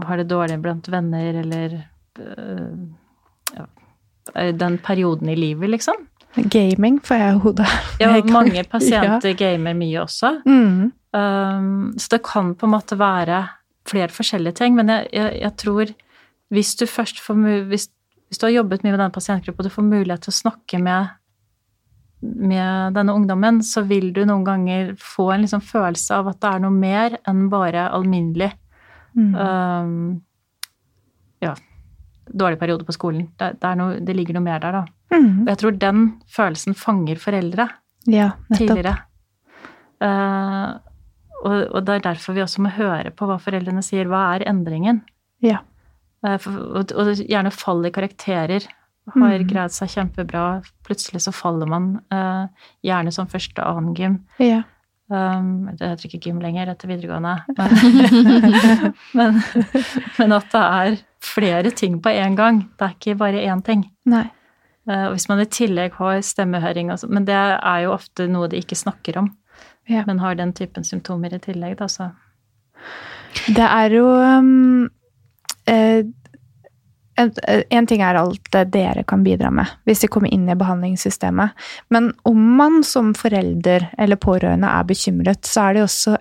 har 0.07 0.17
det 0.17 0.25
dårlig 0.25 0.59
blant 0.59 0.89
venner, 0.89 1.35
eller 1.35 1.85
ja, 3.53 3.67
den 4.53 4.79
perioden 4.79 5.29
i 5.29 5.37
livet, 5.37 5.69
liksom. 5.69 6.09
Gaming 6.47 6.99
får 7.05 7.23
jeg 7.23 7.35
i 7.35 7.43
hodet. 7.43 7.69
Ja, 8.01 8.11
mange 8.33 8.65
pasienter 8.71 9.35
gamer 9.43 9.77
mye 9.79 10.03
også. 10.03 10.35
Mm. 10.47 10.91
Um, 11.17 11.95
så 11.99 12.13
det 12.17 12.23
kan 12.27 12.53
på 12.59 12.67
en 12.69 12.75
måte 12.75 12.99
være 13.01 13.47
flere 13.89 14.13
forskjellige 14.13 14.59
ting, 14.61 14.75
men 14.77 14.91
jeg, 14.93 15.09
jeg, 15.13 15.39
jeg 15.41 15.57
tror 15.57 15.95
hvis 16.53 16.75
du 16.77 16.85
først 16.89 17.21
får 17.25 17.39
hvis, 17.71 17.89
hvis 18.29 18.41
du 18.41 18.47
har 18.47 18.53
jobbet 18.59 18.85
mye 18.85 18.93
med 18.93 19.01
denne 19.01 19.15
pasientgruppa, 19.15 19.63
og 19.63 19.69
du 19.69 19.73
får 19.73 19.89
mulighet 19.89 20.27
til 20.27 20.35
å 20.35 20.39
snakke 20.39 20.81
med, 20.85 21.17
med 22.21 22.95
denne 22.97 23.17
ungdommen, 23.17 23.63
så 23.65 23.83
vil 23.89 24.11
du 24.13 24.23
noen 24.29 24.45
ganger 24.45 24.95
få 25.01 25.31
en 25.33 25.45
liksom 25.45 25.65
følelse 25.65 26.21
av 26.21 26.33
at 26.33 26.41
det 26.45 26.55
er 26.55 26.65
noe 26.65 26.77
mer 26.77 27.19
enn 27.29 27.47
bare 27.53 27.91
alminnelig 27.97 28.53
Mm. 29.19 29.35
um, 29.35 30.21
ja, 31.41 31.55
dårlig 32.31 32.59
periode 32.61 32.87
på 32.87 32.95
skolen. 32.97 33.29
Det, 33.39 33.55
det, 33.61 33.71
er 33.71 33.79
noe, 33.81 33.99
det 34.05 34.17
ligger 34.17 34.39
noe 34.39 34.47
mer 34.47 34.63
der, 34.63 34.81
da. 34.81 34.85
Mm. 35.15 35.45
Og 35.45 35.53
jeg 35.53 35.61
tror 35.63 35.79
den 35.85 36.03
følelsen 36.29 36.77
fanger 36.77 37.21
foreldre 37.21 37.69
Ja, 38.09 38.33
tidligere. 38.53 38.97
Uh, 39.99 40.79
og, 41.43 41.57
og 41.73 41.81
det 41.87 41.97
er 41.97 42.05
derfor 42.11 42.37
vi 42.37 42.45
også 42.45 42.63
må 42.65 42.73
høre 42.77 43.11
på 43.15 43.29
hva 43.29 43.39
foreldrene 43.43 43.83
sier. 43.85 44.11
Hva 44.11 44.25
er 44.37 44.47
endringen? 44.51 45.03
Ja. 45.45 45.63
Uh, 46.25 46.37
for, 46.43 46.59
og, 46.81 46.95
og 46.95 47.13
gjerne 47.23 47.55
fall 47.55 47.87
i 47.89 47.95
karakterer. 47.95 48.69
Har 49.09 49.41
mm. 49.41 49.47
greid 49.49 49.73
seg 49.73 49.93
kjempebra. 49.95 50.47
Plutselig 50.87 51.25
så 51.25 51.33
faller 51.33 51.71
man. 51.71 51.95
Uh, 52.13 52.49
gjerne 52.85 53.15
som 53.15 53.31
første 53.31 53.63
og 53.65 53.81
annen 53.81 53.97
gym. 53.97 54.19
Ja. 54.43 54.63
Um, 55.09 55.71
det 55.73 55.87
heter 55.89 56.05
ikke 56.11 56.21
gym 56.27 56.41
lenger 56.45 56.69
etter 56.69 56.91
videregående. 56.91 57.39
Men, 57.57 58.93
men, 59.17 59.39
men 60.19 60.35
at 60.37 60.51
det 60.53 60.65
er 60.65 60.99
flere 61.25 61.71
ting 61.71 62.01
på 62.03 62.11
én 62.11 62.37
gang. 62.37 62.63
Det 62.79 62.87
er 62.87 62.95
ikke 62.97 63.19
bare 63.19 63.45
én 63.47 63.63
ting. 63.65 63.85
Nei. 64.07 64.27
Eh, 64.89 65.05
og 65.07 65.17
hvis 65.17 65.29
man 65.29 65.41
i 65.41 65.45
tillegg 65.45 65.99
har 65.99 66.23
stemmehøring 66.23 66.93
og 66.93 66.99
så- 66.99 67.09
Men 67.11 67.25
det 67.25 67.35
er 67.35 67.83
jo 67.83 67.93
ofte 67.93 68.29
noe 68.29 68.49
de 68.49 68.57
ikke 68.57 68.77
snakker 68.77 69.19
om. 69.19 69.37
Ja. 69.89 70.05
Men 70.07 70.19
har 70.19 70.35
den 70.35 70.53
typen 70.53 70.85
symptomer 70.85 71.33
i 71.35 71.39
tillegg, 71.39 71.77
da, 71.79 71.87
så 71.87 72.13
Det 73.47 73.59
er 73.59 73.91
jo 73.91 74.07
um, 74.07 74.91
eh, 75.67 76.03
en, 77.19 77.33
en 77.71 77.87
ting 77.87 78.01
er 78.01 78.15
alt 78.15 78.51
det 78.51 78.71
dere 78.71 79.03
kan 79.05 79.25
bidra 79.25 79.51
med 79.51 79.67
hvis 79.85 80.01
de 80.01 80.09
kommer 80.09 80.33
inn 80.33 80.49
i 80.49 80.55
behandlingssystemet. 80.55 81.51
Men 81.91 82.13
om 82.25 82.57
man 82.57 82.83
som 82.85 83.15
forelder 83.15 83.91
eller 83.99 84.17
pårørende 84.17 84.69
er 84.69 84.85
bekymret, 84.85 85.45
så 85.45 85.69
er 85.69 85.75
det 85.75 85.83
også 85.83 86.17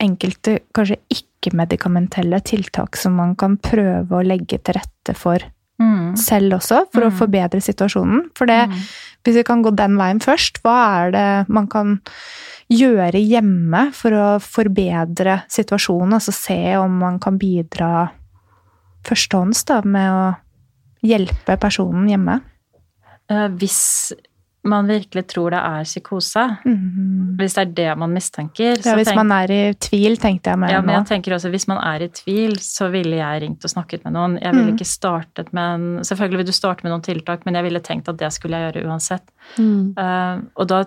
enkelte 0.00 0.60
kanskje 0.76 0.98
ikke-medikamentelle 1.46 2.40
tiltak 2.44 2.96
som 2.96 3.14
man 3.16 3.34
kan 3.38 3.56
prøve 3.56 4.10
å 4.10 4.24
legge 4.26 4.58
til 4.58 4.74
rette 4.80 5.14
for 5.16 5.38
selv 6.16 6.54
også, 6.56 6.86
for 6.90 7.02
å 7.04 7.10
Mm. 7.10 7.18
forbedre 7.18 7.60
situasjonen. 7.60 8.30
For 8.34 8.46
det, 8.46 8.68
Mm. 8.70 8.76
hvis 9.24 9.34
vi 9.34 9.42
kan 9.44 9.62
gå 9.62 9.76
den 9.76 9.96
veien 9.98 10.18
først, 10.18 10.62
hva 10.62 11.04
er 11.06 11.10
det 11.10 11.48
man 11.50 11.66
kan 11.66 12.00
gjøre 12.70 13.20
hjemme 13.20 13.92
for 13.92 14.10
å 14.10 14.40
forbedre 14.40 15.42
situasjonen? 15.48 16.14
Altså 16.14 16.32
se 16.32 16.76
om 16.76 16.98
man 16.98 17.18
kan 17.18 17.38
bidra 17.38 18.10
førstehånds 19.04 19.64
da, 19.66 19.82
med 19.82 20.10
å 20.10 20.36
hjelpe 21.04 21.58
personen 21.60 22.08
hjemme? 22.08 22.40
Eh, 23.28 23.48
Hvis 23.48 24.12
man 24.68 24.86
virkelig 24.88 25.26
tror 25.28 25.50
det 25.50 25.58
er 25.60 25.84
psykose, 25.84 26.44
Mhm. 26.66 27.36
hvis 27.38 27.54
det 27.54 27.62
er 27.62 27.72
det 27.76 27.98
man 27.98 28.12
mistenker 28.12 28.76
Ja, 28.84 28.94
hvis 28.96 29.08
tenk- 29.08 29.16
man 29.16 29.32
er 29.32 29.52
i 29.52 29.72
tvil, 29.74 30.16
tenkte 30.16 30.50
jeg 30.50 30.58
meg 30.58 30.70
ja, 30.70 30.80
men 30.80 30.94
jeg 30.96 31.06
tenker 31.06 31.34
også 31.36 31.50
Hvis 31.50 31.68
man 31.68 31.78
er 31.78 32.04
i 32.04 32.08
tvil, 32.08 32.56
så 32.58 32.90
ville 32.90 33.16
jeg 33.16 33.42
ringt 33.42 33.64
og 33.64 33.70
snakket 33.70 34.04
med 34.04 34.12
noen. 34.14 34.38
Jeg 34.42 34.52
ville 34.52 34.72
Mm. 34.72 34.76
ikke 34.76 34.86
startet 34.86 35.52
med 35.52 35.74
en 35.74 36.00
Selvfølgelig 36.04 36.36
vil 36.38 36.46
du 36.46 36.52
starte 36.52 36.84
med 36.84 36.92
noen 36.92 37.02
tiltak, 37.02 37.44
men 37.46 37.54
jeg 37.54 37.64
ville 37.64 37.80
tenkt 37.80 38.08
at 38.08 38.16
det 38.18 38.32
skulle 38.32 38.56
jeg 38.56 38.74
gjøre 38.74 38.86
uansett. 38.86 39.22
Mm. 39.58 39.94
Uh, 39.96 40.42
og 40.56 40.66
da 40.68 40.84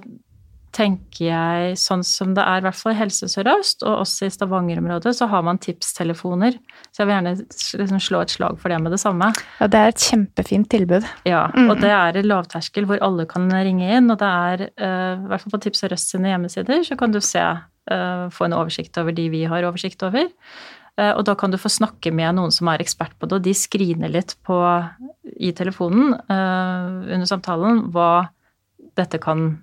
tenker 0.71 1.25
jeg 1.25 1.77
sånn 1.81 2.03
som 2.05 2.33
det 2.37 2.43
er, 2.45 2.59
i 2.61 2.65
hvert 2.67 2.77
fall 2.77 2.93
i 2.93 2.97
Helse 2.99 3.25
Sør-Øst, 3.31 3.81
og 3.87 4.03
også 4.03 4.27
i 4.27 4.33
Stavanger-området, 4.33 5.15
så 5.17 5.27
har 5.31 5.41
man 5.43 5.57
tipstelefoner. 5.57 6.57
Så 6.93 7.01
jeg 7.01 7.07
vil 7.09 7.15
gjerne 7.15 7.33
liksom 7.81 7.99
slå 8.05 8.21
et 8.21 8.33
slag 8.35 8.59
for 8.61 8.69
det 8.69 8.77
med 8.83 8.91
det 8.93 8.99
samme. 9.01 9.31
Ja, 9.59 9.67
det 9.67 9.79
er 9.81 9.87
et 9.93 10.03
kjempefint 10.05 10.69
tilbud. 10.69 11.07
Ja, 11.25 11.47
Mm. 11.55 11.69
og 11.71 11.81
det 11.81 11.89
er 11.89 12.17
en 12.21 12.29
lavterskel 12.29 12.85
hvor 12.85 13.01
alle 13.01 13.25
kan 13.25 13.49
ringe 13.49 13.89
inn, 13.97 14.11
og 14.11 14.19
det 14.19 14.27
er, 14.29 14.69
eh, 14.77 15.15
i 15.23 15.27
hvert 15.27 15.41
fall 15.41 15.51
på 15.57 15.61
Tips 15.61 15.81
Sør-Øst 15.83 16.09
sine 16.15 16.29
hjemmesider, 16.29 16.83
så 16.85 16.97
kan 16.97 17.11
du 17.11 17.19
se, 17.19 17.39
eh, 17.39 18.29
få 18.29 18.45
en 18.45 18.53
oversikt 18.53 18.97
over 18.97 19.11
de 19.11 19.29
vi 19.29 19.43
har 19.45 19.63
oversikt 19.63 20.03
over. 20.03 20.27
Eh, 20.97 21.13
Og 21.13 21.23
da 21.25 21.33
kan 21.33 21.49
du 21.49 21.57
få 21.57 21.69
snakke 21.69 22.11
med 22.13 22.35
noen 22.35 22.51
som 22.51 22.67
er 22.67 22.77
ekspert 22.79 23.17
på 23.19 23.27
det, 23.27 23.33
og 23.33 23.41
de 23.43 23.53
screener 23.53 24.09
litt 24.11 24.35
på, 24.45 24.89
i 25.39 25.51
telefonen 25.51 26.13
under 26.29 27.25
samtalen 27.25 27.89
hva 27.91 28.29
dette 28.95 29.17
kan 29.19 29.57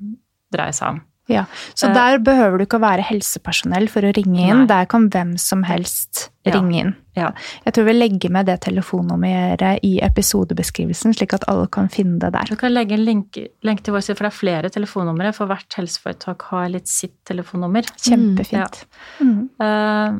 dreie 0.56 0.72
seg 0.76 0.96
om. 0.96 1.04
Ja, 1.28 1.40
Så 1.74 1.88
Eh, 1.88 1.94
der 1.94 2.20
behøver 2.22 2.58
du 2.58 2.64
ikke 2.64 2.78
å 2.78 2.84
være 2.84 3.02
helsepersonell 3.02 3.88
for 3.90 4.06
å 4.06 4.12
ringe 4.14 4.44
inn. 4.46 4.60
Nei. 4.60 4.66
Der 4.70 4.84
kan 4.86 5.08
hvem 5.10 5.32
som 5.42 5.64
helst 5.66 6.28
Ja. 6.44 6.52
ringe 6.54 6.76
inn. 6.78 6.92
Ja. 7.16 7.32
Jeg 7.64 7.74
tror 7.74 7.84
vi 7.88 7.94
legger 7.94 8.30
med 8.30 8.46
det 8.46 8.60
telefonnummeret 8.60 9.80
i 9.82 9.98
episodebeskrivelsen, 10.06 11.16
slik 11.16 11.34
at 11.34 11.42
alle 11.48 11.66
kan 11.66 11.88
finne 11.88 12.20
det 12.20 12.30
der. 12.32 12.44
Du 12.46 12.54
kan 12.54 12.70
legge 12.72 12.92
en 12.94 13.04
link, 13.04 13.38
link 13.64 13.82
til 13.82 13.94
vår 13.94 14.04
side, 14.06 14.16
for 14.16 14.28
det 14.28 14.32
er 14.34 14.38
flere 14.38 14.70
telefonnumre. 14.70 15.34
For 15.34 15.46
hvert 15.50 15.74
helseforetak 15.74 16.42
har 16.52 16.68
litt 16.68 16.86
sitt 16.86 17.16
telefonnummer. 17.26 17.82
Kjempefint. 17.96 18.84
Mm. 19.20 19.48
Eh, 19.60 20.12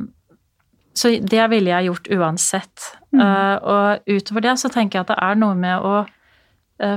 Så 0.97 1.11
det 1.23 1.49
ville 1.51 1.69
jeg 1.69 1.85
gjort 1.91 2.07
uansett. 2.17 2.91
Mm. 3.13 3.21
Uh, 3.21 3.59
Og 3.61 3.99
utover 4.09 4.41
det 4.41 4.57
så 4.57 4.67
tenker 4.73 4.97
jeg 4.97 5.01
at 5.01 5.07
det 5.15 5.19
er 5.21 5.35
noe 5.35 5.53
med 5.53 5.79
å 5.79 6.07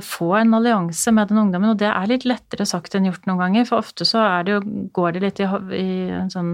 få 0.04 0.26
en 0.36 0.54
allianse 0.58 1.12
med 1.16 1.30
den 1.30 1.38
ungdommen, 1.40 1.70
og 1.72 1.78
det 1.80 1.88
er 1.88 2.10
litt 2.10 2.26
lettere 2.28 2.66
sagt 2.68 2.92
enn 2.94 3.06
gjort 3.08 3.24
noen 3.24 3.40
ganger, 3.40 3.64
for 3.64 3.80
ofte 3.80 4.04
så 4.04 4.26
det 4.44 4.52
jo, 4.52 4.60
går 4.92 5.14
det 5.16 5.22
litt 5.24 5.40
i, 5.40 5.46
i 5.78 5.88
en 6.18 6.28
sånn 6.32 6.52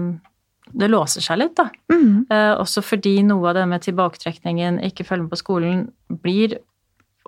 Det 0.67 0.87
låser 0.87 1.23
seg 1.23 1.39
litt, 1.39 1.53
da. 1.55 1.69
Mm. 1.91 2.25
Eh, 2.31 2.53
også 2.59 2.81
fordi 2.83 3.17
noe 3.23 3.49
av 3.49 3.55
det 3.55 3.65
med 3.71 3.83
tilbaketrekningen, 3.85 4.81
ikke 4.89 5.05
følge 5.07 5.25
med 5.25 5.31
på 5.31 5.39
skolen, 5.39 5.83
blir 6.23 6.57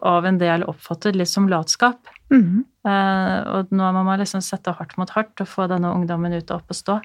av 0.01 0.25
en 0.25 0.39
del 0.39 0.63
oppfattet 0.67 1.15
litt 1.15 1.31
som 1.31 1.47
latskap. 1.51 2.07
Mm. 2.31 2.63
Eh, 2.87 3.37
og 3.53 3.71
nå 3.75 3.91
må 3.95 4.03
man 4.07 4.21
liksom 4.21 4.43
sette 4.43 4.73
hardt 4.75 4.95
mot 4.99 5.11
hardt 5.15 5.43
og 5.43 5.49
få 5.49 5.67
denne 5.71 5.91
ungdommen 5.95 6.35
ut 6.35 6.51
og 6.51 6.61
opp 6.61 6.73
og 6.73 6.79
stå. 6.79 6.97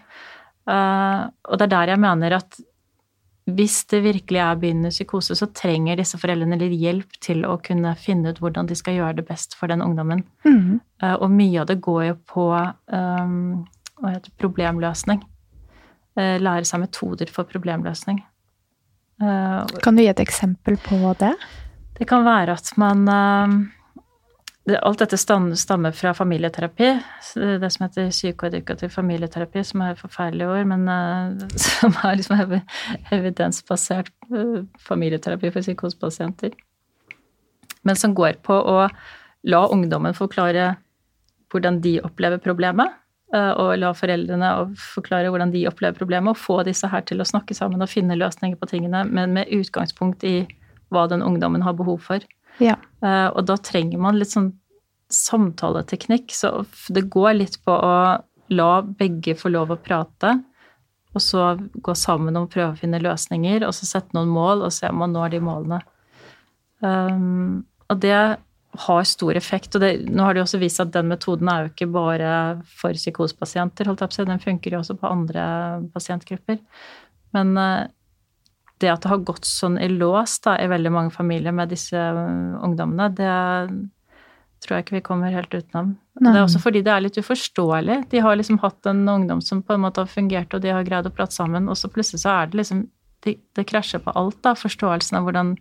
Eh, 0.70 1.22
og 1.50 1.60
det 1.60 1.66
er 1.66 1.74
der 1.74 1.94
jeg 1.94 2.02
mener 2.02 2.38
at 2.38 2.60
hvis 3.44 3.82
det 3.92 4.00
virkelig 4.06 4.40
er 4.40 4.56
begynnende 4.60 4.92
psykose, 4.94 5.36
så 5.36 5.50
trenger 5.52 5.98
disse 6.00 6.16
foreldrene 6.20 6.56
litt 6.62 6.78
hjelp 6.80 7.18
til 7.20 7.44
å 7.44 7.58
kunne 7.60 7.92
finne 8.00 8.32
ut 8.32 8.40
hvordan 8.40 8.70
de 8.70 8.78
skal 8.78 8.96
gjøre 8.96 9.18
det 9.18 9.26
best 9.28 9.58
for 9.58 9.68
den 9.68 9.84
ungdommen. 9.84 10.22
Mm. 10.48 10.80
Og 11.20 11.26
mye 11.28 11.60
av 11.60 11.68
det 11.68 11.76
går 11.84 12.06
jo 12.06 12.14
på 12.32 12.46
um, 12.88 13.66
problemløsning. 14.40 15.20
Eh, 16.14 16.36
lære 16.38 16.66
seg 16.68 16.82
metoder 16.84 17.30
for 17.34 17.48
problemløsning. 17.50 18.20
Eh, 19.22 19.78
Kan 19.82 19.96
du 19.96 20.04
gi 20.04 20.10
et 20.12 20.22
eksempel 20.22 20.78
på 20.78 21.14
det? 21.18 21.34
det 21.98 22.06
kan 22.10 22.24
være 22.26 22.54
at 22.54 22.70
man 22.78 23.08
eh, 23.08 23.56
det, 23.58 23.83
Alt 24.64 25.02
dette 25.02 25.18
stammer 25.20 25.92
fra 25.92 26.14
familieterapi. 26.16 26.86
Det 27.60 27.68
som 27.70 27.82
heter 27.84 28.08
psykoedukativ 28.08 28.94
familieterapi, 28.94 29.60
som 29.60 29.82
er 29.84 29.98
forferdelige 29.98 30.46
forferdelig 30.46 30.46
ord, 30.48 30.68
men 30.70 30.86
eh, 30.88 31.58
som 31.66 31.92
er 32.00 32.16
liksom 32.16 32.54
evidensbasert 33.12 34.08
eh, 34.32 34.62
familieterapi 34.80 35.50
for 35.52 35.66
psykosepasienter. 35.66 36.56
Men 37.84 38.00
som 38.00 38.14
går 38.16 38.40
på 38.46 38.56
å 38.56 38.86
la 39.44 39.60
ungdommen 39.68 40.16
forklare 40.16 40.70
hvordan 41.52 41.82
de 41.84 41.98
opplever 42.00 42.40
problemet, 42.40 42.96
eh, 43.36 43.50
og 43.60 43.76
la 43.82 43.90
foreldrene 43.92 44.54
forklare 44.80 45.28
hvordan 45.28 45.52
de 45.52 45.66
opplever 45.68 45.98
problemet, 45.98 46.32
og 46.32 46.40
få 46.40 46.62
disse 46.64 46.88
her 46.88 47.04
til 47.04 47.20
å 47.20 47.28
snakke 47.28 47.52
sammen 47.52 47.84
og 47.84 47.92
finne 47.92 48.16
løsninger 48.16 48.56
på 48.56 48.70
tingene, 48.72 49.04
men 49.04 49.36
med 49.36 49.52
utgangspunkt 49.52 50.24
i 50.24 50.38
hva 50.88 51.04
den 51.12 51.20
ungdommen 51.26 51.68
har 51.68 51.76
behov 51.76 52.00
for. 52.08 52.24
Ja. 52.62 52.76
Eh, 53.02 53.28
Og 53.34 53.44
da 53.48 53.56
trenger 53.56 53.98
man 53.98 54.18
litt 54.18 54.34
sånn 54.34 54.52
samtaleteknikk, 55.14 56.32
så 56.34 56.64
det 56.88 57.08
går 57.12 57.34
litt 57.38 57.58
på 57.64 57.74
å 57.74 57.94
la 58.54 58.72
begge 58.82 59.36
få 59.38 59.50
lov 59.52 59.72
å 59.72 59.80
prate, 59.80 60.36
og 61.14 61.22
så 61.22 61.54
gå 61.58 61.94
sammen 61.94 62.36
og 62.36 62.50
prøve 62.50 62.72
å 62.72 62.78
finne 62.78 63.02
løsninger, 63.02 63.62
og 63.66 63.74
så 63.76 63.86
sette 63.86 64.16
noen 64.16 64.32
mål, 64.34 64.64
og 64.66 64.74
se 64.74 64.88
om 64.90 64.98
man 65.04 65.14
når 65.14 65.36
de 65.36 65.40
målene. 65.44 65.78
Um, 66.82 67.62
og 67.88 68.00
det 68.02 68.16
har 68.84 69.04
stor 69.06 69.36
effekt. 69.38 69.76
Og 69.76 69.84
det, 69.84 69.92
nå 70.10 70.24
har 70.26 70.34
det 70.34 70.42
jo 70.42 70.46
også 70.48 70.60
vist 70.62 70.82
at 70.82 70.92
den 70.94 71.10
metoden 71.12 71.48
er 71.50 71.64
jo 71.64 71.72
ikke 71.72 71.90
bare 71.94 72.30
for 72.66 72.96
psykosepasienter, 72.98 73.86
holdt 73.86 74.02
jeg 74.02 74.10
på 74.10 74.16
å 74.16 74.18
si, 74.18 74.26
den 74.30 74.42
funker 74.42 74.74
jo 74.74 74.80
også 74.82 74.96
på 74.98 75.10
andre 75.10 75.44
pasientgrupper. 75.94 76.58
Men 77.36 77.54
eh, 77.60 77.84
det 78.84 78.92
at 78.92 79.02
det 79.04 79.10
har 79.10 79.24
gått 79.26 79.48
sånn 79.48 79.80
i 79.80 79.88
lås 79.90 80.38
da, 80.44 80.58
i 80.60 80.70
veldig 80.70 80.92
mange 80.94 81.12
familier 81.14 81.54
med 81.56 81.72
disse 81.72 81.98
eh, 81.98 82.56
ungdommene, 82.64 83.10
det 83.16 83.34
tror 84.64 84.78
jeg 84.78 84.84
ikke 84.86 84.96
vi 84.96 85.04
kommer 85.04 85.34
helt 85.34 85.52
utenom. 85.52 85.94
Nei. 86.20 86.30
Det 86.32 86.38
er 86.38 86.46
også 86.46 86.60
fordi 86.62 86.80
det 86.86 86.92
er 86.94 87.02
litt 87.04 87.18
uforståelig. 87.20 87.98
De 88.12 88.20
har 88.24 88.36
liksom 88.38 88.60
hatt 88.62 88.88
en 88.88 89.02
ungdom 89.10 89.42
som 89.44 89.60
på 89.64 89.74
en 89.74 89.82
måte 89.82 90.00
har 90.04 90.08
fungert, 90.08 90.54
og 90.56 90.62
de 90.64 90.72
har 90.72 90.86
greid 90.86 91.08
å 91.08 91.12
prate 91.12 91.36
sammen, 91.36 91.68
og 91.68 91.76
så 91.76 91.90
plutselig 91.92 92.22
så 92.22 92.32
er 92.38 92.52
det 92.52 92.62
liksom 92.62 92.86
det, 93.24 93.38
det 93.56 93.64
krasjer 93.68 94.02
på 94.04 94.12
alt, 94.16 94.38
da. 94.44 94.54
Forståelsen 94.56 95.18
av 95.18 95.26
hvordan 95.26 95.54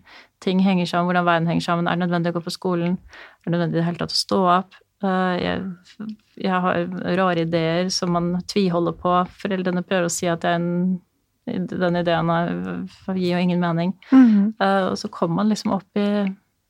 ting 0.44 0.60
henger 0.64 0.88
sammen, 0.90 1.10
hvordan 1.12 1.28
verden 1.28 1.52
henger 1.52 1.68
sammen. 1.68 1.88
Er 1.88 1.96
det 1.96 2.06
nødvendig 2.06 2.34
å 2.34 2.38
gå 2.38 2.44
på 2.48 2.56
skolen? 2.56 2.98
Er 3.44 3.48
det 3.48 3.54
nødvendig 3.56 3.78
i 3.78 3.82
det 3.82 3.88
hele 3.88 4.02
tatt 4.02 4.16
å 4.16 4.20
stå 4.20 4.40
opp? 4.58 4.80
Eh, 5.04 5.36
Jeg, 5.44 6.10
jeg 6.44 6.64
har 6.66 6.84
rare 7.20 7.46
ideer 7.48 7.92
som 7.94 8.12
man 8.16 8.34
tviholder 8.52 8.96
på. 9.00 9.16
Foreldrene 9.40 9.84
prøver 9.88 10.10
å 10.10 10.12
si 10.12 10.28
at 10.32 10.44
jeg 10.44 10.58
er 10.58 10.60
en, 10.60 11.00
den 11.46 11.96
ideen 12.00 12.30
gir 13.16 13.34
jo 13.34 13.38
ingen 13.42 13.60
mening. 13.60 13.94
Mm. 14.12 14.54
Eh, 14.60 14.84
Og 14.92 14.98
så 14.98 15.10
kommer 15.12 15.36
man 15.44 15.50
liksom 15.50 15.74
opp 15.76 15.98
i 16.00 16.08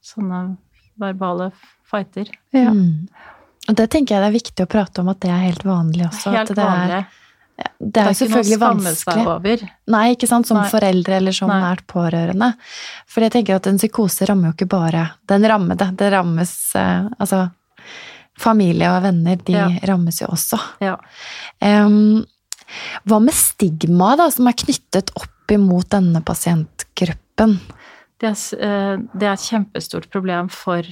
sånne 0.04 0.58
verbale 1.00 1.52
fighter. 1.90 2.30
Ja. 2.52 2.72
Mm. 2.74 3.08
Og 3.70 3.76
det 3.80 3.90
tenker 3.94 4.16
jeg 4.16 4.24
det 4.24 4.30
er 4.32 4.40
viktig 4.40 4.66
å 4.66 4.72
prate 4.72 5.00
om, 5.02 5.10
at 5.14 5.20
det 5.24 5.30
er 5.32 5.46
helt 5.46 5.64
vanlig 5.64 6.08
også. 6.10 6.34
Helt 6.36 6.50
at 6.52 6.58
det 6.58 6.66
vanlig. 6.66 6.98
Er, 7.04 7.70
det 7.80 8.02
er 8.02 8.10
er 8.10 8.18
selvfølgelig 8.18 8.60
vanskelig. 8.60 9.26
over. 9.30 9.64
Nei, 9.94 10.04
ikke 10.16 10.28
sant, 10.28 10.48
som 10.50 10.58
Nei. 10.58 10.68
foreldre 10.74 11.16
eller 11.22 11.32
som 11.38 11.48
Nei. 11.54 11.60
nært 11.62 11.86
pårørende. 11.88 12.50
For 13.08 13.22
jeg 13.24 13.32
tenker 13.38 13.56
at 13.56 13.68
en 13.70 13.78
psykose 13.80 14.26
rammer 14.28 14.50
jo 14.52 14.56
ikke 14.58 14.68
bare 14.74 15.06
den 15.32 15.46
rammede. 15.48 15.92
Det 15.96 16.10
rammes 16.12 16.54
eh, 16.76 17.08
Altså, 17.20 17.46
familie 18.44 18.90
og 18.90 19.04
venner, 19.06 19.36
de 19.46 19.54
Ja. 19.54 19.68
rammes 19.88 20.20
jo 20.20 20.28
også. 20.34 20.58
Ja. 20.82 20.98
Em, 21.62 22.26
hva 23.10 23.20
med 23.24 23.36
stigma 23.36 24.14
da, 24.20 24.30
som 24.34 24.50
er 24.50 24.58
knyttet 24.60 25.14
opp 25.20 25.54
imot 25.54 25.90
denne 25.94 26.22
pasientgruppen? 26.26 27.58
Det 28.22 28.30
er, 28.30 28.38
eh, 28.60 28.96
det 29.14 29.28
er 29.28 29.34
et 29.34 29.50
kjempestort 29.50 30.10
problem 30.14 30.50
for 30.54 30.86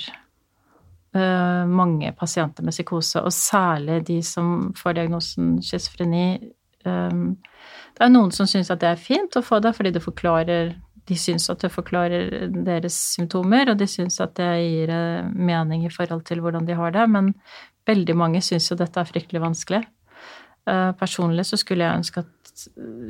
eh, 1.15 1.63
mange 1.67 2.11
pasienter 2.17 2.65
med 2.65 2.75
psykose, 2.75 3.23
og 3.23 3.34
særlig 3.36 4.01
de 4.07 4.21
som 4.25 4.71
får 4.77 4.99
diagnosen 4.99 5.57
schizofreni. 5.63 6.53
Um, 6.84 7.38
det 7.93 8.07
er 8.07 8.09
noen 8.09 8.32
som 8.34 8.47
syns 8.49 8.71
at 8.73 8.82
det 8.82 8.89
er 8.89 9.01
fint 9.01 9.36
å 9.38 9.43
få 9.45 9.59
det, 9.61 9.75
fordi 9.77 9.91
det 9.93 10.01
forklarer 10.01 10.73
de 11.09 11.17
syns 11.17 11.49
at 11.51 11.63
det 11.63 11.71
forklarer 11.73 12.51
deres 12.65 12.95
symptomer, 13.15 13.71
og 13.71 13.79
de 13.79 13.88
syns 13.89 14.19
at 14.23 14.36
det 14.39 14.49
gir 14.61 14.93
eh, 14.93 15.32
mening 15.34 15.86
i 15.86 15.93
forhold 15.93 16.23
til 16.27 16.43
hvordan 16.43 16.67
de 16.67 16.77
har 16.77 16.93
det, 16.95 17.07
men 17.09 17.34
veldig 17.89 18.15
mange 18.17 18.41
syns 18.45 18.69
jo 18.71 18.77
dette 18.79 19.01
er 19.01 19.09
fryktelig 19.09 19.41
vanskelig. 19.43 19.82
Eh, 20.70 20.91
Personlig 20.99 21.45
så 21.49 21.57
skulle 21.57 21.88
jeg 21.88 21.97
ønske 22.03 22.22
at 22.22 22.38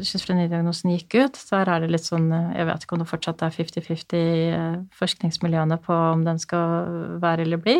schizofrenidiagnosen 0.05 0.93
gikk 0.93 1.15
ut. 1.25 1.39
Der 1.49 1.67
er 1.69 1.83
det 1.83 1.89
litt 1.91 2.05
sånn 2.07 2.29
eh, 2.31 2.51
Jeg 2.61 2.67
vet 2.69 2.85
ikke 2.85 2.95
om 2.95 3.01
det 3.03 3.09
fortsatt 3.09 3.41
er 3.43 3.55
50-50 3.55 4.15
i 4.17 4.49
eh, 4.55 4.77
forskningsmiljøene 4.99 5.77
på 5.83 5.95
om 6.13 6.23
den 6.27 6.39
skal 6.39 7.17
være 7.23 7.43
eller 7.47 7.59
bli. 7.63 7.77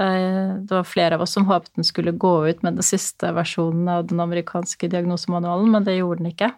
Eh, 0.00 0.50
Det 0.66 0.74
var 0.74 0.84
flere 0.88 1.16
av 1.16 1.24
oss 1.24 1.32
som 1.36 1.46
håpet 1.48 1.72
den 1.78 1.84
skulle 1.88 2.12
gå 2.12 2.34
ut 2.50 2.62
med 2.66 2.76
den 2.80 2.86
siste 2.86 3.32
versjonen 3.36 3.88
av 3.88 4.06
den 4.10 4.20
amerikanske 4.20 4.88
diagnosemanualen, 4.92 5.70
men 5.72 5.84
det 5.88 5.96
gjorde 5.98 6.24
den 6.24 6.32
ikke. 6.34 6.52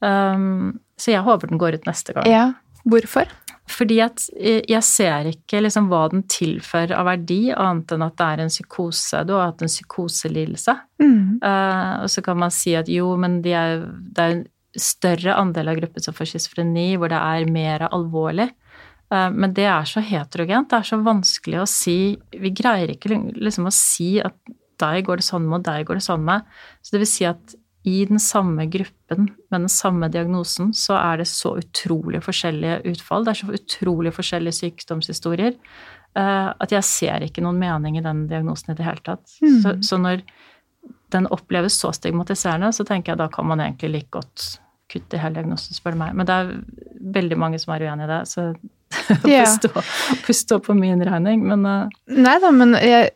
Så 0.00 1.12
jeg 1.12 1.20
håper 1.26 1.50
den 1.50 1.58
går 1.60 1.74
ut 1.76 1.84
neste 1.88 2.14
gang. 2.16 2.24
ja. 2.30 2.52
Hvorfor? 2.88 3.28
Fordi 3.70 3.98
at 4.02 4.22
eh, 4.36 4.60
jeg 4.68 4.82
ser 4.86 5.30
ikke 5.30 5.62
liksom 5.62 5.88
hva 5.90 6.04
den 6.12 6.24
tilfører 6.30 6.94
av 6.98 7.08
verdi, 7.08 7.40
annet 7.54 7.94
enn 7.94 8.06
at 8.06 8.16
det 8.18 8.28
er 8.28 8.44
en 8.44 8.52
psykose. 8.52 9.24
Du 9.26 9.34
har 9.36 9.50
hatt 9.50 9.64
en 9.64 9.70
psykoselidelse. 9.70 10.76
Mm. 11.02 11.40
Uh, 11.44 11.92
og 12.04 12.08
så 12.12 12.24
kan 12.26 12.40
man 12.40 12.54
si 12.54 12.74
at 12.78 12.90
jo, 12.90 13.12
men 13.20 13.40
de 13.44 13.54
er, 13.56 13.84
det 13.86 14.24
er 14.24 14.36
en 14.36 14.46
større 14.80 15.34
andel 15.38 15.72
av 15.72 15.80
gruppen 15.80 16.04
som 16.04 16.16
får 16.16 16.32
schizofreni, 16.32 16.92
hvor 16.98 17.12
det 17.12 17.20
er 17.20 17.50
mer 17.50 17.86
alvorlig. 17.90 18.50
Uh, 19.12 19.28
men 19.34 19.54
det 19.56 19.68
er 19.70 19.88
så 19.88 20.02
heterogent. 20.04 20.70
Det 20.70 20.80
er 20.80 20.90
så 20.90 21.00
vanskelig 21.04 21.62
å 21.62 21.68
si 21.68 21.98
Vi 22.30 22.54
greier 22.54 22.94
ikke 22.94 23.14
liksom 23.34 23.70
å 23.70 23.74
si 23.74 24.16
at 24.22 24.36
deg 24.80 25.04
går 25.06 25.20
det 25.20 25.26
sånn 25.26 25.44
med, 25.46 25.60
og 25.60 25.66
deg 25.68 25.86
går 25.86 26.00
det 26.00 26.06
sånn 26.06 26.22
med. 26.24 26.46
Så 26.80 26.94
det 26.94 27.02
vil 27.02 27.10
si 27.10 27.26
at 27.28 27.58
i 27.82 28.04
den 28.04 28.20
samme 28.20 28.66
gruppen 28.68 29.30
med 29.50 29.60
den 29.60 29.70
samme 29.72 30.10
diagnosen, 30.12 30.74
så 30.76 30.98
er 30.98 31.22
det 31.22 31.28
så 31.30 31.54
utrolig 31.62 32.20
forskjellige 32.24 32.82
utfall. 32.92 33.24
Det 33.24 33.32
er 33.32 33.40
så 33.40 33.54
utrolig 33.56 34.12
forskjellige 34.12 34.58
sykdomshistorier 34.58 35.54
eh, 35.54 36.48
at 36.50 36.74
jeg 36.74 36.86
ser 36.86 37.24
ikke 37.24 37.44
noen 37.44 37.60
mening 37.60 37.96
i 37.96 38.04
den 38.04 38.26
diagnosen 38.28 38.74
i 38.74 38.78
det 38.78 38.86
hele 38.86 39.04
tatt. 39.06 39.24
Mm. 39.40 39.60
Så, 39.62 39.76
så 39.88 40.00
når 40.00 40.24
den 41.14 41.28
oppleves 41.32 41.78
så 41.80 41.92
stigmatiserende, 41.96 42.72
så 42.76 42.84
tenker 42.86 43.14
jeg 43.14 43.22
da 43.22 43.30
kan 43.32 43.48
man 43.48 43.64
egentlig 43.64 43.94
like 43.94 44.12
godt 44.18 44.50
kutte 44.90 45.16
i 45.16 45.22
hele 45.22 45.38
diagnosen, 45.38 45.76
spør 45.76 45.94
du 45.94 46.02
meg. 46.02 46.14
Men 46.18 46.28
det 46.28 46.36
er 46.36 46.52
veldig 47.16 47.38
mange 47.38 47.60
som 47.62 47.74
er 47.74 47.86
uenig 47.86 48.06
i 48.06 48.12
det, 48.12 48.20
så 48.28 48.50
Ja. 49.30 49.44
puste 49.44 49.68
puss 50.26 50.44
på 50.66 50.74
min 50.74 51.02
regning. 51.06 51.44
Men 51.46 51.66
uh... 51.66 52.00
Nei 52.10 52.36
da, 52.42 52.50
men 52.50 52.74
jeg, 52.82 53.12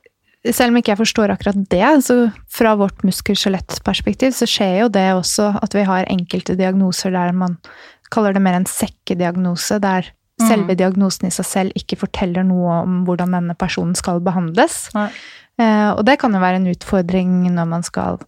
selv 0.53 0.71
om 0.75 0.77
ikke 0.77 0.93
jeg 0.93 0.99
forstår 1.01 1.33
akkurat 1.33 1.63
det, 1.73 1.87
så 2.05 2.33
fra 2.53 2.75
vårt 2.77 3.01
muskel-skjelett-perspektiv 3.07 4.35
så 4.37 4.47
skjer 4.51 4.81
jo 4.83 4.89
det 4.93 5.07
også 5.15 5.47
at 5.63 5.75
vi 5.77 5.85
har 5.89 6.05
enkelte 6.13 6.57
diagnoser 6.59 7.15
der 7.15 7.33
man 7.33 7.57
kaller 8.13 8.35
det 8.37 8.43
mer 8.45 8.55
en 8.59 8.67
sekkediagnose, 8.69 9.81
der 9.81 10.11
Mhm. 10.35 10.49
selve 10.51 10.75
diagnosen 10.75 11.27
i 11.29 11.31
seg 11.31 11.47
selv 11.47 11.73
ikke 11.79 11.97
forteller 11.97 12.43
noe 12.43 12.83
om 12.83 13.05
hvordan 13.07 13.31
denne 13.37 13.55
personen 13.55 13.95
skal 13.95 14.19
behandles. 14.21 14.89
Ja. 14.93 15.09
Eh, 15.59 15.91
og 15.95 16.05
det 16.05 16.19
kan 16.19 16.33
jo 16.35 16.41
være 16.43 16.57
en 16.57 16.67
utfordring 16.67 17.53
når 17.55 17.69
man 17.71 17.83
skal 17.87 18.19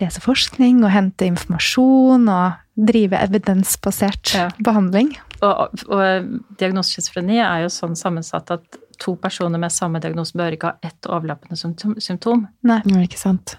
lese 0.00 0.18
forskning 0.20 0.82
og 0.82 0.90
hente 0.90 1.22
informasjon 1.24 2.26
og 2.28 2.52
drive 2.76 3.12
evidensbasert 3.22 4.34
Ja. 4.34 4.48
behandling. 4.64 5.16
Og, 5.42 5.70
og 5.88 6.40
diagnosen 6.58 6.90
schizofreni 6.96 7.38
er 7.38 7.62
jo 7.62 7.68
sånn 7.70 7.94
sammensatt 7.94 8.50
at 8.50 8.76
to 9.00 9.14
personer 9.20 9.60
med 9.62 9.72
samme 9.72 10.00
diagnose 10.02 10.36
bør 10.38 10.56
ikke 10.56 10.72
ha 10.72 10.88
ett 10.88 11.08
overlappende 11.08 11.58
symptom. 11.58 12.46
Nei, 12.66 12.80
Nei. 12.84 12.98
er 12.98 13.06
ikke 13.08 13.20
sant. 13.20 13.56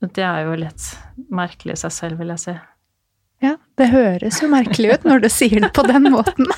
Det 0.00 0.24
er 0.24 0.46
jo 0.48 0.56
litt 0.56 0.90
merkelig 1.28 1.76
i 1.76 1.82
seg 1.84 1.92
selv, 1.92 2.20
vil 2.20 2.32
jeg 2.32 2.44
si. 2.44 2.56
Ja, 3.40 3.54
det 3.80 3.88
høres 3.88 4.42
jo 4.42 4.50
merkelig 4.52 4.98
ut 4.98 5.06
når 5.08 5.22
du 5.24 5.30
sier 5.32 5.62
det 5.64 5.72
på 5.76 5.84
den 5.88 6.10
måten. 6.12 6.48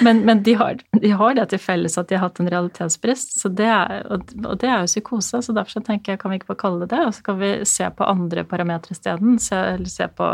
Men, 0.00 0.22
men 0.24 0.42
de, 0.42 0.54
har, 0.56 0.78
de 1.02 1.10
har 1.14 1.34
det 1.36 1.44
til 1.52 1.60
felles 1.62 1.96
at 2.00 2.08
de 2.08 2.16
har 2.16 2.24
hatt 2.24 2.40
en 2.40 2.48
realitetsbrist, 2.50 3.34
så 3.38 3.50
det 3.52 3.68
er, 3.68 4.00
og, 4.10 4.32
og 4.42 4.58
det 4.62 4.70
er 4.70 4.82
jo 4.82 4.88
psykose. 4.88 5.42
Så 5.44 5.54
derfor 5.56 5.76
så 5.76 5.82
tenker 5.84 6.14
jeg, 6.14 6.20
kan 6.22 6.32
vi 6.32 6.40
ikke 6.40 6.50
bare 6.52 6.60
kalle 6.62 6.84
det 6.84 6.90
det, 6.94 7.02
og 7.06 7.14
så 7.16 7.24
kan 7.26 7.38
vi 7.40 7.50
se 7.68 7.88
på 7.96 8.08
andre 8.08 8.44
parametere 8.48 8.96
isteden. 8.96 9.38
Se, 9.42 9.58
eller 9.76 9.92
se 9.92 10.08
på 10.16 10.30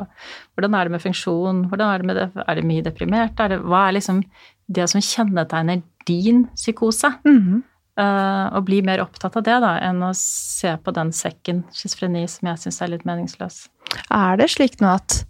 hvordan 0.56 0.76
er 0.78 0.86
det 0.86 0.94
med 0.96 1.04
funksjon, 1.04 1.64
hvordan 1.70 1.92
er 1.92 2.02
det 2.02 2.10
med 2.10 2.20
det, 2.20 2.28
er 2.46 2.60
det 2.60 2.66
mye 2.70 2.86
deprimert, 2.86 3.42
er 3.42 3.52
det, 3.52 3.60
hva 3.66 3.88
er 3.88 3.98
liksom 3.98 4.22
det 4.66 4.88
som 4.90 5.02
kjennetegner 5.02 5.82
din 6.06 6.46
psykose? 6.54 7.12
Mm 7.24 7.38
-hmm. 7.42 7.62
uh, 8.00 8.56
og 8.56 8.64
bli 8.64 8.82
mer 8.82 9.00
opptatt 9.00 9.36
av 9.36 9.42
det, 9.42 9.60
da, 9.60 9.78
enn 9.80 10.02
å 10.02 10.12
se 10.14 10.76
på 10.76 10.90
den 10.90 11.12
sekken 11.12 11.64
schizofreni 11.72 12.28
som 12.28 12.48
jeg 12.48 12.58
syns 12.58 12.82
er 12.82 12.88
litt 12.88 13.04
meningsløs. 13.04 13.68
Er 14.10 14.36
det 14.36 14.50
slik 14.50 14.80
nå 14.80 14.88
at 14.88 15.26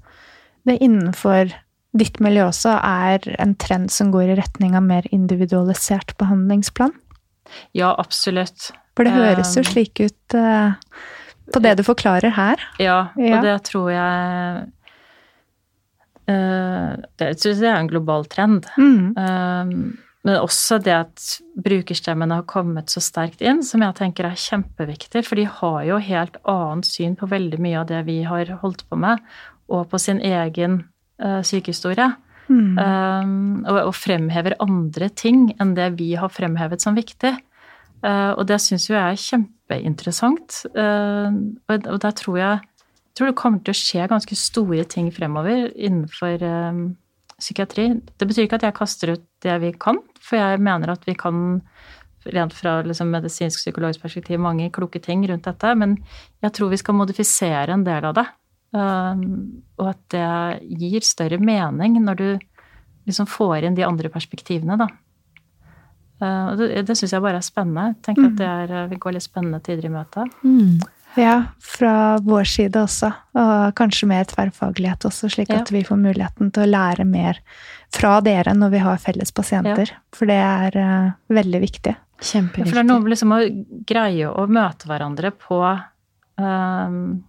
det 0.65 0.79
innenfor 0.81 1.53
ditt 1.97 2.21
miljø 2.21 2.49
også 2.49 2.81
er 2.83 3.21
en 3.39 3.55
trend 3.55 3.91
som 3.91 4.13
går 4.13 4.23
i 4.23 4.37
retning 4.37 4.77
av 4.77 4.83
mer 4.83 5.07
individualisert 5.11 6.17
behandlingsplan? 6.19 6.93
Ja, 7.73 7.95
absolutt. 7.99 8.73
For 8.97 9.05
det 9.05 9.13
høres 9.13 9.55
jo 9.57 9.61
Um, 9.61 9.69
slik 9.69 10.01
ut 10.01 10.35
uh, 10.35 10.73
på 11.53 11.63
det 11.63 11.77
du 11.79 11.85
forklarer 11.87 12.33
her. 12.35 12.63
Ja, 12.79 13.09
Ja. 13.17 13.37
og 13.37 13.45
det 13.45 13.57
tror 13.69 13.91
jeg 13.91 14.63
eh, 14.63 14.65
Det 16.27 17.29
syns 17.39 17.61
jeg 17.63 17.71
er 17.71 17.79
en 17.79 17.91
global 17.91 18.27
trend. 18.31 18.67
Mhm. 18.77 19.15
Um, 19.15 19.95
men 20.27 20.41
også 20.43 20.81
det 20.83 20.95
at 20.95 21.25
brukerstemmene 21.63 22.41
har 22.41 22.47
kommet 22.51 22.91
så 22.91 22.99
sterkt 23.05 23.45
inn, 23.47 23.61
som 23.63 23.85
jeg 23.85 23.95
tenker 24.01 24.27
er 24.27 24.41
kjempeviktig. 24.41 25.23
For 25.23 25.39
de 25.39 25.45
har 25.47 25.85
jo 25.87 26.01
helt 26.03 26.41
annet 26.51 26.89
syn 26.89 27.15
på 27.19 27.29
veldig 27.31 27.61
mye 27.63 27.79
av 27.85 27.87
det 27.93 28.01
vi 28.09 28.19
har 28.27 28.51
holdt 28.63 28.83
på 28.91 28.99
med, 28.99 29.23
og 29.71 29.87
på 29.93 30.01
sin 30.03 30.19
egen 30.19 30.81
uh, 31.23 31.43
sykehistorie. 31.47 32.09
Mm. 32.51 32.75
Um, 32.79 33.37
og, 33.67 33.79
og 33.89 33.95
fremhever 33.99 34.59
andre 34.63 35.11
ting 35.15 35.53
enn 35.63 35.75
det 35.79 35.93
vi 36.01 36.13
har 36.19 36.31
fremhevet 36.35 36.83
som 36.83 36.99
viktig. 36.99 37.37
Uh, 38.03 38.35
og 38.35 38.49
det 38.51 38.59
syns 38.63 38.89
jo 38.91 38.97
jeg 38.97 39.07
er 39.07 39.23
kjempeinteressant. 39.29 40.59
Uh, 40.75 41.31
og, 41.71 41.87
og 41.87 42.03
der 42.03 42.19
tror 42.19 42.41
jeg, 42.43 42.65
tror 43.17 43.31
det 43.31 43.39
kommer 43.39 43.65
til 43.65 43.73
å 43.73 43.81
skje 43.81 44.07
ganske 44.11 44.39
store 44.39 44.85
ting 44.93 45.11
fremover 45.15 45.71
innenfor 45.73 46.43
um, 46.45 46.81
psykiatri. 47.37 47.89
Det 48.17 48.29
betyr 48.29 48.47
ikke 48.47 48.61
at 48.61 48.67
jeg 48.69 48.77
kaster 48.77 49.15
ut 49.17 49.25
det 49.45 49.57
vi 49.63 49.73
kan, 49.81 50.01
for 50.21 50.41
jeg 50.41 50.63
mener 50.65 50.93
at 50.93 51.07
vi 51.09 51.17
kan 51.19 51.61
rent 52.35 52.57
fra 52.57 52.81
liksom 52.83 53.13
medisinsk-psykologisk 53.15 54.03
perspektiv 54.03 54.41
mange 54.43 54.71
kloke 54.75 55.01
ting 55.03 55.23
rundt 55.29 55.47
dette, 55.47 55.75
men 55.79 55.95
jeg 56.43 56.55
tror 56.57 56.73
vi 56.73 56.81
skal 56.81 56.99
modifisere 56.99 57.77
en 57.77 57.87
del 57.87 58.09
av 58.09 58.17
det. 58.19 58.27
Um, 58.77 59.23
og 59.79 59.93
at 59.93 60.01
det 60.13 60.77
gir 60.81 61.05
større 61.07 61.39
mening 61.41 62.01
når 62.03 62.19
du 62.19 62.29
liksom 63.07 63.29
får 63.31 63.69
inn 63.69 63.77
de 63.79 63.87
andre 63.87 64.11
perspektivene, 64.13 64.79
da. 64.81 64.91
Uh, 66.17 66.57
det 66.59 66.83
det 66.89 66.97
syns 66.97 67.13
jeg 67.15 67.23
bare 67.23 67.39
er 67.39 67.47
spennende. 67.47 67.93
Jeg 67.93 68.03
tenker 68.09 68.29
at 68.31 68.39
det 68.41 68.51
er, 68.51 68.75
uh, 68.75 68.91
vi 68.91 68.99
går 69.01 69.17
litt 69.17 69.27
spennende 69.27 69.63
tider 69.63 69.87
i 69.87 69.93
møte. 69.93 70.27
Mm. 70.43 70.81
Ja, 71.17 71.37
fra 71.63 72.19
vår 72.21 72.45
side 72.45 72.81
også. 72.83 73.09
Og 73.37 73.75
kanskje 73.79 74.09
mer 74.11 74.27
tverrfaglighet 74.29 75.07
også, 75.09 75.31
slik 75.33 75.49
Ja. 75.49 75.63
at 75.63 75.71
vi 75.73 75.83
får 75.85 75.97
muligheten 75.97 76.53
til 76.53 76.67
å 76.67 76.71
lære 76.71 77.07
mer 77.09 77.41
fra 77.95 78.21
dere 78.21 78.53
når 78.55 78.71
vi 78.71 78.79
har 78.85 78.99
felles 79.01 79.33
pasienter. 79.33 79.93
For 80.13 80.29
det 80.29 80.37
er 80.37 80.77
uh, 80.77 81.13
veldig 81.33 81.61
viktig. 81.63 81.95
Ja, 81.97 82.43
For 82.49 82.73
det 82.73 82.81
er 82.81 82.89
noe 82.89 83.01
med 83.01 83.13
liksom 83.13 83.33
å 83.33 83.41
greie 83.89 84.29
å 84.29 84.47
møte 84.49 84.89
hverandre 84.89 85.33
på 85.37 85.59
um, 86.41 87.25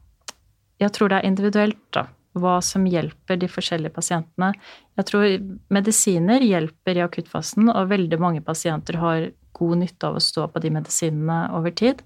Jeg 0.79 0.93
tror 0.95 1.09
det 1.09 1.17
er 1.17 1.27
individuelt, 1.27 1.81
da. 1.91 2.07
Hva 2.37 2.59
som 2.61 2.85
hjelper 2.85 3.39
de 3.41 3.47
forskjellige 3.49 3.95
pasientene. 3.95 4.51
Jeg 4.99 5.05
tror 5.09 5.25
medisiner 5.73 6.43
hjelper 6.45 6.99
i 6.99 7.01
akuttfasen, 7.01 7.71
og 7.71 7.89
veldig 7.89 8.19
mange 8.21 8.43
pasienter 8.45 8.99
har 9.01 9.31
god 9.57 9.77
nytte 9.81 10.07
av 10.07 10.19
å 10.19 10.21
stå 10.21 10.45
på 10.53 10.61
de 10.61 10.69
medisinene 10.75 11.47
over 11.57 11.73
tid. 11.73 12.03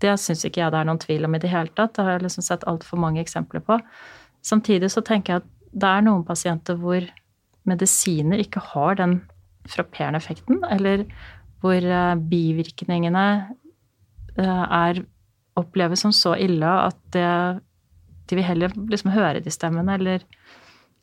Det 0.00 0.16
syns 0.20 0.44
ikke 0.46 0.62
jeg 0.62 0.72
det 0.72 0.80
er 0.80 0.88
noen 0.88 1.00
tvil 1.02 1.26
om 1.28 1.36
i 1.36 1.42
det 1.42 1.50
hele 1.52 1.72
tatt. 1.76 1.94
Det 1.96 2.04
har 2.06 2.16
jeg 2.16 2.26
liksom 2.26 2.46
sett 2.46 2.66
altfor 2.70 3.00
mange 3.00 3.22
eksempler 3.22 3.62
på. 3.64 3.78
Samtidig 4.46 4.90
så 4.94 5.02
tenker 5.04 5.34
jeg 5.34 5.42
at 5.42 5.50
det 5.70 5.90
er 5.90 6.06
noen 6.06 6.24
pasienter 6.26 6.78
hvor 6.80 7.04
medisiner 7.68 8.40
ikke 8.40 8.62
har 8.72 8.96
den 8.98 9.20
frapperende 9.68 10.18
effekten, 10.22 10.62
eller 10.72 11.04
hvor 11.60 11.76
eh, 11.76 12.14
bivirkningene 12.30 13.26
eh, 14.40 14.64
er 14.64 15.02
oppleves 15.60 16.00
som 16.06 16.14
så 16.16 16.34
ille 16.40 16.66
at 16.66 16.98
det, 17.14 17.28
de 18.30 18.38
vil 18.38 18.46
heller 18.46 18.74
liksom 18.74 19.12
høre 19.12 19.42
de 19.44 19.52
stemmene, 19.52 19.98
eller 19.98 20.24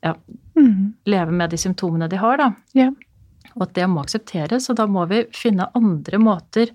ja, 0.02 0.16
mm. 0.58 1.06
leve 1.10 1.36
med 1.36 1.54
de 1.54 1.60
symptomene 1.62 2.10
de 2.10 2.20
har, 2.22 2.42
da. 2.42 2.52
Yeah. 2.78 2.96
Og 3.56 3.68
at 3.68 3.76
det 3.78 3.88
må 3.90 4.04
aksepteres, 4.04 4.70
og 4.72 4.80
da 4.80 4.88
må 4.90 5.06
vi 5.10 5.24
finne 5.36 5.70
andre 5.78 6.20
måter, 6.22 6.74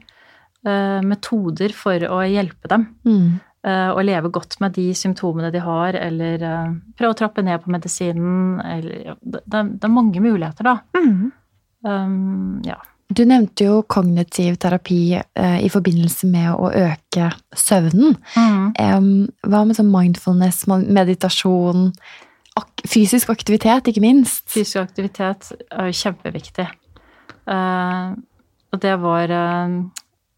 metoder 1.02 1.72
for 1.74 2.04
å 2.08 2.20
hjelpe 2.28 2.68
dem. 2.70 2.86
Mm. 3.06 3.40
eh, 3.66 3.90
og 3.90 4.04
leve 4.04 4.30
godt 4.34 4.56
med 4.60 4.72
de 4.74 4.88
symptomene 4.94 5.50
de 5.54 5.60
har, 5.62 5.94
eller 5.94 6.42
eh, 6.42 6.72
prøve 6.98 7.14
å 7.14 7.18
trappe 7.18 7.42
ned 7.46 7.62
på 7.62 7.70
medisinen, 7.70 8.60
eller 8.64 9.16
det, 9.22 9.42
det 9.46 9.84
er- 9.84 9.88
mange 9.92 10.20
muligheter, 10.22 10.64
da. 10.66 10.78
Mm. 10.96 11.32
Um, 11.84 12.62
ja. 12.66 12.76
Du 13.12 13.24
nevnte 13.28 13.66
jo 13.66 13.82
kognitiv 13.82 14.56
terapi 14.62 15.18
eh, 15.18 15.58
i 15.66 15.68
forbindelse 15.68 16.26
med 16.30 16.54
å 16.54 16.70
øke 16.72 17.30
søvnen. 17.58 18.14
Em, 18.80 19.08
hva 19.44 19.64
med 19.66 19.76
sånn 19.76 19.90
mindfulness, 19.92 20.62
meditasjon, 20.70 21.90
ak 22.56 22.86
fysisk 22.88 23.28
aktivitet, 23.34 23.90
ikke 23.90 24.00
minst? 24.04 24.46
Fysisk 24.52 24.80
aktivitet 24.80 25.50
er 25.70 25.90
jo 25.90 25.98
kjempeviktig. 25.98 26.68
Uh, 27.44 28.14
og 28.72 28.80
det 28.80 28.94
var 29.02 29.28
eh, 29.34 29.76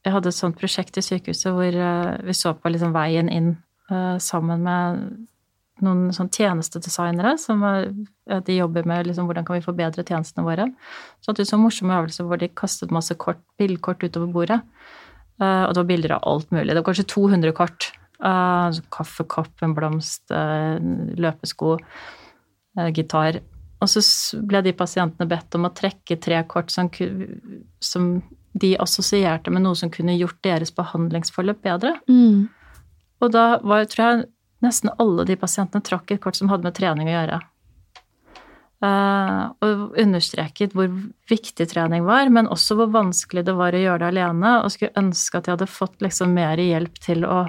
Jeg 0.05 0.13
hadde 0.13 0.31
et 0.31 0.37
sånt 0.37 0.59
prosjekt 0.61 0.99
i 1.01 1.05
sykehuset 1.05 1.53
hvor 1.55 1.77
eh, 1.87 2.17
vi 2.27 2.35
så 2.37 2.53
på 2.57 2.73
liksom 2.73 2.93
veien 2.93 3.31
inn 3.33 3.55
eh, 3.91 4.17
sammen 4.21 4.67
med 4.67 5.07
noen 5.83 6.13
sånn 6.15 6.31
tjenestedesignere 6.31 7.35
som 7.41 7.65
er, 7.67 7.89
de 8.47 8.59
jobber 8.59 8.87
med 8.87 9.09
liksom, 9.09 9.27
hvordan 9.27 9.47
kan 9.47 9.59
vi 9.59 9.65
forbedre 9.65 10.05
tjenestene 10.07 10.47
våre. 10.47 10.69
Så 11.19 11.31
hadde 11.31 11.43
vi 11.43 11.51
så 11.51 11.59
morsomme 11.59 11.97
øvelser 11.99 12.29
hvor 12.29 12.39
de 12.41 12.51
kastet 12.55 12.95
masse 12.95 13.17
kort, 13.19 13.41
bildkort 13.59 14.05
utover 14.07 14.31
bordet. 14.37 14.61
Uh, 15.43 15.67
og 15.67 15.73
det 15.75 15.81
var 15.81 15.89
bilder 15.89 16.15
av 16.15 16.29
alt 16.31 16.53
mulig. 16.55 16.69
Det 16.71 16.79
var 16.79 16.87
kanskje 16.87 17.09
200 17.11 17.57
kort. 17.59 17.89
Uh, 18.23 18.71
kaffekopp, 18.95 19.51
en 19.67 19.75
blomst, 19.75 20.23
uh, 20.31 20.79
løpesko, 21.19 21.75
gitar. 22.95 23.41
Og 23.83 23.91
så 23.91 24.01
ble 24.47 24.63
de 24.67 24.73
pasientene 24.79 25.29
bedt 25.31 25.59
om 25.59 25.67
å 25.67 25.75
trekke 25.75 26.17
tre 26.23 26.39
kort 26.51 26.73
som, 26.75 26.89
som 27.83 28.09
de 28.55 28.75
assosierte 28.79 29.51
med 29.51 29.65
noe 29.65 29.77
som 29.79 29.91
kunne 29.91 30.15
gjort 30.15 30.39
deres 30.47 30.71
behandlingsforløp 30.75 31.65
bedre. 31.65 31.97
Mm. 32.07 32.47
Og 33.23 33.33
da 33.35 33.59
var, 33.67 33.89
tror 33.91 34.05
jeg 34.05 34.23
nesten 34.65 34.93
alle 35.03 35.27
de 35.29 35.37
pasientene 35.39 35.85
trakk 35.85 36.15
et 36.15 36.23
kort 36.23 36.39
som 36.39 36.51
hadde 36.53 36.67
med 36.67 36.77
trening 36.77 37.11
å 37.11 37.17
gjøre. 37.17 37.41
Eh, 38.85 39.43
og 39.65 39.99
understreket 40.01 40.75
hvor 40.77 40.91
viktig 41.31 41.67
trening 41.71 42.07
var, 42.07 42.31
men 42.33 42.51
også 42.51 42.79
hvor 42.79 42.93
vanskelig 42.95 43.45
det 43.47 43.57
var 43.59 43.75
å 43.75 43.83
gjøre 43.83 44.03
det 44.05 44.11
alene, 44.13 44.57
og 44.63 44.73
skulle 44.75 44.95
ønske 45.01 45.39
at 45.39 45.47
de 45.47 45.55
hadde 45.55 45.71
fått 45.71 46.05
liksom 46.05 46.35
mer 46.37 46.61
hjelp 46.61 46.99
til 47.03 47.27
å 47.27 47.45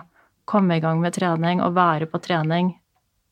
komme 0.49 0.77
i 0.77 0.83
gang 0.83 1.01
med 1.01 1.15
trening 1.15 1.63
og 1.65 1.75
være 1.77 2.07
på 2.09 2.21
trening 2.21 2.75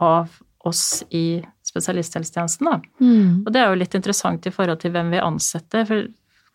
av 0.02 0.34
oss 0.66 1.04
i 1.14 1.44
spesialisthelsetjenesten. 1.66 2.84
Mm. 3.00 3.44
Og 3.46 3.50
det 3.54 3.62
er 3.62 3.72
jo 3.72 3.80
litt 3.82 3.96
interessant 3.98 4.46
i 4.48 4.54
forhold 4.54 4.82
til 4.82 4.94
hvem 4.96 5.12
vi 5.14 5.22
ansetter, 5.22 5.86
for 5.88 6.08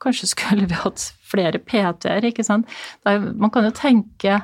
kanskje 0.02 0.28
skulle 0.30 0.66
vi 0.70 0.74
hatt 0.78 1.08
flere 1.28 1.58
PT-er, 1.58 2.24
ikke 2.30 2.44
sant. 2.46 2.68
Er, 3.08 3.18
man 3.34 3.50
kan 3.54 3.64
jo 3.68 3.72
tenke 3.76 4.40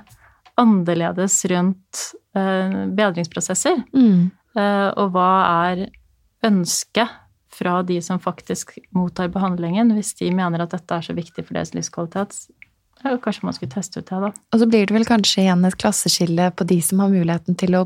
annerledes 0.61 1.41
rundt 1.51 2.05
eh, 2.37 2.81
bedringsprosesser, 2.95 3.83
Mm. 3.95 4.31
eh, 4.57 4.89
og 4.97 5.13
hva 5.15 5.31
er 5.71 5.87
ønsket 6.45 7.09
fra 7.55 7.83
de 7.87 8.01
som 8.03 8.19
faktisk 8.19 8.77
mottar 8.95 9.29
behandlingen, 9.31 9.93
hvis 9.95 10.15
de 10.19 10.31
mener 10.35 10.63
at 10.65 10.71
dette 10.75 10.95
er 10.95 11.03
så 11.07 11.15
viktig 11.15 11.45
for 11.47 11.55
deres 11.55 11.71
livskvalitet. 11.75 12.35
Ja, 13.05 13.17
kanskje 13.21 13.45
man 13.45 13.55
skulle 13.55 13.71
teste 13.75 14.01
ut 14.01 14.09
det, 14.09 14.19
da. 14.23 14.31
Og 14.53 14.61
så 14.63 14.67
blir 14.71 14.87
det 14.89 14.95
vel 14.97 15.05
kanskje 15.07 15.43
igjen 15.45 15.65
et 15.69 15.77
klasseskille 15.79 16.49
på 16.57 16.65
de 16.67 16.81
som 16.83 17.03
har 17.05 17.11
muligheten 17.13 17.57
til 17.61 17.77
å 17.79 17.85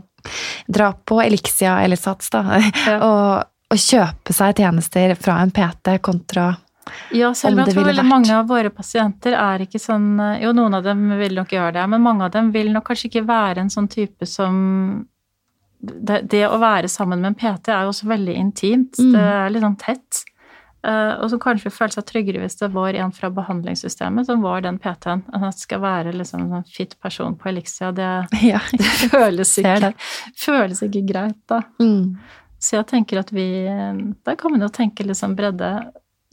dra 0.71 0.93
på 1.09 1.19
Elixia 1.25 1.81
eller 1.85 1.97
Sats, 2.01 2.31
da, 2.31 2.45
Ja. 2.87 2.99
og, 3.09 3.49
og 3.69 3.77
kjøpe 3.83 4.33
seg 4.33 4.57
tjenester 4.63 5.13
fra 5.21 5.41
en 5.43 5.51
PT 5.53 5.99
kontra 6.07 6.53
Ja, 7.17 7.33
selv 7.37 7.57
om 7.59 7.65
jeg 7.65 7.75
tror 7.75 7.89
veldig 7.91 8.07
mange 8.09 8.35
av 8.37 8.49
våre 8.51 8.73
pasienter 8.75 9.37
er 9.39 9.65
ikke 9.65 9.81
sånn 9.83 10.17
Jo, 10.43 10.55
noen 10.57 10.79
av 10.79 10.87
dem 10.87 11.05
vil 11.21 11.37
nok 11.39 11.53
gjøre 11.55 11.77
det, 11.79 11.87
men 11.93 12.05
mange 12.05 12.27
av 12.27 12.35
dem 12.35 12.51
vil 12.55 12.73
nok 12.75 12.89
kanskje 12.91 13.11
ikke 13.11 13.27
være 13.29 13.65
en 13.65 13.73
sånn 13.73 13.91
type 13.93 14.27
som 14.29 14.57
Det, 15.79 16.23
det 16.31 16.47
å 16.49 16.59
være 16.59 16.91
sammen 16.91 17.23
med 17.23 17.33
en 17.33 17.39
PT 17.39 17.71
er 17.71 17.87
jo 17.87 17.93
også 17.93 18.09
veldig 18.11 18.35
intimt. 18.35 18.99
Mm. 18.99 19.13
Det 19.15 19.29
er 19.35 19.53
litt 19.55 19.67
sånn 19.67 19.79
tett. 19.79 20.25
Uh, 20.87 21.19
og 21.19 21.33
som 21.33 21.41
kanskje 21.43 21.73
føler 21.75 21.91
seg 21.97 22.05
tryggere 22.07 22.39
hvis 22.39 22.61
det 22.61 22.69
var 22.71 22.95
en 22.95 23.11
fra 23.11 23.33
behandlingssystemet 23.35 24.29
som 24.29 24.45
var 24.45 24.63
den 24.63 24.79
PT-en. 24.79 25.25
At 25.35 25.43
det 25.43 25.65
skal 25.65 25.83
være 25.83 26.13
liksom 26.15 26.45
en 26.45 26.53
sånn 26.55 26.69
fit 26.71 26.95
person 27.03 27.35
på 27.39 27.51
Elixia. 27.51 27.91
Det, 27.97 28.11
ja, 28.47 28.61
det, 28.71 28.93
føles, 29.11 29.57
ikke, 29.59 29.75
det. 29.89 29.93
føles, 30.39 30.83
ikke, 30.87 31.03
greit, 31.09 31.41
da. 31.51 31.65
Mm. 31.83 32.15
Så 32.63 32.79
jeg 32.79 32.89
tenker 32.91 33.21
at 33.21 33.29
vi 33.31 33.47
Der 34.27 34.39
kan 34.39 34.51
man 34.51 34.65
jo 34.65 34.71
tenke 34.75 35.07
liksom 35.07 35.37
bredde. 35.39 35.73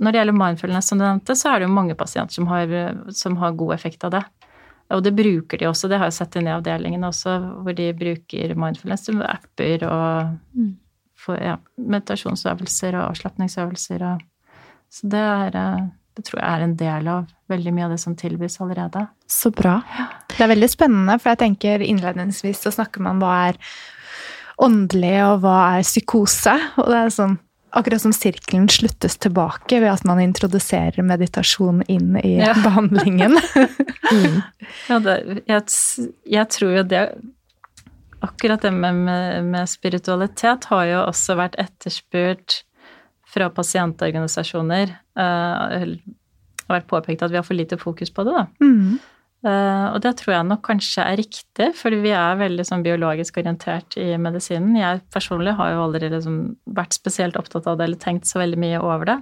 Når 0.01 0.11
det 0.11 0.19
gjelder 0.19 0.35
mindfulness, 0.35 0.89
som 0.91 0.99
du 0.99 1.05
nevnte, 1.05 1.35
så 1.39 1.53
er 1.53 1.61
det 1.61 1.69
jo 1.69 1.75
mange 1.75 1.95
pasienter 1.95 2.35
som 2.35 2.49
har, 2.49 2.71
som 3.15 3.37
har 3.39 3.55
god 3.55 3.75
effekt 3.77 4.03
av 4.03 4.17
det. 4.17 4.23
Og 4.93 5.01
det 5.01 5.15
bruker 5.17 5.57
de 5.57 5.67
også, 5.69 5.89
det 5.89 5.97
har 5.97 6.11
jeg 6.11 6.17
sett 6.19 6.35
inn 6.37 6.49
i 6.49 6.53
avdelingen 6.53 7.07
også, 7.07 7.35
hvor 7.65 7.73
de 7.77 7.89
bruker 7.97 8.53
mindfulness 8.59 9.07
som 9.07 9.23
apper 9.25 9.85
og 9.87 10.35
mm. 10.53 10.73
for, 11.25 11.41
ja, 11.41 11.55
meditasjonsøvelser 11.79 12.99
og 12.99 13.07
avslapningsøvelser. 13.07 14.05
Og, 14.11 14.21
så 14.93 15.09
det, 15.09 15.23
er, 15.23 15.57
eh, 15.61 15.87
det 16.19 16.27
tror 16.27 16.41
jeg 16.41 16.51
er 16.51 16.67
en 16.67 16.77
del 16.83 17.09
av 17.15 17.33
veldig 17.49 17.73
mye 17.73 17.87
av 17.87 17.95
det 17.95 18.01
som 18.03 18.17
tilbys 18.19 18.59
allerede. 18.61 19.07
Så 19.31 19.49
bra. 19.55 19.79
Ja. 19.97 20.07
Det 20.29 20.45
er 20.45 20.53
veldig 20.53 20.69
spennende, 20.69 21.17
for 21.17 21.33
jeg 21.33 21.41
tenker 21.41 21.85
innledningsvis 21.85 22.61
så 22.67 22.75
snakker 22.77 23.07
man 23.07 23.23
hva 23.23 23.33
er 23.47 23.61
åndelig, 24.61 25.17
og 25.25 25.41
hva 25.43 25.57
er 25.79 25.87
psykose? 25.87 26.53
Og 26.77 26.93
det 26.93 27.01
er 27.01 27.15
sånn 27.15 27.39
Akkurat 27.75 28.01
som 28.01 28.13
sirkelen 28.15 28.69
sluttes 28.71 29.17
tilbake 29.19 29.81
ved 29.83 29.91
at 29.91 30.05
man 30.07 30.21
introduserer 30.23 31.03
meditasjon 31.03 31.81
inn 31.91 32.15
i 32.21 32.37
ja. 32.37 32.53
behandlingen. 32.65 33.35
mm. 33.35 34.37
Ja, 34.87 34.99
det, 35.03 35.15
jeg, 35.43 35.63
jeg, 36.37 36.49
tror 36.55 36.77
jo 36.77 36.83
det 36.87 37.01
Akkurat 38.25 38.63
det 38.63 38.71
med, 38.73 38.95
med, 39.05 39.49
med, 39.51 39.69
spiritualitet 39.69 40.65
har 40.71 40.85
jo 40.89 41.01
også 41.03 41.35
vært 41.37 41.59
etterspurt 41.61 42.61
fra 43.29 43.51
pasientorganisasjoner. 43.53 44.95
Uh, 45.19 45.91
har 46.65 46.79
vært 46.79 46.87
påpekt 46.89 47.25
at 47.25 47.33
vi 47.33 47.37
har 47.37 47.45
for 47.45 47.59
lite 47.59 47.77
fokus 47.77 48.09
på 48.09 48.25
det, 48.25 48.33
da. 48.33 48.47
Mm. 48.63 48.95
Uh, 49.45 49.93
og 49.93 49.99
det 50.01 50.15
tror 50.17 50.33
jeg 50.33 50.47
nok 50.49 50.63
kanskje 50.65 51.03
er 51.05 51.19
riktig, 51.19 51.67
fordi 51.77 51.99
vi 52.01 52.13
er 52.17 52.39
veldig 52.39 52.63
sånn 52.65 52.85
biologisk 52.85 53.37
orientert 53.37 53.93
i 54.01 54.15
medisinen. 54.17 54.73
Jeg 54.79 55.03
personlig 55.13 55.53
har 55.59 55.75
jo 55.75 55.83
aldri 55.83 56.09
liksom 56.09 56.39
vært 56.77 56.97
spesielt 56.97 57.37
opptatt 57.37 57.67
av 57.69 57.77
det 57.77 57.85
eller 57.85 58.01
tenkt 58.01 58.25
så 58.25 58.41
veldig 58.41 58.57
mye 58.63 58.79
over 58.81 59.11
det. 59.11 59.19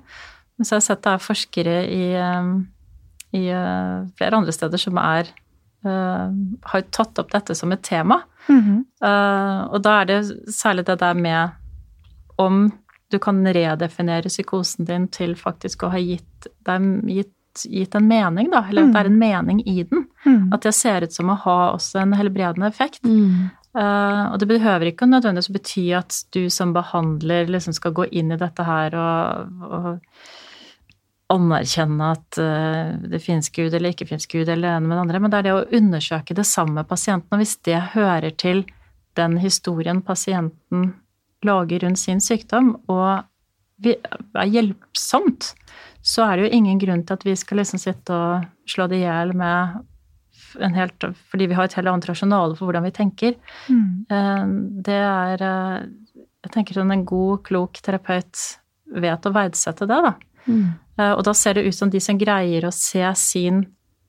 Men 0.55 0.69
så 0.69 0.75
har 0.75 0.79
jeg 0.79 0.87
sett 0.87 1.03
det 1.03 1.11
er 1.11 1.25
forskere 1.25 1.75
i, 1.91 2.05
um, 2.23 2.53
i 3.35 3.43
uh, 3.51 4.07
flere 4.15 4.39
andre 4.39 4.55
steder 4.55 4.85
som 4.87 5.01
er 5.03 5.33
har 5.83 6.83
tatt 6.95 7.19
opp 7.19 7.33
dette 7.33 7.57
som 7.59 7.73
et 7.75 7.81
tema. 7.83 8.21
Mm 8.47 8.61
-hmm. 8.61 9.65
og 9.73 9.81
da 9.83 10.01
er 10.01 10.05
det 10.05 10.53
særlig 10.55 10.85
det 10.87 10.99
der 10.99 11.13
med 11.13 11.49
om 12.37 12.71
du 13.11 13.19
kan 13.19 13.47
redefinere 13.47 14.29
psykosen 14.29 14.85
din 14.85 15.07
til 15.07 15.35
faktisk 15.35 15.83
å 15.83 15.89
ha 15.89 15.97
gitt 15.97 16.47
dem, 16.65 17.01
gitt 17.07 17.33
gitt 17.69 17.95
en 17.95 18.07
mening, 18.07 18.49
da, 18.51 18.63
eller 18.69 18.87
at 18.87 18.93
det 18.95 19.01
er 19.01 19.09
en 19.09 19.17
mm. 19.17 19.25
mening 19.25 19.59
i 19.69 19.83
den. 19.83 20.05
Mm. 20.25 20.53
At 20.55 20.65
det 20.65 20.73
ser 20.77 21.05
ut 21.05 21.13
som 21.13 21.31
å 21.31 21.39
ha 21.45 21.57
også 21.73 22.01
en 22.03 22.15
helbredende 22.17 22.69
effekt. 22.69 23.03
Uh, 23.73 24.29
og 24.29 24.37
det 24.41 24.47
behøver 24.51 24.91
ikke 24.91 25.09
nødvendigvis 25.09 25.49
bety 25.53 25.87
at 25.97 26.19
du 26.35 26.45
som 26.53 26.75
behandler 26.75 27.49
liksom 27.49 27.73
skal 27.73 27.95
gå 27.97 28.05
inn 28.13 28.29
i 28.35 28.37
dette 28.37 28.65
her 28.67 28.93
og, 28.93 29.63
og 29.65 29.87
anerkjenne 31.33 32.11
at 32.13 32.37
uh, 32.37 32.93
det 33.09 33.21
fins 33.23 33.49
Gud 33.53 33.73
eller 33.73 33.95
ikke 33.95 34.07
fins 34.11 34.29
Gud, 34.29 34.45
eller 34.45 34.67
det 34.67 34.75
ene 34.75 34.89
med 34.89 34.97
det 34.97 35.05
andre, 35.07 35.23
men 35.23 35.33
det 35.33 35.39
er 35.39 35.47
det 35.47 35.55
å 35.57 35.65
undersøke 35.79 36.37
det 36.37 36.45
samme 36.45 36.77
med 36.81 36.89
pasienten. 36.89 37.31
Og 37.33 37.41
hvis 37.41 37.57
det 37.65 37.81
hører 37.95 38.35
til 38.37 38.65
den 39.17 39.39
historien 39.41 40.01
pasienten 40.05 40.91
lager 41.43 41.83
rundt 41.83 42.01
sin 42.01 42.21
sykdom, 42.23 42.75
og 42.91 43.25
er 43.83 44.49
hjelpsomt, 44.53 45.53
så 46.03 46.25
er 46.25 46.35
det 46.35 46.45
jo 46.45 46.59
ingen 46.59 46.79
grunn 46.81 47.05
til 47.07 47.15
at 47.15 47.25
vi 47.25 47.33
skal 47.39 47.61
liksom 47.61 47.79
sitte 47.79 48.15
og 48.15 48.69
slå 48.69 48.89
det 48.91 48.99
i 48.99 49.05
hjel 49.05 49.31
med 49.39 49.81
en 50.59 50.75
helt 50.75 51.05
Fordi 51.31 51.47
vi 51.49 51.55
har 51.57 51.65
et 51.65 51.75
helt 51.77 51.89
annet 51.89 52.07
rasjonale 52.09 52.57
for 52.57 52.67
hvordan 52.67 52.83
vi 52.85 52.91
tenker. 52.93 53.37
Mm. 53.71 54.05
Eh, 54.11 54.43
det 54.85 54.99
er 54.99 55.43
eh, 55.47 55.85
Jeg 56.43 56.53
tenker 56.53 56.77
sånn 56.77 56.91
en 56.93 57.05
god, 57.07 57.43
klok 57.47 57.79
terapeut 57.81 58.41
vet 58.93 59.25
å 59.25 59.33
verdsette 59.33 59.87
det, 59.89 59.99
da. 60.05 60.11
Mm. 60.45 60.65
Eh, 60.99 61.13
og 61.13 61.23
da 61.25 61.33
ser 61.37 61.57
det 61.57 61.63
ut 61.65 61.77
som 61.77 61.89
de 61.89 62.01
som 62.03 62.19
greier 62.19 62.67
å 62.67 62.73
se 62.75 63.05
sin 63.17 63.63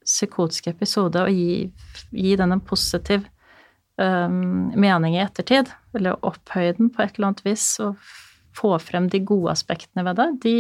psykotiske 0.05 0.75
episode 0.75 1.23
og 1.23 1.33
gi, 1.33 1.71
gi 2.13 2.35
den 2.37 2.53
en 2.53 2.61
positiv 2.61 3.23
um, 3.97 4.69
mening 4.77 5.15
i 5.17 5.23
ettertid, 5.23 5.71
eller 5.97 6.19
opphøye 6.27 6.75
den 6.77 6.91
på 6.93 7.01
et 7.01 7.17
eller 7.17 7.31
annet 7.31 7.47
vis, 7.47 7.65
og 7.81 7.97
få 8.55 8.75
frem 8.83 9.09
de 9.09 9.23
gode 9.25 9.55
aspektene 9.55 10.05
ved 10.05 10.21
det, 10.21 10.29
de 10.45 10.57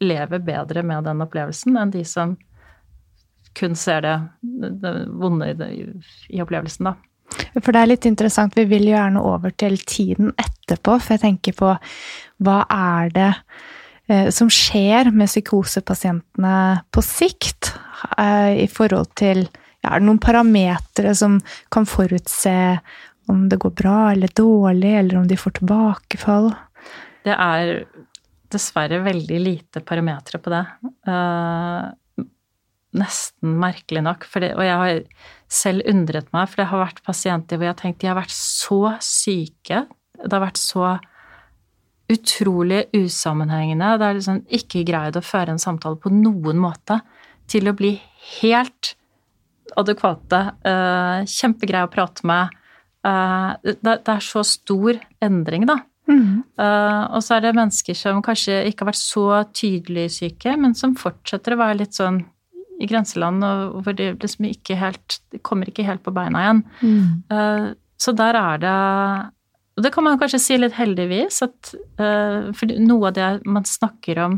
lever 0.00 0.42
bedre 0.44 0.82
med 0.86 1.06
den 1.08 1.22
opplevelsen 1.24 1.78
enn 1.78 1.92
de 1.94 2.04
som 2.08 2.36
kun 3.54 3.76
ser 3.78 4.02
det, 4.02 4.14
det 4.82 4.92
vonde 5.14 5.52
i, 5.52 5.54
det, 5.58 5.70
i, 6.28 6.40
opplevelsen, 6.42 6.90
da. 6.90 6.96
For 7.60 7.70
det 7.72 7.80
er 7.80 7.90
litt 7.90 8.06
interessant, 8.08 8.56
vi 8.58 8.66
vil 8.68 8.88
jo 8.88 8.96
gjerne 8.96 9.22
over 9.22 9.54
til 9.58 9.78
tiden 9.86 10.32
etterpå, 10.38 10.98
for 10.98 11.14
jeg 11.14 11.22
tenker 11.22 11.56
på 11.56 11.70
hva 12.44 12.58
er 12.70 13.14
det 13.14 13.30
eh, 14.10 14.28
som 14.34 14.50
skjer 14.52 15.12
med 15.14 15.30
psykosepasientene 15.30 16.56
på 16.90 17.04
sikt, 17.04 17.72
eh, 18.18 18.64
i 18.64 18.68
forhold 18.70 19.14
til 19.18 19.46
ja, 19.84 19.94
Er 19.94 20.00
det 20.00 20.08
noen 20.08 20.22
parametere 20.22 21.14
som 21.14 21.40
kan 21.72 21.84
forutse 21.84 22.80
om 23.28 23.48
det 23.48 23.58
går 23.60 23.74
bra 23.76 23.98
eller 24.12 24.32
dårlig, 24.32 24.94
eller 24.98 25.18
om 25.20 25.26
de 25.28 25.36
får 25.36 25.58
tilbakefall? 25.58 26.50
Det 27.24 27.36
er 27.36 27.84
dessverre 28.54 29.02
veldig 29.04 29.40
lite 29.42 29.82
parametere 29.86 30.40
på 30.42 30.52
det. 30.52 30.64
Uh, 31.08 31.90
nesten 32.98 33.56
merkelig 33.60 34.04
nok. 34.06 34.26
Det, 34.40 34.52
og 34.54 34.64
jeg 34.64 34.80
har 34.82 35.00
selv 35.50 35.86
undret 35.90 36.30
meg, 36.34 36.48
for 36.50 36.62
det 36.62 36.70
har 36.70 36.84
vært 36.86 37.02
pasienter 37.06 37.58
hvor 37.58 37.68
jeg 37.68 37.74
har 37.74 37.82
tenkt 37.82 38.00
de 38.02 38.10
har 38.10 38.18
vært 38.18 38.34
så 38.34 38.80
syke. 39.04 39.84
Det 40.20 40.32
har 40.32 40.44
vært 40.46 40.62
så 40.62 40.94
utrolig 42.12 42.84
usammenhengende. 42.96 43.94
Det 43.98 44.06
er 44.06 44.18
liksom 44.18 44.42
ikke 44.58 44.84
greid 44.86 45.16
å 45.16 45.24
føre 45.24 45.54
en 45.54 45.62
samtale 45.62 45.98
på 46.00 46.12
noen 46.12 46.60
måte 46.60 47.00
til 47.50 47.68
å 47.68 47.76
bli 47.76 47.94
helt 48.40 48.94
adekvate. 49.80 50.42
Uh, 50.64 51.24
kjempegreie 51.28 51.88
å 51.88 51.92
prate 51.92 52.26
med. 52.28 52.52
Uh, 53.04 53.56
det, 53.64 53.78
det, 53.82 53.98
er 54.14 54.24
så 54.24 54.44
stor 54.46 55.00
endring, 55.24 55.66
da. 55.68 55.80
Mm. 56.10 56.42
Uh, 56.60 57.02
og 57.16 57.22
så 57.24 57.30
er 57.36 57.40
det 57.46 57.56
mennesker 57.56 57.94
som 57.96 58.20
kanskje 58.24 58.54
ikke 58.68 58.84
har 58.84 58.90
vært 58.92 59.00
så 59.00 59.26
tydelig 59.56 60.06
syke, 60.18 60.50
men 60.60 60.72
som 60.76 60.96
fortsetter 60.98 61.54
å 61.54 61.60
være 61.62 61.80
litt 61.80 61.94
sånn 61.96 62.18
i 62.82 62.86
grenseland, 62.90 63.38
og 63.46 63.60
hvor 63.86 63.94
de 63.96 64.06
liksom 64.18 64.44
ikke 64.48 64.74
helt 64.80 65.08
De 65.30 65.38
kommer 65.46 65.66
ikke 65.70 65.86
helt 65.86 66.02
på 66.04 66.14
beina 66.14 66.38
igjen. 66.42 66.60
Mm. 66.82 67.06
Uh, 67.30 67.66
så 68.00 68.10
der 68.12 68.34
er 68.34 68.58
det 68.58 68.78
Og 69.78 69.84
det 69.86 69.92
kan 69.94 70.04
man 70.06 70.18
kanskje 70.18 70.42
si 70.42 70.56
litt 70.58 70.74
heldigvis, 70.76 71.42
at 71.46 71.74
uh, 72.00 72.52
For 72.56 72.66
noe 72.82 73.06
av 73.10 73.14
det 73.16 73.30
man 73.46 73.64
snakker 73.68 74.18
om 74.26 74.34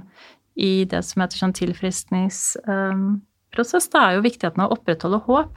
i 0.57 0.89
det 0.89 1.03
som 1.05 1.21
heter 1.21 1.37
sånn 1.37 1.53
tilfriskningsprosess, 1.53 3.89
det 3.93 4.01
er 4.01 4.13
jo 4.15 4.25
viktigheten 4.25 4.63
av 4.65 4.71
å 4.71 4.75
opprettholde 4.79 5.21
håp. 5.27 5.53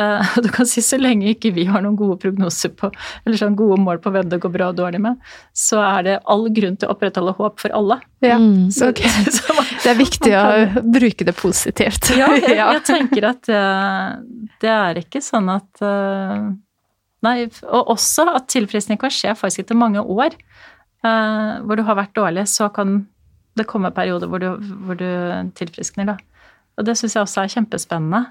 Uh, 0.00 0.24
du 0.44 0.48
kan 0.48 0.68
si 0.68 0.80
så 0.84 0.96
lenge 0.96 1.28
ikke 1.34 1.50
vi 1.52 1.66
har 1.68 1.82
noen 1.84 1.98
gode 1.98 2.16
prognoser 2.22 2.72
på, 2.76 2.88
eller 3.26 3.36
sånn 3.36 3.58
gode 3.58 3.76
mål 3.82 4.00
på 4.00 4.12
hvem 4.14 4.30
det 4.32 4.40
går 4.40 4.54
bra 4.54 4.70
og 4.72 4.78
dårlig 4.78 5.02
med, 5.04 5.20
så 5.52 5.82
er 5.84 6.06
det 6.06 6.16
all 6.32 6.46
grunn 6.54 6.78
til 6.80 6.88
å 6.88 6.96
opprettholde 6.96 7.36
håp 7.36 7.60
for 7.60 7.76
alle. 7.76 7.98
Ja, 8.24 8.38
mm. 8.40 8.70
så, 8.76 8.88
okay. 8.92 9.12
så 9.36 9.56
man, 9.58 9.70
det 9.84 9.92
er 9.92 10.00
viktig 10.00 10.32
kan, 10.32 10.80
å 10.80 10.84
bruke 10.96 11.28
det 11.28 11.36
positivt. 11.36 12.12
Ja, 12.16 12.30
jeg, 12.40 12.56
jeg 12.56 12.84
tenker 12.88 13.30
at 13.34 13.52
uh, 13.52 14.18
det 14.64 14.74
er 14.78 15.02
ikke 15.04 15.24
sånn 15.24 15.52
at 15.52 15.84
uh, 15.84 16.52
Nei, 17.22 17.44
og 17.70 17.90
også 17.92 18.24
at 18.32 18.48
tilfriskning 18.50 18.98
kan 18.98 19.12
skje 19.14 19.36
faktisk 19.38 19.62
etter 19.62 19.76
mange 19.78 20.00
år. 20.02 20.34
hvor 21.62 21.78
du 21.78 21.82
har 21.86 21.94
vært 21.94 22.16
dårlig, 22.18 22.48
så 22.50 22.66
kan 22.74 22.96
det 23.54 23.68
komme 23.70 23.92
perioder 23.94 24.26
hvor 24.26 24.42
du, 24.42 24.48
hvor 24.58 24.98
du 24.98 25.06
tilfriskner, 25.54 26.08
da. 26.08 26.16
Og 26.74 26.88
det 26.88 26.96
syns 26.98 27.14
jeg 27.14 27.22
også 27.22 27.44
er 27.44 27.52
kjempespennende 27.54 28.24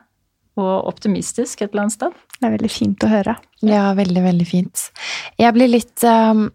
og 0.62 0.90
optimistisk 0.90 1.62
et 1.62 1.72
eller 1.72 1.86
annet 1.86 1.98
sted. 1.98 2.18
Det 2.38 2.48
er 2.48 2.56
veldig 2.56 2.72
fint 2.72 3.06
å 3.06 3.10
høre. 3.12 3.36
Ja, 3.66 3.84
veldig, 3.98 4.24
veldig 4.26 4.48
fint. 4.50 4.86
Jeg 5.42 5.56
blir 5.58 5.70
litt 5.70 6.06
um, 6.08 6.48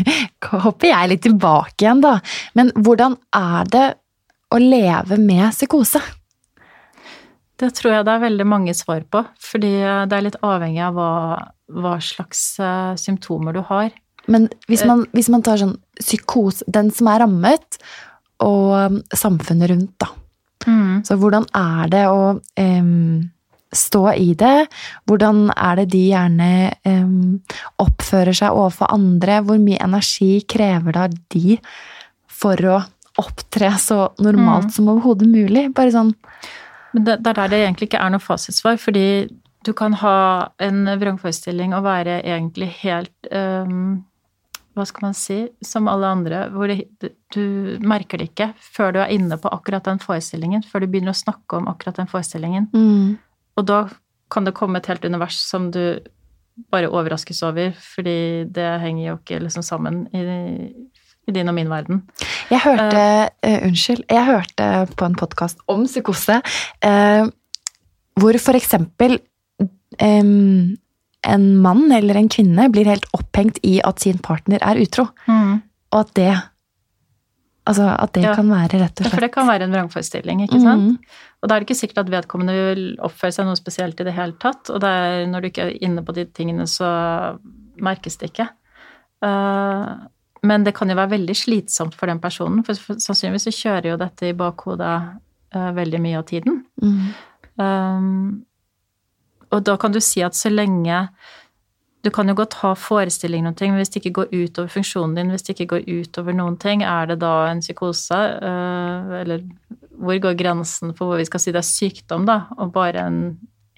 Hopper 0.64 0.90
jeg 0.90 1.10
litt 1.12 1.24
tilbake 1.26 1.84
igjen, 1.84 2.04
da. 2.04 2.18
Men 2.56 2.72
hvordan 2.76 3.18
er 3.36 3.72
det 3.72 3.86
å 4.54 4.60
leve 4.60 5.18
med 5.20 5.50
psykose? 5.52 6.00
Det 7.60 7.70
tror 7.78 7.96
jeg 7.96 8.06
det 8.06 8.14
er 8.14 8.24
veldig 8.24 8.46
mange 8.48 8.74
svar 8.76 9.04
på. 9.10 9.24
Fordi 9.42 9.74
det 9.80 10.16
er 10.16 10.26
litt 10.28 10.40
avhengig 10.44 10.82
av 10.86 10.96
hva, 10.98 11.12
hva 11.74 11.98
slags 12.02 12.46
uh, 12.62 12.94
symptomer 13.00 13.56
du 13.56 13.62
har. 13.68 13.92
Men 14.30 14.48
hvis 14.70 14.86
man, 14.88 15.04
hvis 15.12 15.28
man 15.32 15.42
tar 15.44 15.58
sånn 15.60 15.74
psykose 16.00 16.64
Den 16.72 16.88
som 16.96 17.10
er 17.12 17.20
rammet, 17.20 17.76
og 18.42 19.00
samfunnet 19.14 19.70
rundt, 19.70 19.94
da. 20.02 20.08
Mm. 20.66 21.04
Så 21.04 21.16
hvordan 21.20 21.46
er 21.54 21.90
det 21.92 22.04
å 22.08 22.38
em, 22.60 23.30
stå 23.74 24.04
i 24.14 24.32
det? 24.38 24.68
Hvordan 25.06 25.50
er 25.54 25.76
det 25.82 25.90
de 25.92 26.02
gjerne 26.08 26.48
um, 26.86 27.40
oppfører 27.82 28.32
seg 28.36 28.54
overfor 28.54 28.92
andre? 28.94 29.40
Hvor 29.44 29.58
mye 29.62 29.82
energi 29.84 30.40
krever 30.48 30.96
da 30.96 31.08
de 31.34 31.58
for 32.30 32.56
å 32.70 32.80
opptre 33.20 33.70
så 33.78 34.08
normalt 34.18 34.70
Mm. 34.70 34.74
som 34.74 34.88
overhodet 34.90 35.28
mulig? 35.30 35.68
Bare 35.74 35.92
sånn 35.94 36.14
Men 36.94 37.04
det, 37.04 37.18
det 37.22 37.30
er 37.30 37.34
der 37.34 37.48
det 37.48 37.60
egentlig 37.64 37.88
ikke 37.88 38.00
er 38.02 38.10
noe 38.10 38.22
fasitsvar, 38.22 38.76
fordi 38.78 39.28
du 39.64 39.72
kan 39.72 39.94
ha 39.94 40.48
en 40.58 40.84
vrangforestilling 41.00 41.72
og 41.74 41.84
være 41.86 42.22
egentlig 42.22 42.68
helt 42.82 43.30
um, 43.32 44.04
Hva 44.74 44.84
skal 44.86 45.06
man 45.06 45.14
si 45.14 45.48
Som 45.62 45.86
alle 45.88 46.06
andre, 46.06 46.48
hvor 46.50 46.66
det, 46.66 46.84
du 47.34 47.78
merker 47.80 48.18
det 48.18 48.32
ikke 48.32 48.52
før 48.58 48.92
du 48.92 48.98
er 49.00 49.12
inne 49.14 49.38
på 49.38 49.48
akkurat 49.48 49.84
den 49.86 49.98
forestillingen, 50.02 50.62
før 50.66 50.82
du 50.82 50.86
begynner 50.90 51.14
å 51.14 51.22
snakke 51.22 51.56
om 51.56 51.68
akkurat 51.70 51.96
den 51.96 52.10
forestillingen. 52.10 52.68
mm, 52.74 53.16
Og 53.58 53.68
da 53.68 53.84
kan 54.32 54.46
det 54.46 54.56
komme 54.56 54.80
et 54.80 54.88
helt 54.90 55.04
univers 55.04 55.38
som 55.38 55.70
du 55.74 55.98
bare 56.70 56.90
overraskes 56.90 57.42
over, 57.46 57.74
fordi 57.74 58.46
det 58.54 58.68
henger 58.82 59.04
jo 59.08 59.16
ikke 59.18 59.40
liksom 59.42 59.64
sammen 59.66 60.04
i, 60.14 60.22
i 61.28 61.34
din 61.34 61.50
og 61.50 61.56
min 61.56 61.70
verden. 61.70 62.04
Jeg 62.50 62.62
hørte 62.64 63.02
uh, 63.46 63.58
Unnskyld. 63.66 64.04
Jeg 64.10 64.26
hørte 64.28 64.70
på 64.94 65.08
en 65.08 65.18
podkast 65.18 65.62
om 65.70 65.86
psykose 65.88 66.40
uh, 66.86 67.26
hvor 68.20 68.38
for 68.38 68.54
eksempel 68.54 69.18
um, 69.98 70.74
en 71.24 71.46
mann 71.64 71.92
eller 71.92 72.20
en 72.20 72.30
kvinne 72.30 72.68
blir 72.70 72.90
helt 72.90 73.06
opphengt 73.16 73.58
i 73.66 73.80
at 73.82 74.02
sin 74.04 74.20
partner 74.22 74.62
er 74.62 74.78
utro. 74.82 75.08
Og 75.94 76.00
at 76.00 76.12
det 76.18 76.32
Altså 77.64 77.86
at 77.96 78.12
det 78.12 78.22
Ja. 78.22 78.34
kan 78.36 78.48
være 78.48 78.78
rett 78.80 78.92
og 78.92 78.98
slett 78.98 79.06
Ja, 79.06 79.10
for 79.14 79.20
det 79.24 79.32
kan 79.32 79.46
være 79.48 79.62
en 79.64 79.72
vrangforestilling, 79.72 80.40
ikke 80.44 80.60
sant? 80.60 80.82
Mm. 80.82 80.98
Og 81.42 81.48
da 81.48 81.54
er 81.54 81.60
det 81.60 81.68
ikke 81.68 81.80
sikkert 81.80 82.02
at 82.04 82.10
vedkommende 82.12 82.52
vil 82.52 82.96
oppføre 83.00 83.32
seg 83.32 83.46
noe 83.46 83.56
spesielt 83.56 84.00
i 84.00 84.04
det 84.04 84.12
hele 84.12 84.36
tatt. 84.40 84.68
Og 84.68 84.84
er, 84.84 85.24
når 85.26 85.40
du 85.40 85.48
ikke 85.48 85.68
er 85.70 85.78
inne 85.80 86.04
på 86.04 86.12
de 86.12 86.26
tingene, 86.26 86.66
så 86.68 87.38
merkes 87.80 88.18
det 88.20 88.32
ikke. 88.32 88.48
Uh, 89.24 90.04
men 90.44 90.64
det 90.64 90.74
kan 90.76 90.90
jo 90.90 90.96
være 90.98 91.14
veldig 91.16 91.36
slitsomt 91.36 91.94
for 91.96 92.06
den 92.06 92.20
personen, 92.20 92.64
for 92.64 92.76
for 92.76 93.00
sannsynligvis 93.00 93.48
så 93.48 93.54
kjører 93.56 93.90
jo 93.94 94.00
dette 94.00 94.28
i 94.28 94.36
bakhodet 94.36 94.96
uh, 95.56 95.70
veldig 95.72 96.00
mye 96.04 96.18
av 96.18 96.26
tiden. 96.28 96.64
Mm. 96.82 97.14
Um, 97.56 98.44
og 99.54 99.64
da 99.64 99.76
kan 99.80 99.94
du 99.94 100.00
si 100.00 100.20
at 100.26 100.36
så 100.36 100.50
lenge 100.52 101.08
Du 102.04 102.10
kan 102.12 102.28
jo 102.28 102.34
godt 102.36 102.58
ha 102.60 102.74
forestillinger 102.76 103.48
om 103.48 103.54
ting, 103.56 103.72
men 103.72 103.80
hvis 103.80 103.94
det 103.94 104.02
ikke 104.02 104.18
går 104.18 104.32
utover 104.34 104.72
funksjonen 104.72 105.14
din, 105.16 105.30
hvis 105.32 105.46
det 105.46 105.54
ikke 105.54 105.70
går 105.70 105.86
utover 105.88 106.36
noen 106.36 106.58
ting, 106.60 106.82
er 106.84 107.08
det 107.08 107.16
da 107.22 107.32
en 107.48 107.62
psykose? 107.64 108.18
Uh, 108.44 109.14
eller 109.22 109.46
hvor 109.94 110.18
går 110.26 110.36
grensen 110.36 110.92
for 110.98 111.08
hvor 111.08 111.22
vi 111.22 111.28
skal 111.28 111.40
si 111.40 111.54
det 111.54 111.62
er 111.62 111.68
sykdom, 111.68 112.26
da, 112.28 112.42
og 112.58 112.74
bare 112.74 113.06
en 113.08 113.22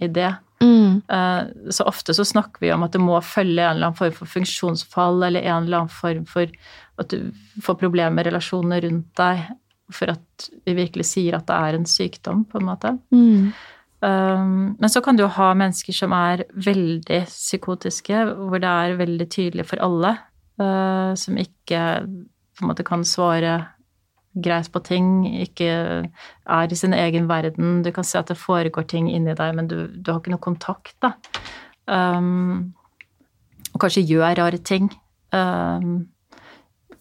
idé? 0.02 0.32
Mhm. 0.62 1.04
Uh, 1.12 1.70
så 1.70 1.84
ofte 1.86 2.14
så 2.16 2.24
snakker 2.24 2.64
vi 2.64 2.72
om 2.74 2.82
at 2.86 2.96
det 2.96 3.02
må 3.04 3.20
følge 3.22 3.62
en 3.62 3.76
eller 3.76 3.92
annen 3.92 4.00
form 4.00 4.16
for 4.16 4.32
funksjonsfall, 4.34 5.22
eller 5.28 5.46
en 5.46 5.68
eller 5.68 5.84
annen 5.84 5.92
form 5.92 6.26
for 6.26 6.50
at 6.98 7.12
du 7.12 7.30
får 7.62 7.78
problemer 7.78 8.16
med 8.16 8.26
relasjonene 8.26 8.80
rundt 8.88 9.10
deg, 9.20 9.46
for 9.94 10.10
at 10.16 10.50
vi 10.66 10.74
virkelig 10.74 11.06
sier 11.12 11.38
at 11.38 11.46
det 11.46 11.62
er 11.62 11.78
en 11.78 11.86
sykdom, 11.86 12.42
på 12.50 12.58
en 12.58 12.70
måte. 12.72 12.96
Mhm. 13.14 13.54
Um, 14.06 14.76
men 14.78 14.90
så 14.92 15.00
kan 15.02 15.18
du 15.18 15.24
ha 15.26 15.50
mennesker 15.58 15.94
som 15.96 16.12
er 16.14 16.44
veldig 16.54 17.24
psykotiske, 17.26 18.22
hvor 18.38 18.62
det 18.62 18.70
er 18.70 18.98
veldig 19.00 19.26
tydelig 19.32 19.66
for 19.66 19.82
alle, 19.82 20.12
uh, 20.62 21.10
som 21.18 21.40
ikke 21.40 21.80
på 22.06 22.64
en 22.64 22.70
måte 22.70 22.86
kan 22.86 23.02
svare 23.04 23.56
greit 24.36 24.68
på 24.72 24.82
ting, 24.84 25.08
ikke 25.42 25.68
er 26.06 26.72
i 26.72 26.78
sin 26.78 26.94
egen 26.94 27.26
verden. 27.28 27.80
Du 27.82 27.90
kan 27.92 28.04
se 28.04 28.18
at 28.20 28.28
det 28.28 28.38
foregår 28.38 28.86
ting 28.88 29.08
inni 29.10 29.34
deg, 29.34 29.54
men 29.56 29.68
du, 29.70 29.78
du 29.88 30.12
har 30.12 30.20
ikke 30.20 30.34
noe 30.34 30.44
kontakt, 30.44 30.94
da. 31.02 31.14
Um, 31.86 32.74
og 33.72 33.80
kanskje 33.82 34.04
gjør 34.06 34.36
rare 34.38 34.60
ting. 34.60 34.90
Um, 35.32 36.06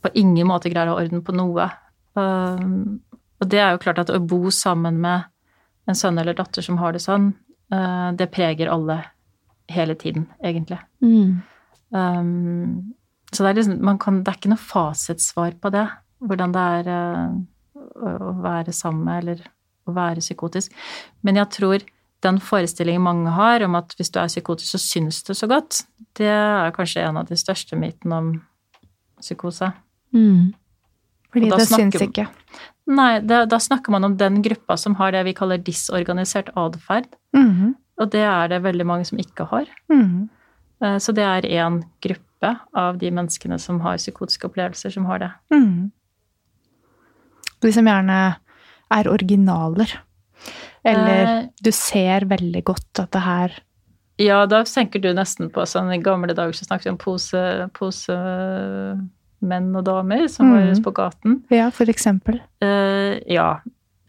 på 0.01 0.12
ingen 0.16 0.47
måte 0.47 0.72
greier 0.72 0.91
å 0.91 0.95
ha 0.95 1.03
orden 1.03 1.24
på 1.26 1.36
noe. 1.36 1.70
Um, 2.16 3.03
og 3.41 3.51
det 3.51 3.62
er 3.62 3.76
jo 3.76 3.84
klart 3.84 4.01
at 4.03 4.14
å 4.14 4.22
bo 4.24 4.47
sammen 4.53 4.99
med 5.03 5.28
en 5.88 5.97
sønn 5.97 6.17
eller 6.21 6.38
datter 6.38 6.65
som 6.65 6.79
har 6.81 6.95
det 6.95 7.03
sånn, 7.03 7.31
uh, 7.73 8.11
det 8.17 8.31
preger 8.33 8.71
alle 8.71 9.01
hele 9.71 9.95
tiden, 9.97 10.27
egentlig. 10.43 10.79
Mm. 11.01 11.41
Um, 11.95 12.93
så 13.31 13.43
det 13.43 13.49
er 13.49 13.57
liksom 13.59 13.81
man 13.86 13.99
kan, 14.01 14.23
Det 14.23 14.31
er 14.31 14.39
ikke 14.39 14.51
noe 14.51 14.61
fasitsvar 14.61 15.57
på 15.61 15.71
det, 15.73 15.86
hvordan 16.25 16.55
det 16.55 16.63
er 16.79 16.89
uh, 16.91 17.36
å, 17.95 18.31
være 18.43 18.73
sammen 18.75 19.05
med 19.07 19.23
eller 19.23 19.45
å 19.86 19.95
være 19.95 20.23
psykotisk. 20.23 20.73
Men 21.21 21.39
jeg 21.41 21.51
tror 21.53 21.86
den 22.25 22.39
forestillingen 22.41 23.05
mange 23.05 23.33
har 23.36 23.61
om 23.65 23.77
at 23.77 23.93
hvis 23.97 24.09
du 24.13 24.19
er 24.21 24.31
psykotisk, 24.31 24.71
så 24.73 24.81
syns 24.81 25.21
du 25.27 25.33
så 25.38 25.49
godt, 25.49 25.83
det 26.17 26.31
er 26.31 26.73
kanskje 26.73 27.03
en 27.05 27.19
av 27.21 27.29
de 27.29 27.38
største 27.38 27.77
mytene 27.77 28.21
om 28.21 28.29
psykose. 29.21 29.71
Mhm. 30.15 30.53
Fordi 31.36 31.51
det 31.51 31.67
syns 31.67 31.99
ikke. 32.05 32.27
Nei, 32.95 33.19
da, 33.25 33.43
da 33.49 33.59
snakker 33.59 33.91
man 33.91 34.07
om 34.07 34.15
den 34.17 34.39
gruppa 34.45 34.77
som 34.79 34.95
har 34.99 35.11
det 35.15 35.25
vi 35.27 35.33
kaller 35.38 35.59
disorganisert 35.59 36.53
atferd. 36.55 37.09
Mhm. 37.36 37.75
Og 37.95 38.09
det 38.11 38.25
er 38.27 38.49
det 38.51 38.63
veldig 38.63 38.86
mange 38.88 39.05
som 39.07 39.19
ikke 39.19 39.45
har. 39.47 39.69
Mm 39.91 40.01
-hmm. 40.03 40.99
Så 40.99 41.13
det 41.15 41.23
er 41.23 41.41
én 41.47 41.83
gruppe 42.01 42.59
av 42.73 42.97
de 42.97 43.11
menneskene 43.11 43.59
som 43.59 43.79
har 43.79 43.97
psykotiske 43.97 44.47
opplevelser, 44.47 44.89
som 44.89 45.05
har 45.05 45.19
det. 45.19 45.31
Mm. 45.53 45.91
De 47.61 47.71
som 47.71 47.86
gjerne 47.86 48.36
er 48.91 49.07
originaler. 49.07 49.99
Eller 50.83 51.25
Eh, 51.25 51.45
du 51.61 51.71
ser 51.71 52.25
veldig 52.29 52.63
godt 52.63 52.99
at 52.99 53.11
det 53.11 53.21
her 53.25 53.55
Ja, 54.17 54.45
da 54.45 54.63
tenker 54.63 55.01
du 55.01 55.09
nesten 55.13 55.49
på 55.51 55.65
sånn 55.67 55.91
i 55.91 55.97
gamle 55.97 56.33
dager 56.33 56.53
så 56.53 56.65
snakket 56.65 56.86
vi 56.86 56.91
om 56.93 56.97
pose, 56.97 57.69
pose 57.73 58.13
menn 59.47 59.71
og 59.75 59.85
damer 59.87 60.27
som 60.31 60.49
Mm. 60.49 60.55
høres 60.59 60.81
på 60.83 60.93
gaten. 60.95 61.39
Ja, 61.53 61.69
for 61.73 61.85
eksempel. 61.91 62.41
Uh, 62.63 63.17
ja. 63.31 63.59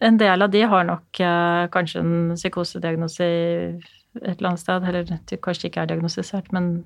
En 0.00 0.18
del 0.20 0.42
av 0.44 0.50
de 0.52 0.60
har 0.68 0.84
nok 0.84 1.20
uh, 1.24 1.66
kanskje 1.72 2.00
en 2.02 2.34
psykosediagnose 2.36 3.24
i 3.24 3.46
et 4.22 4.34
eller 4.38 4.48
annet 4.50 4.60
sted, 4.60 4.84
eller 4.88 5.38
kanskje 5.44 5.68
ikke 5.70 5.82
er 5.84 5.86
diagnostisert, 5.92 6.50
men 6.52 6.84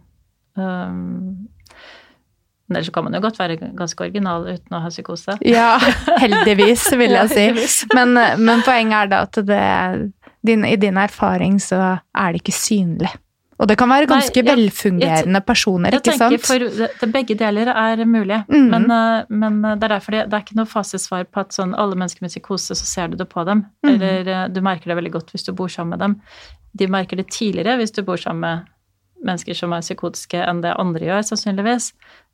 um, 0.56 1.48
ellers 2.70 2.86
så 2.86 2.92
kan 2.94 3.04
man 3.06 3.14
jo 3.14 3.20
godt 3.24 3.38
være 3.40 3.56
ganske 3.78 4.04
original 4.06 4.46
uten 4.46 4.76
å 4.76 4.80
ha 4.84 4.90
psykose. 4.92 5.36
Ja, 5.46 5.72
heldigvis, 6.22 6.86
vil 6.98 7.10
Ja, 7.16 7.24
jeg 7.26 7.56
si. 7.58 7.88
Men, 7.94 8.14
men 8.38 8.62
poenget 8.66 8.94
er 9.04 9.10
da 9.10 9.22
at 9.26 9.40
det, 9.46 10.12
din, 10.46 10.64
i 10.64 10.76
din 10.76 10.96
erfaring 10.98 11.58
så 11.62 11.80
er 12.14 12.32
det 12.32 12.42
ikke 12.44 12.54
synlig. 12.54 13.10
Og 13.60 13.68
det 13.68 13.76
kan 13.76 13.90
være 13.92 14.06
Nei, 14.08 14.14
ganske 14.16 14.40
jeg- 14.40 14.46
velfungerende 14.48 15.40
personer, 15.44 15.90
Jeg 15.92 16.00
ikke 16.00 16.12
tenker 16.16 16.38
sant? 16.40 16.46
for 16.48 16.58
det, 17.04 17.12
Begge 17.12 17.34
deler 17.36 17.68
er 17.68 18.04
mulig. 18.08 18.38
mm. 18.48 18.68
Men, 18.70 18.90
eh, 18.90 19.24
men 19.28 19.60
det 19.62 19.84
er 19.84 19.92
derfor 19.98 20.10
det, 20.16 20.22
det 20.30 20.34
er 20.38 20.44
ikke 20.46 20.56
noe 20.56 20.70
fasesvar 20.70 21.24
på 21.28 21.40
at 21.44 21.50
sånn 21.52 21.74
alle 21.76 21.94
mennesker 21.94 22.22
med 22.24 22.30
psykose, 22.32 22.72
så 22.74 22.86
ser 22.88 23.08
du 23.08 23.16
det 23.20 23.28
på 23.28 23.44
dem. 23.44 23.66
Mm. 23.84 23.90
Eller 23.94 24.28
eh, 24.28 24.48
du 24.48 24.60
merker 24.64 24.88
det 24.88 24.96
veldig 24.96 25.12
godt 25.12 25.30
hvis 25.34 25.44
du 25.44 25.52
bor 25.52 25.68
sammen 25.68 25.90
med 25.90 25.98
dem. 26.06 26.16
De 26.74 26.86
merker 26.86 27.16
det 27.20 27.28
tidligere 27.28 27.76
hvis 27.76 27.92
du 27.92 28.02
bor 28.02 28.16
sammen 28.16 28.40
med 28.40 28.66
mennesker 29.26 29.54
som 29.54 29.72
er 29.76 29.82
psykotiske, 29.84 30.40
enn 30.48 30.62
det 30.62 30.72
andre 30.78 31.00
gjør, 31.10 31.22
sannsynligvis. 31.28 31.92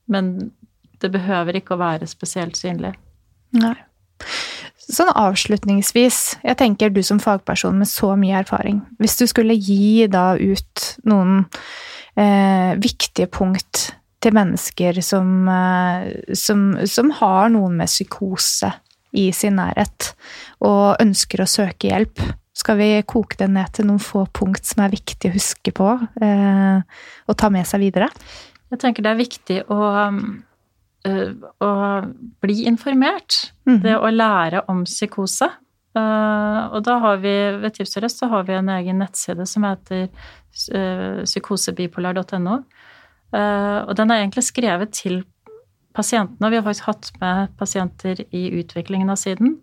Men 0.09 0.53
det 1.01 1.11
behøver 1.11 1.59
ikke 1.59 1.75
å 1.75 1.81
være 1.83 2.07
spesielt 2.07 2.55
synlig. 2.55 2.95
Nei. 3.53 3.75
Sånn 4.87 5.11
avslutningsvis, 5.19 6.19
jeg 6.47 6.59
tenker 6.61 6.93
du 6.95 7.01
som 7.03 7.19
fagperson 7.19 7.79
med 7.81 7.91
så 7.91 8.13
mye 8.19 8.39
erfaring, 8.39 8.81
hvis 9.03 9.19
du 9.19 9.25
skulle 9.27 9.57
gi 9.59 10.07
da 10.11 10.37
ut 10.39 10.85
noen 11.11 11.41
eh, 12.15 12.79
viktige 12.79 13.27
punkt 13.27 13.89
til 14.23 14.37
mennesker 14.37 15.01
som, 15.03 15.49
eh, 15.51 16.07
som, 16.39 16.69
som 16.87 17.11
har 17.19 17.51
noen 17.55 17.75
med 17.81 17.91
psykose 17.91 18.71
i 19.17 19.29
sin 19.35 19.59
nærhet, 19.59 20.13
og 20.63 21.03
ønsker 21.03 21.43
å 21.43 21.51
søke 21.51 21.91
hjelp, 21.91 22.23
skal 22.57 22.79
vi 22.79 22.91
koke 23.11 23.37
det 23.41 23.51
ned 23.53 23.75
til 23.77 23.89
noen 23.91 24.01
få 24.01 24.25
punkt 24.33 24.65
som 24.71 24.85
er 24.85 24.95
viktig 24.95 25.29
å 25.33 25.35
huske 25.35 25.75
på 25.77 25.93
eh, 26.25 26.79
og 27.27 27.39
ta 27.39 27.51
med 27.53 27.67
seg 27.69 27.83
videre? 27.85 28.09
Jeg 28.71 28.83
tenker 28.83 29.05
det 29.05 29.13
er 29.13 29.19
viktig 29.19 29.59
å, 29.67 29.81
å 31.07 31.71
bli 32.45 32.65
informert. 32.69 33.53
Mm. 33.69 33.81
Det 33.85 33.95
å 33.99 34.11
lære 34.13 34.65
om 34.73 34.85
psykose. 34.87 35.49
Eh, 35.97 36.61
og 36.77 36.83
da 36.87 36.99
har 37.05 37.23
vi 37.23 37.35
ved 37.63 37.77
Tips 37.77 37.97
og 37.97 38.05
Røst 38.05 38.21
så 38.21 38.31
har 38.33 38.49
vi 38.49 38.57
en 38.59 38.73
egen 38.77 39.01
nettside 39.01 39.47
som 39.49 39.65
heter 39.65 40.09
uh, 40.09 41.23
psykosebipolar.no. 41.25 42.59
Eh, 43.37 43.79
og 43.87 43.95
den 43.99 44.13
er 44.13 44.23
egentlig 44.23 44.45
skrevet 44.47 44.93
til 44.97 45.23
pasientene, 45.97 46.45
og 46.45 46.53
vi 46.53 46.59
har 46.59 46.67
faktisk 46.67 46.91
hatt 46.91 47.11
med 47.23 47.55
pasienter 47.59 48.21
i 48.37 48.49
utviklingen 48.61 49.11
av 49.13 49.21
siden. 49.21 49.57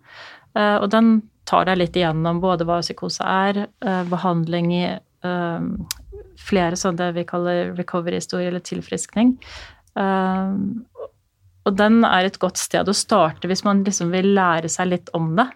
Eh, 0.57 0.77
og 0.79 0.89
den 0.93 1.15
tar 1.49 1.67
deg 1.67 1.79
litt 1.81 1.97
igjennom 1.99 2.41
både 2.43 2.65
hva 2.67 2.79
psykose 2.83 3.25
er, 3.27 3.65
eh, 3.85 4.03
behandling 4.09 4.71
i 4.73 4.85
eh, 4.93 5.67
flere 6.39 6.79
sånne 6.79 6.99
det 6.99 7.11
vi 7.19 7.27
kaller 7.27 7.73
recovery-historier, 7.77 8.51
eller 8.51 8.63
tilfriskning. 8.65 9.37
Eh, 11.63 11.69
og 11.69 11.77
den 11.77 12.03
er 12.03 12.25
et 12.25 12.39
godt 12.39 12.57
sted 12.57 12.87
å 12.87 12.93
starte 12.93 13.47
hvis 13.47 13.63
man 13.63 13.83
liksom 13.83 14.11
vil 14.11 14.33
lære 14.35 14.69
seg 14.69 14.91
litt 14.91 15.09
om 15.13 15.35
det. 15.37 15.49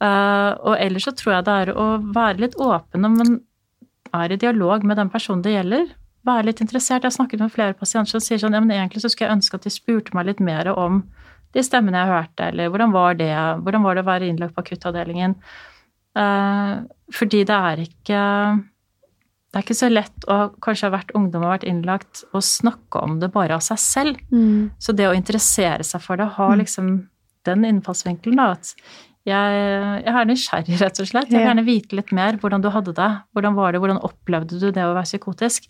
Uh, 0.00 0.56
og 0.64 0.78
ellers 0.80 1.04
så 1.04 1.12
tror 1.12 1.34
jeg 1.34 1.44
det 1.44 1.54
er 1.60 1.70
å 1.76 1.86
være 2.00 2.40
litt 2.40 2.54
åpen 2.56 3.02
når 3.04 3.10
man 3.18 3.34
er 4.16 4.32
i 4.32 4.38
dialog 4.40 4.84
med 4.88 4.96
den 4.96 5.10
personen 5.12 5.42
det 5.44 5.52
gjelder. 5.52 5.90
Være 6.24 6.46
litt 6.48 6.62
interessert. 6.64 7.02
Jeg 7.04 7.10
har 7.10 7.16
snakket 7.18 7.42
med 7.42 7.52
flere 7.52 7.76
pasienter 7.76 8.14
som 8.14 8.22
sier 8.24 8.40
sånn 8.40 8.56
ja, 8.56 8.62
men 8.64 8.72
egentlig 8.72 9.02
så 9.04 9.10
skulle 9.12 9.28
jeg 9.28 9.38
ønske 9.38 9.60
at 9.60 9.66
de 9.68 9.72
spurte 9.74 10.16
meg 10.16 10.30
litt 10.30 10.40
mer 10.40 10.72
om 10.72 11.02
de 11.52 11.64
stemmene 11.66 12.00
jeg 12.00 12.12
hørte, 12.12 12.48
eller 12.48 12.70
hvordan 12.70 12.92
var 12.94 13.16
det, 13.18 13.30
hvordan 13.64 13.84
var 13.84 13.96
det 13.96 14.02
å 14.04 14.08
være 14.08 14.28
innlagt 14.30 14.54
på 14.56 14.64
akuttavdelingen. 14.64 15.36
Uh, 16.16 16.88
fordi 17.12 17.44
det 17.46 17.60
er 17.70 17.84
ikke 17.84 18.20
det 19.50 19.58
er 19.58 19.64
ikke 19.64 19.74
så 19.80 19.88
lett 19.90 20.26
å 20.30 20.36
kanskje 20.62 20.86
ha 20.86 20.94
vært 20.94 21.10
ungdom 21.18 21.42
og 21.42 21.50
vært 21.56 21.66
innlagt 21.66 22.22
og 22.30 22.44
snakke 22.46 23.00
om 23.02 23.16
det 23.18 23.32
bare 23.34 23.56
av 23.56 23.64
seg 23.66 23.80
selv. 23.82 24.20
Mm. 24.30 24.70
Så 24.78 24.94
det 24.94 25.08
å 25.10 25.16
interessere 25.16 25.86
seg 25.86 26.04
for 26.04 26.20
det, 26.20 26.28
ha 26.36 26.52
mm. 26.52 26.60
liksom 26.60 26.92
den 27.48 27.66
innfallsvinkelen, 27.66 28.38
da, 28.38 28.52
at 28.54 28.70
jeg, 29.26 29.58
jeg 30.04 30.14
er 30.14 30.30
nysgjerrig, 30.30 30.78
rett 30.80 31.02
og 31.02 31.10
slett. 31.10 31.28
Jeg 31.32 31.40
vil 31.40 31.48
gjerne 31.48 31.66
vite 31.66 31.98
litt 31.98 32.14
mer 32.14 32.38
hvordan 32.40 32.62
du 32.62 32.70
hadde 32.72 32.94
det. 32.96 33.10
Hvordan 33.34 33.58
var 33.58 33.74
det, 33.74 33.82
hvordan 33.82 34.00
opplevde 34.06 34.62
du 34.62 34.70
det 34.70 34.86
å 34.86 34.94
være 34.94 35.08
psykotisk? 35.08 35.66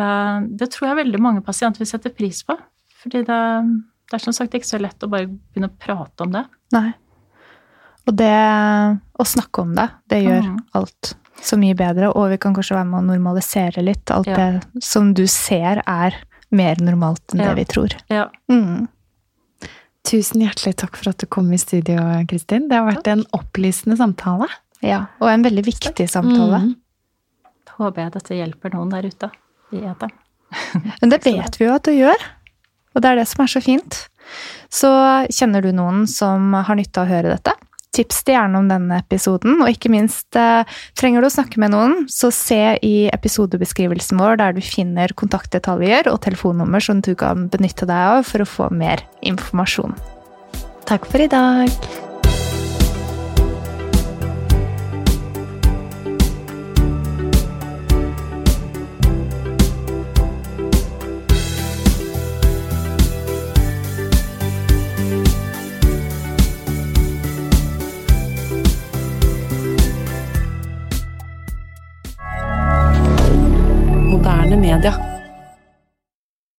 Uh, 0.00 0.42
det 0.50 0.72
tror 0.74 0.90
jeg 0.90 1.02
veldig 1.04 1.22
mange 1.22 1.46
pasienter 1.46 1.84
vil 1.84 1.92
sette 1.94 2.12
pris 2.12 2.42
på. 2.44 2.58
Fordi 3.04 3.22
det, 3.30 3.40
det 4.10 4.18
er 4.18 4.26
som 4.26 4.34
sagt 4.34 4.58
ikke 4.58 4.68
så 4.68 4.82
lett 4.82 5.06
å 5.06 5.12
bare 5.12 5.30
begynne 5.30 5.70
å 5.70 5.78
prate 5.86 6.26
om 6.26 6.34
det. 6.34 6.44
Nei. 6.74 6.88
Og 8.04 8.18
det 8.18 8.36
å 9.16 9.24
snakke 9.28 9.62
om 9.62 9.78
det, 9.78 9.86
det 10.10 10.24
gjør 10.26 10.50
mm. 10.50 10.56
alt 10.80 11.14
så 11.42 11.58
mye 11.60 11.74
bedre, 11.76 12.10
og 12.14 12.30
vi 12.32 12.38
kan 12.40 12.54
kanskje 12.56 12.76
være 12.76 12.88
med 12.88 13.00
å 13.00 13.06
normalisere 13.12 13.82
litt 13.84 14.10
alt 14.14 14.30
ja. 14.30 14.36
det 14.38 14.84
som 14.84 15.12
du 15.16 15.24
ser 15.30 15.82
er 15.82 16.16
mer 16.54 16.80
normalt 16.82 17.34
enn 17.34 17.42
ja. 17.42 17.50
det 17.50 17.62
vi 17.62 17.66
tror. 17.74 17.96
Ja. 18.12 18.28
Mm. 18.52 18.86
Tusen 20.04 20.44
hjertelig 20.44 20.76
takk 20.82 20.98
for 21.00 21.14
at 21.14 21.22
du 21.22 21.26
kom 21.32 21.48
i 21.52 21.58
studio, 21.60 22.02
Kristin. 22.30 22.68
Det 22.68 22.78
har 22.78 22.86
vært 22.86 23.08
en 23.10 23.24
opplysende 23.36 23.96
samtale. 24.00 24.48
Ja, 24.84 25.06
og 25.22 25.30
en 25.32 25.44
veldig 25.46 25.64
viktig 25.64 26.06
samtale. 26.12 26.60
Mm. 26.66 26.72
Håper 27.78 28.04
jeg 28.04 28.14
dette 28.18 28.38
hjelper 28.38 28.74
noen 28.76 28.92
der 28.92 29.08
ute 29.08 29.30
i 29.74 29.80
eteren. 29.80 30.12
Men 31.00 31.10
det 31.10 31.24
vet 31.24 31.56
vi 31.58 31.66
jo 31.66 31.74
at 31.74 31.88
det 31.88 31.96
gjør, 31.96 32.26
og 32.94 33.02
det 33.02 33.10
er 33.10 33.18
det 33.18 33.28
som 33.30 33.42
er 33.42 33.50
så 33.50 33.62
fint. 33.64 34.04
Så 34.72 34.90
kjenner 35.32 35.64
du 35.64 35.72
noen 35.74 36.04
som 36.10 36.52
har 36.54 36.78
nytte 36.78 37.02
av 37.02 37.08
å 37.08 37.14
høre 37.14 37.32
dette? 37.34 37.54
Tips 37.94 38.24
det 38.26 38.34
gjerne 38.34 38.58
om 38.58 38.70
denne 38.70 38.98
episoden, 39.04 39.60
og 39.62 39.70
ikke 39.70 39.92
minst 39.92 40.38
eh, 40.38 40.66
trenger 40.98 41.22
du 41.22 41.28
å 41.28 41.34
snakke 41.34 41.60
med 41.62 41.74
noen, 41.74 41.96
så 42.10 42.32
se 42.34 42.60
i 42.82 42.94
episodebeskrivelsen 43.14 44.18
vår 44.20 44.40
der 44.42 44.56
du 44.56 44.62
finner 44.64 45.14
kontaktdetaljer 45.14 46.10
og 46.10 46.22
telefonnummer 46.26 46.82
som 46.82 47.04
du 47.04 47.12
kan 47.18 47.48
benytte 47.52 47.86
deg 47.90 48.16
av 48.18 48.26
for 48.26 48.42
å 48.42 48.48
få 48.48 48.70
mer 48.74 49.06
informasjon. 49.22 49.94
Takk 50.84 51.06
for 51.08 51.22
i 51.22 51.30
dag. 51.30 52.03
Media. 74.64 75.13